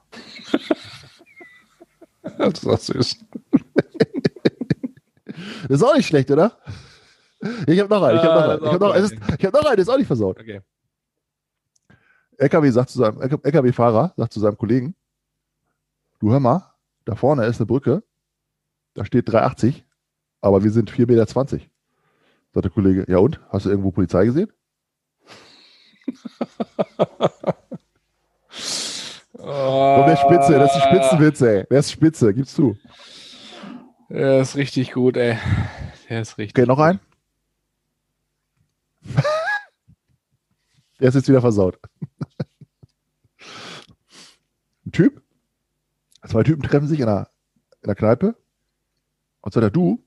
[2.37, 3.25] Das ist auch süß.
[5.67, 6.57] Das ist auch nicht schlecht, oder?
[7.67, 8.17] Ich habe noch einen.
[8.17, 8.63] Ich habe noch Ah, einen.
[8.63, 10.39] Ich habe noch, ist- ich hab noch einen, der ist auch nicht versaut.
[10.39, 10.61] Okay.
[12.39, 14.95] LKW sagt zu seinem LKW-Fahrer sagt zu seinem Kollegen:
[16.19, 16.73] Du hör mal,
[17.05, 18.03] da vorne ist eine Brücke,
[18.93, 19.85] da steht 380,
[20.41, 21.25] aber wir sind 4,20 Meter.
[21.27, 21.63] Sagt
[22.55, 23.39] der Kollege: Ja und?
[23.49, 24.51] Hast du irgendwo Polizei gesehen?
[29.37, 31.65] Komm, der ist Spitze, das ist ein Spitzenwitz, ey.
[31.69, 32.77] Der ist Spitze, gib's zu.
[34.09, 35.37] Der ist richtig gut, ey.
[36.09, 36.57] Der ist richtig.
[36.57, 36.99] Okay, noch ein?
[40.99, 41.79] Der ist jetzt wieder versaut.
[44.85, 45.21] Ein Typ,
[46.27, 47.29] zwei Typen treffen sich in einer,
[47.81, 48.35] in einer Kneipe
[49.41, 50.03] Und sagt er, du,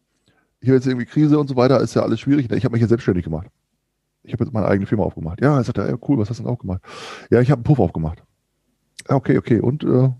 [0.63, 2.51] habe jetzt irgendwie Krise und so weiter, ist ja alles schwierig.
[2.51, 3.49] Ich habe mich jetzt selbstständig gemacht.
[4.23, 5.41] Ich habe jetzt meine eigene Firma aufgemacht.
[5.41, 6.83] Ja, er sagt er, ja, cool, was hast du denn auch gemacht?
[7.31, 8.23] Ja, ich habe einen Puff aufgemacht.
[9.09, 9.61] Ja, okay, okay.
[9.61, 10.11] Und äh,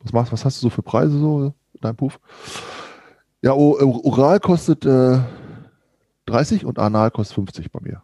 [0.00, 2.18] was machst was hast du so für Preise so, dein Puff?
[3.42, 5.20] Ja, Oral kostet äh,
[6.26, 8.02] 30 und Anal kostet 50 bei mir.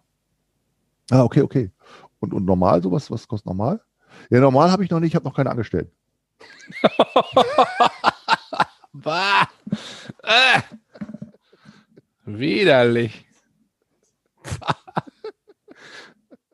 [1.10, 1.70] Ah, okay, okay.
[2.20, 3.80] Und, und normal sowas, was kostet normal?
[4.30, 5.92] Ja, normal habe ich noch nicht, ich habe noch keine Angestellten.
[8.92, 9.48] bah.
[10.22, 10.60] Äh.
[12.26, 13.26] Widerlich.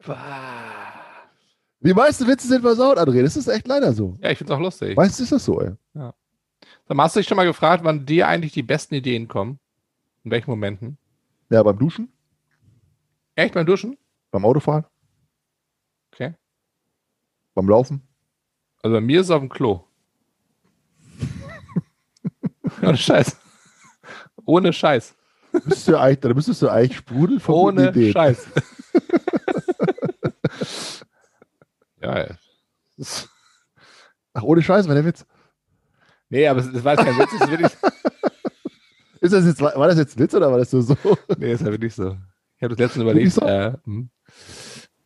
[0.07, 0.63] bah.
[1.81, 3.23] Die meisten Witze sind versaut, André.
[3.23, 4.19] Das ist echt leider so.
[4.21, 4.97] Ja, ich finde es auch lustig.
[4.97, 5.73] Meistens ist das so, ey.
[5.95, 6.15] Ja.
[6.89, 9.59] Dann hast du dich schon mal gefragt, wann dir eigentlich die besten Ideen kommen?
[10.25, 10.99] In welchen Momenten?
[11.51, 12.13] Ja, beim Duschen.
[13.37, 13.97] Echt beim Duschen?
[14.31, 14.85] Beim Autofahren.
[17.57, 18.03] Beim Laufen.
[18.83, 19.83] Also bei mir ist es auf dem Klo.
[22.83, 23.37] Ohne Scheiß.
[24.45, 25.17] Ohne Scheiß.
[25.65, 28.13] Bist du eigentlich, da müsstest du eigentlich sprudeln von Ohne Ideen.
[28.13, 28.47] Scheiß.
[32.03, 32.37] ja, ja.
[34.35, 35.25] Ach, ohne Scheiß, war der Witz.
[36.29, 37.73] Nee, aber das war kein Witz, das ist wirklich.
[39.23, 40.95] ist das jetzt, war das jetzt ein Witz oder war das so?
[41.39, 42.19] nee, ist ja wirklich so.
[42.59, 43.41] Ich habe das letztens überlegt, so?
[43.47, 44.11] äh, hm,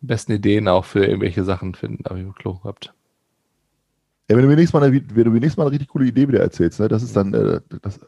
[0.01, 2.95] besten Ideen auch für irgendwelche Sachen finden, habe ich im Klo gehabt.
[4.29, 6.07] Ja, wenn du mir nächstes Mal, eine, wenn du mir nächstes Mal eine richtig coole
[6.07, 7.99] Idee wieder erzählst, ne, das ist dann, äh, das,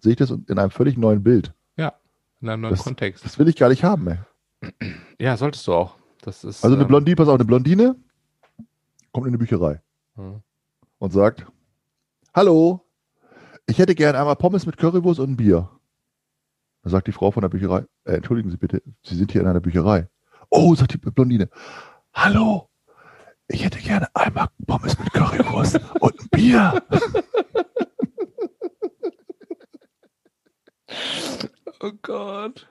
[0.00, 1.52] sehe ich das in einem völlig neuen Bild.
[1.76, 1.94] Ja,
[2.40, 3.24] in einem neuen das, Kontext.
[3.24, 4.18] Das will ich gar nicht haben, ey.
[5.18, 5.96] Ja, solltest du auch.
[6.22, 7.96] Das ist, also eine ähm, Blondine, pass auf, eine Blondine
[9.12, 9.80] kommt in eine Bücherei
[10.14, 10.42] hm.
[10.98, 11.46] und sagt,
[12.34, 12.80] hallo,
[13.66, 15.68] ich hätte gern einmal Pommes mit Currywurst und ein Bier.
[16.82, 19.46] Da sagt die Frau von der Bücherei, äh, entschuldigen Sie bitte, Sie sind hier in
[19.46, 20.08] einer Bücherei.
[20.56, 21.50] Oh, sagt die Blondine,
[22.12, 22.68] hallo,
[23.48, 26.80] ich hätte gerne einmal Pommes mit Currywurst und ein Bier.
[31.80, 32.68] oh Gott.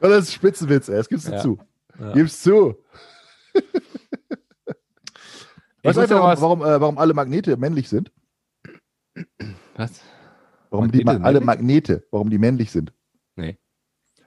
[0.00, 0.96] Das ist Spitzenwitz, ey.
[0.96, 1.38] das gibst du ja.
[1.38, 1.58] zu.
[2.00, 2.12] Ja.
[2.12, 2.74] Gib's zu.
[5.84, 8.10] weißt du, warum, warum, äh, warum alle Magnete männlich sind?
[9.76, 10.00] Was?
[10.70, 12.92] Warum Magnete die alle Magnete, warum die männlich sind?
[13.36, 13.58] Nee.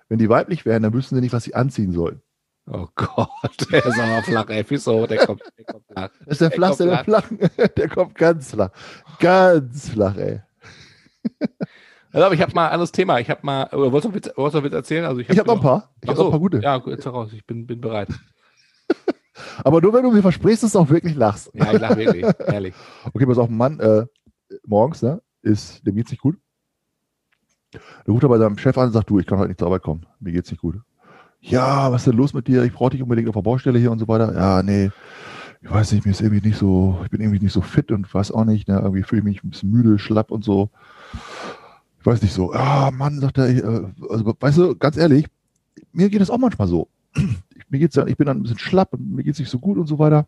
[0.10, 2.22] Wenn die weiblich wären, dann wüssten sie nicht, was sie anziehen sollen.
[2.68, 3.30] Oh Gott,
[3.72, 4.66] der ist aber flach, ey.
[4.68, 5.06] Wieso?
[5.06, 6.10] Der kommt, der kommt flach.
[6.20, 7.30] Das ist der, der flachste, der flach.
[7.78, 8.72] Der kommt ganz flach.
[9.20, 10.41] Ganz flach, ey.
[12.12, 13.20] Also, ich habe mal ein anderes Thema.
[13.20, 15.06] Ich habe mal, oder wolltest du Witz, wolltest du Witz erzählen?
[15.06, 15.93] Also ich habe hab noch ein paar.
[16.01, 16.60] Ich habe noch ein paar gute.
[16.62, 17.34] Ja, jetzt heraus.
[17.34, 18.08] Ich bin, bin bereit.
[19.64, 21.51] aber nur wenn du mir versprichst, dass du auch wirklich lachst.
[21.53, 22.74] Ja, ich lache wirklich, ehrlich.
[23.14, 24.06] Okay, pass auf, ein Mann, äh,
[24.66, 26.38] morgens, ne, ist, dem geht's nicht gut.
[28.05, 29.67] Der ruft er bei seinem Chef an und sagt, du, ich kann heute nicht zur
[29.67, 30.05] Arbeit kommen.
[30.19, 30.76] Mir geht's nicht gut
[31.45, 32.63] ja, was ist denn los mit dir?
[32.63, 34.34] Ich brauche dich unbedingt auf der Baustelle hier und so weiter.
[34.36, 34.89] Ja, nee,
[35.61, 38.11] ich weiß nicht, mir ist irgendwie nicht so, ich bin irgendwie nicht so fit und
[38.11, 40.69] weiß auch nicht, ne, irgendwie fühle ich mich ein bisschen müde, schlapp und so.
[41.99, 45.28] Ich weiß nicht so, ah, Mann, sagt er, äh, also, weißt du, ganz ehrlich,
[45.91, 46.88] mir geht es auch manchmal so.
[47.69, 49.59] mir geht's ja, ich bin dann ein bisschen schlapp und mir geht es nicht so
[49.59, 50.28] gut und so weiter.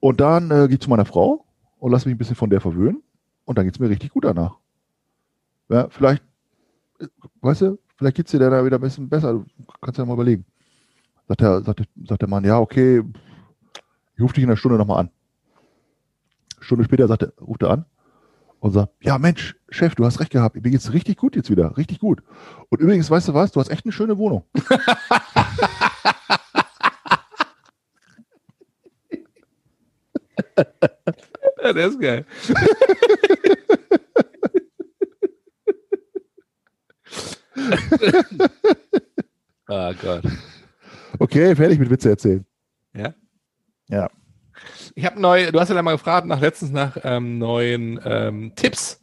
[0.00, 1.44] Und dann äh, gehe ich zu meiner Frau
[1.78, 3.02] und lass mich ein bisschen von der verwöhnen
[3.44, 4.58] und dann geht es mir richtig gut danach.
[5.68, 6.22] Ja, vielleicht,
[7.40, 9.32] weißt du, Vielleicht geht es dir dann wieder ein bisschen besser.
[9.32, 9.44] Du
[9.80, 10.44] kannst ja mal überlegen.
[11.28, 13.02] Sagt der, sagt, sagt der Mann, ja, okay,
[14.14, 15.10] ich rufe dich in einer Stunde nochmal an.
[16.60, 17.86] Stunde später sagt er, ruft er an
[18.60, 21.76] und sagt, ja Mensch, Chef, du hast recht gehabt, mir geht's richtig gut jetzt wieder,
[21.76, 22.22] richtig gut.
[22.68, 24.44] Und übrigens, weißt du was, du hast echt eine schöne Wohnung.
[31.62, 32.26] ja, der ist geil.
[39.68, 40.24] oh Gott.
[41.18, 42.44] Okay, fertig mit Witze erzählen.
[42.94, 43.14] Ja?
[43.88, 44.10] Ja.
[44.94, 49.00] Ich habe neu, du hast ja mal gefragt, nach letztens nach ähm, neuen ähm, Tipps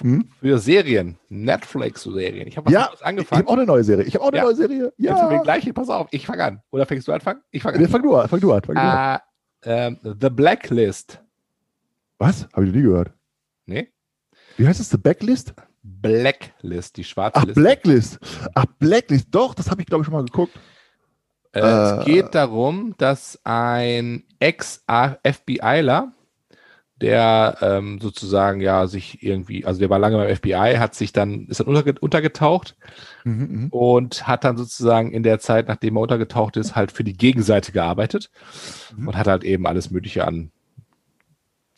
[0.00, 0.28] hm?
[0.40, 2.46] für Serien, Netflix-Serien.
[2.46, 3.42] Ich habe ja, angefangen.
[3.42, 4.04] Ich habe auch eine neue Serie.
[4.04, 4.44] Ich habe auch eine ja.
[4.44, 4.92] neue Serie.
[4.96, 5.12] Ja.
[5.12, 6.62] Jetzt wir gleich, pass auf, ich fange an.
[6.70, 7.20] Oder fängst du an?
[7.20, 7.40] Fang?
[7.50, 7.88] Ich fange an.
[7.88, 8.62] Fang du an, fang du an.
[8.62, 9.18] Fang du an.
[9.18, 11.20] Uh, ähm, The Blacklist.
[12.18, 12.46] Was?
[12.52, 13.12] Habe ich noch nie gehört.
[13.66, 13.92] Nee?
[14.56, 14.90] Wie heißt es?
[14.90, 15.54] The Blacklist?
[15.84, 17.60] Blacklist, die schwarze Ach, Liste.
[17.60, 18.18] Blacklist.
[18.54, 19.28] Ach, Blacklist.
[19.30, 20.58] Doch, das habe ich, glaube ich, schon mal geguckt.
[21.52, 26.12] Äh, äh, es geht darum, dass ein Ex-FBIler,
[26.96, 31.48] der ähm, sozusagen ja sich irgendwie, also der war lange beim FBI, hat sich dann,
[31.48, 32.76] ist dann untergetaucht
[33.24, 37.04] mhm, mhm, und hat dann sozusagen in der Zeit, nachdem er untergetaucht ist, halt für
[37.04, 38.30] die Gegenseite gearbeitet
[38.96, 39.08] mhm.
[39.08, 40.50] und hat halt eben alles Mögliche an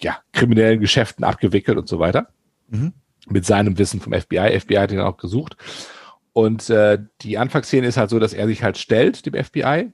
[0.00, 2.28] ja, kriminellen Geschäften abgewickelt und so weiter.
[2.68, 2.92] Mhm
[3.26, 4.58] mit seinem Wissen vom FBI.
[4.60, 5.56] FBI hat ihn auch gesucht.
[6.32, 9.92] Und äh, die Anfangsszene ist halt so, dass er sich halt stellt, dem FBI.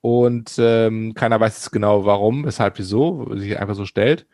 [0.00, 4.26] Und ähm, keiner weiß jetzt genau warum, weshalb, wieso, sich einfach so stellt.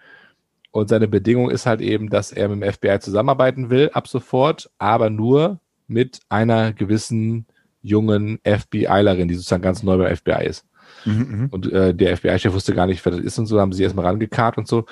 [0.71, 4.71] Und seine Bedingung ist halt eben, dass er mit dem FBI zusammenarbeiten will, ab sofort,
[4.79, 7.47] aber nur mit einer gewissen
[7.83, 10.65] jungen FBIlerin, die sozusagen ganz neu beim FBI ist.
[11.05, 11.49] Mhm, mhm.
[11.51, 14.07] und äh, der FBI-Chef wusste gar nicht, wer das ist und so, haben sie erstmal
[14.07, 14.87] rangekarrt und so.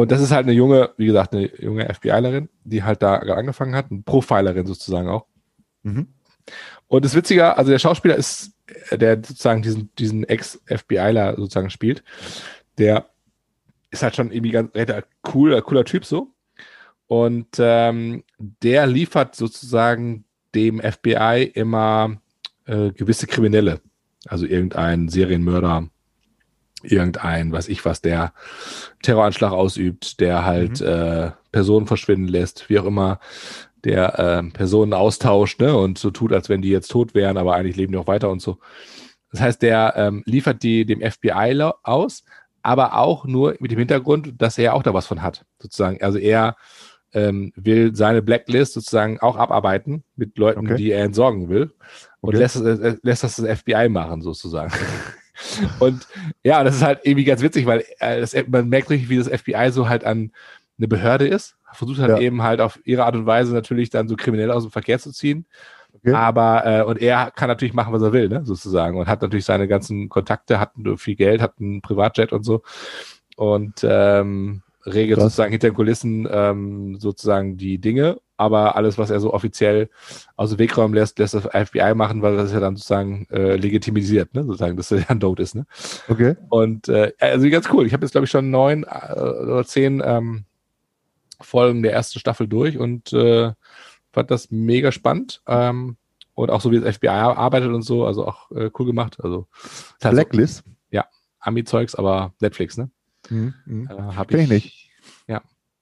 [0.00, 3.74] Und das ist halt eine junge, wie gesagt, eine junge FBIlerin, die halt da angefangen
[3.74, 5.26] hat, eine Profilerin sozusagen auch.
[5.82, 6.06] Mhm.
[6.88, 8.52] Und das Witzige, also der Schauspieler ist,
[8.88, 12.02] äh, der sozusagen diesen, diesen Ex-FBIler sozusagen spielt,
[12.78, 13.10] der
[13.90, 16.28] ist halt schon irgendwie ganz recht cool, cooler Typ so.
[17.06, 20.24] Und ähm, der liefert sozusagen
[20.54, 22.16] dem FBI immer
[22.64, 23.82] äh, gewisse Kriminelle.
[24.26, 25.90] Also irgendein Serienmörder,
[26.82, 28.32] irgendein, weiß ich was, der
[29.02, 30.86] Terroranschlag ausübt, der halt mhm.
[30.86, 33.20] äh, Personen verschwinden lässt, wie auch immer,
[33.84, 37.54] der äh, Personen austauscht ne, und so tut, als wenn die jetzt tot wären, aber
[37.54, 38.58] eigentlich leben die auch weiter und so.
[39.32, 42.24] Das heißt, der ähm, liefert die dem FBI aus,
[42.62, 46.02] aber auch nur mit dem Hintergrund, dass er auch da was von hat, sozusagen.
[46.02, 46.56] Also er
[47.12, 50.76] ähm, will seine Blacklist sozusagen auch abarbeiten mit Leuten, okay.
[50.76, 51.72] die er entsorgen will
[52.20, 52.38] und okay.
[52.38, 54.72] lässt, äh, lässt das das FBI machen, sozusagen.
[55.78, 56.06] und
[56.42, 59.28] ja, das ist halt irgendwie ganz witzig, weil äh, das, man merkt richtig, wie das
[59.28, 60.32] FBI so halt an
[60.78, 62.18] eine Behörde ist, versucht halt ja.
[62.18, 65.12] eben halt auf ihre Art und Weise natürlich dann so kriminell aus dem Verkehr zu
[65.12, 65.46] ziehen.
[65.92, 66.12] Okay.
[66.12, 68.96] Aber, äh, und er kann natürlich machen, was er will, ne, sozusagen.
[68.96, 72.62] Und hat natürlich seine ganzen Kontakte, hat viel Geld, hat einen Privatjet und so.
[73.36, 75.24] Und ähm, regelt Krass.
[75.24, 79.90] sozusagen hinter den Kulissen ähm, sozusagen die Dinge, aber alles, was er so offiziell
[80.34, 83.56] aus dem Weg räumen lässt, lässt das FBI machen, weil das ja dann sozusagen äh,
[83.56, 84.44] legitimisiert, ne?
[84.44, 85.54] sozusagen, dass er dann tot ist.
[85.54, 85.66] Ne?
[86.08, 86.36] Okay.
[86.48, 87.86] Und äh, also ganz cool.
[87.86, 90.44] Ich habe jetzt, glaube ich, schon neun äh, oder zehn ähm,
[91.38, 93.52] Folgen der ersten Staffel durch und äh,
[94.10, 95.42] fand das mega spannend.
[95.46, 95.98] Ähm,
[96.32, 99.18] und auch so wie das FBI arbeitet und so, also auch äh, cool gemacht.
[99.22, 99.48] Also
[100.00, 100.64] Blacklist?
[100.90, 101.04] Ja,
[101.40, 102.90] Ami-Zeugs, aber Netflix, ne?
[103.28, 103.52] Mhm.
[103.66, 103.90] mhm.
[103.90, 104.89] Äh, ich, ich nicht.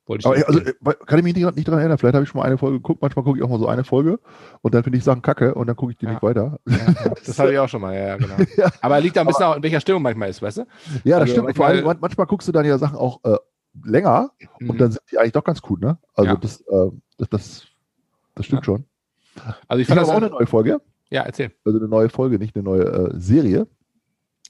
[0.09, 1.99] Wollte ich Aber also, äh, kann ich mich nicht, nicht daran erinnern.
[1.99, 3.03] Vielleicht habe ich schon mal eine Folge geguckt.
[3.03, 4.19] Manchmal gucke ich auch mal so eine Folge
[4.63, 6.13] und dann finde ich Sachen kacke und dann gucke ich die ja.
[6.13, 6.59] nicht weiter.
[6.67, 7.15] Ja, ja.
[7.27, 8.35] Das hatte ich auch schon mal, ja, genau.
[8.81, 10.67] Aber liegt da ein bisschen auch, in welcher Stimmung manchmal ist, weißt du?
[11.05, 11.57] Ja, das also stimmt.
[11.57, 13.37] Vor allem, manchmal guckst du dann ja Sachen auch äh,
[13.85, 14.71] länger mhm.
[14.71, 15.99] und dann sind die eigentlich doch ganz gut, ne?
[16.15, 17.67] Also das, äh, das, das,
[18.35, 18.85] das, stimmt schon.
[19.69, 20.81] Also ich fand ich das auch eine neue Folge.
[21.11, 21.53] Ja, erzähl.
[21.67, 23.67] Also eine neue Folge, nicht eine neue äh, Serie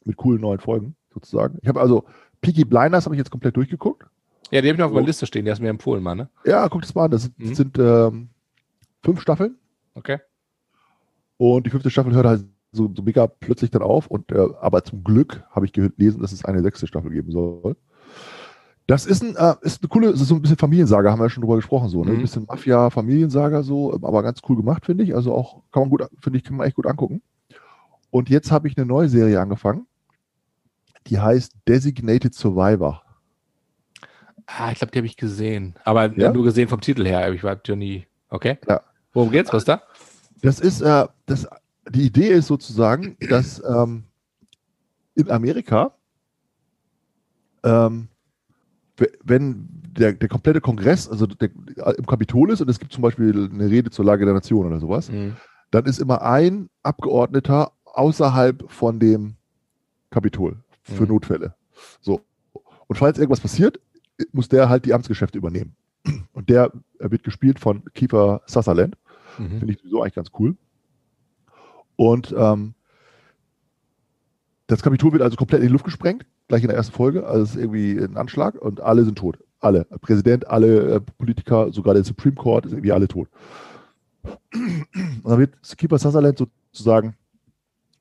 [0.05, 1.59] mit coolen neuen Folgen sozusagen.
[1.63, 2.05] Ich habe also
[2.41, 4.07] Peaky Blinders habe ich jetzt komplett durchgeguckt.
[4.51, 6.15] Ja, die habe ich noch auf meiner Liste stehen, die hast du mir empfohlen, mal,
[6.15, 6.29] ne?
[6.45, 7.11] Ja, guck das mal an.
[7.11, 7.55] Das sind, mhm.
[7.55, 8.29] sind ähm,
[9.03, 9.57] fünf Staffeln.
[9.95, 10.19] Okay.
[11.37, 14.07] Und die fünfte Staffel hört halt so, so mega plötzlich dann auf.
[14.07, 17.77] Und äh, aber zum Glück habe ich gelesen, dass es eine sechste Staffel geben soll.
[18.87, 21.31] Das ist, ein, äh, ist eine coole, ist so ein bisschen Familiensaga, haben wir ja
[21.31, 22.13] schon drüber gesprochen, so, ne?
[22.13, 22.17] Mhm.
[22.17, 25.15] Ein bisschen Mafia, Familiensaga, so, aber ganz cool gemacht, finde ich.
[25.15, 27.21] Also auch, kann man gut, finde ich, kann man echt gut angucken.
[28.11, 29.87] Und jetzt habe ich eine neue Serie angefangen
[31.09, 33.03] die heißt Designated Survivor.
[34.57, 35.75] Ah, ich glaube, die habe ich gesehen.
[35.85, 36.33] Aber ja?
[36.33, 37.31] nur gesehen vom Titel her.
[37.33, 38.07] Ich war Johnny.
[38.31, 38.57] Okay.
[38.67, 38.81] Ja.
[39.13, 39.53] Worum geht's?
[39.53, 39.83] Was da?
[40.41, 41.47] Das ist, äh, das,
[41.91, 44.05] die Idee ist sozusagen, dass ähm,
[45.15, 45.93] in Amerika,
[47.63, 48.09] ähm,
[49.23, 49.69] wenn
[49.99, 51.51] der, der komplette Kongress, also der,
[51.97, 54.81] im Kapitol ist und es gibt zum Beispiel eine Rede zur Lage der Nation oder
[54.81, 55.37] sowas, mhm.
[55.71, 59.37] dann ist immer ein Abgeordneter außerhalb von dem
[60.11, 61.09] Kapitol für mhm.
[61.09, 61.55] Notfälle.
[62.01, 62.23] So.
[62.87, 63.79] Und falls irgendwas passiert,
[64.33, 65.77] muss der halt die Amtsgeschäfte übernehmen.
[66.33, 68.97] Und der wird gespielt von Kiefer Sutherland.
[69.39, 69.59] Mhm.
[69.59, 70.57] Finde ich sowieso eigentlich ganz cool.
[71.97, 72.75] Und ähm,
[74.69, 77.27] das Kapitol wird also komplett in die Luft gesprengt, gleich in der ersten Folge.
[77.27, 79.39] Also es ist irgendwie ein Anschlag und alle sind tot.
[79.61, 79.85] Alle.
[80.01, 83.29] Präsident, alle äh, Politiker, sogar der Supreme Court, ist irgendwie alle tot.
[84.23, 87.17] Und dann wird Kiefer Sutherland sozusagen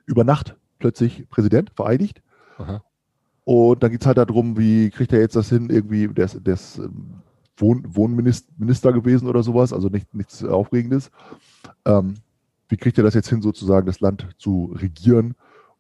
[0.05, 2.21] über Nacht plötzlich Präsident, vereidigt.
[2.57, 2.83] Aha.
[3.47, 6.45] Und dann geht es halt darum, wie kriegt er jetzt das hin, irgendwie, der ist,
[6.45, 7.21] der ist ähm,
[7.55, 11.11] Wohn, Wohnminister gewesen oder sowas, also nicht, nichts Aufregendes.
[11.85, 12.15] Ähm,
[12.67, 15.33] wie kriegt er das jetzt hin, sozusagen das Land zu regieren?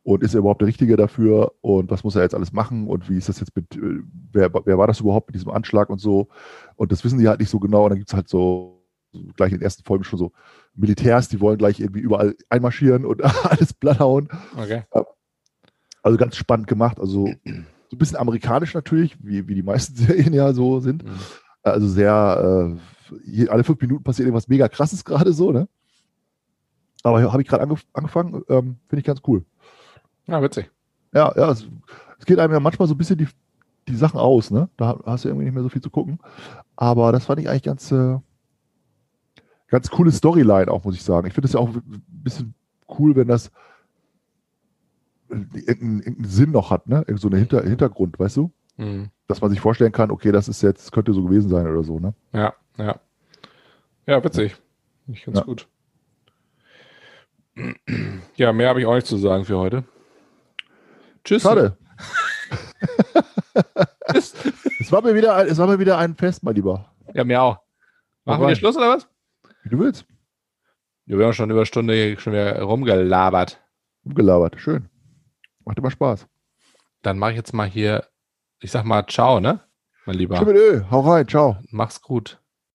[0.03, 1.51] Und ist er überhaupt der Richtige dafür?
[1.59, 2.87] Und was muss er jetzt alles machen?
[2.87, 3.99] Und wie ist das jetzt mit, äh,
[4.31, 6.29] wer, wer war das überhaupt mit diesem Anschlag und so?
[6.77, 7.83] Und das wissen die halt nicht so genau.
[7.83, 8.81] Und dann gibt es halt so,
[9.35, 10.31] gleich in den ersten Folgen schon so
[10.73, 14.29] Militärs, die wollen gleich irgendwie überall einmarschieren und alles platt hauen.
[14.55, 14.83] Okay.
[16.07, 17.01] Also ganz spannend gemacht.
[17.01, 21.03] Also so ein bisschen amerikanisch natürlich, wie, wie die meisten Serien ja so sind.
[21.03, 21.19] Mhm.
[21.63, 22.77] Also sehr,
[23.35, 25.67] äh, alle fünf Minuten passiert irgendwas mega krasses gerade so, ne?
[27.03, 29.43] Aber habe ich gerade angef angefangen, ähm, finde ich ganz cool.
[30.27, 30.71] Ja, witzig.
[31.13, 31.67] Ja, ja, es,
[32.19, 33.27] es, geht einem ja manchmal so ein bisschen die,
[33.89, 34.69] die Sachen aus, ne?
[34.77, 36.19] Da hast du irgendwie nicht mehr so viel zu gucken.
[36.77, 38.17] Aber das fand ich eigentlich ganz, äh,
[39.67, 41.27] ganz coole Storyline auch, muss ich sagen.
[41.27, 42.53] Ich finde es ja auch ein bisschen
[42.97, 43.51] cool, wenn das
[45.29, 46.97] irgendeinen, irgendeinen Sinn noch hat, ne?
[47.07, 48.51] Irgend so einen Hinter, Hintergrund, weißt du?
[48.77, 49.09] Mhm.
[49.27, 51.99] Dass man sich vorstellen kann, okay, das ist jetzt, könnte so gewesen sein oder so,
[51.99, 52.13] ne?
[52.33, 52.99] Ja, ja.
[54.05, 54.55] Ja, witzig.
[55.07, 55.43] Ich ganz Ja.
[55.43, 55.67] gut.
[58.35, 59.83] Ja, mehr habe ich auch nicht zu sagen für heute.
[61.23, 61.41] Tschüss.
[61.41, 61.75] Schade.
[64.11, 64.33] Tschüss.
[64.79, 66.91] Es war mir wieder, ein- es war mir wieder ein Fest, mein Lieber.
[67.13, 67.59] Ja, mir auch.
[68.25, 69.07] Machen wir Schluss oder was?
[69.63, 70.05] Wie du willst.
[71.05, 73.61] Ja, wir haben schon über eine Stunde schon wieder rumgelabert.
[74.03, 74.59] Umgelabert.
[74.59, 74.89] Schön.
[75.67, 76.27] Macht immer Spaß.
[77.01, 78.05] Dann mache ich jetzt mal hier,
[78.61, 79.59] ich sag mal Ciao, ne?
[80.05, 80.41] Mein Lieber.
[80.47, 80.83] Ö.
[80.89, 81.27] Hau rein.
[81.27, 81.57] Ciao.
[81.71, 82.39] Mach's gut.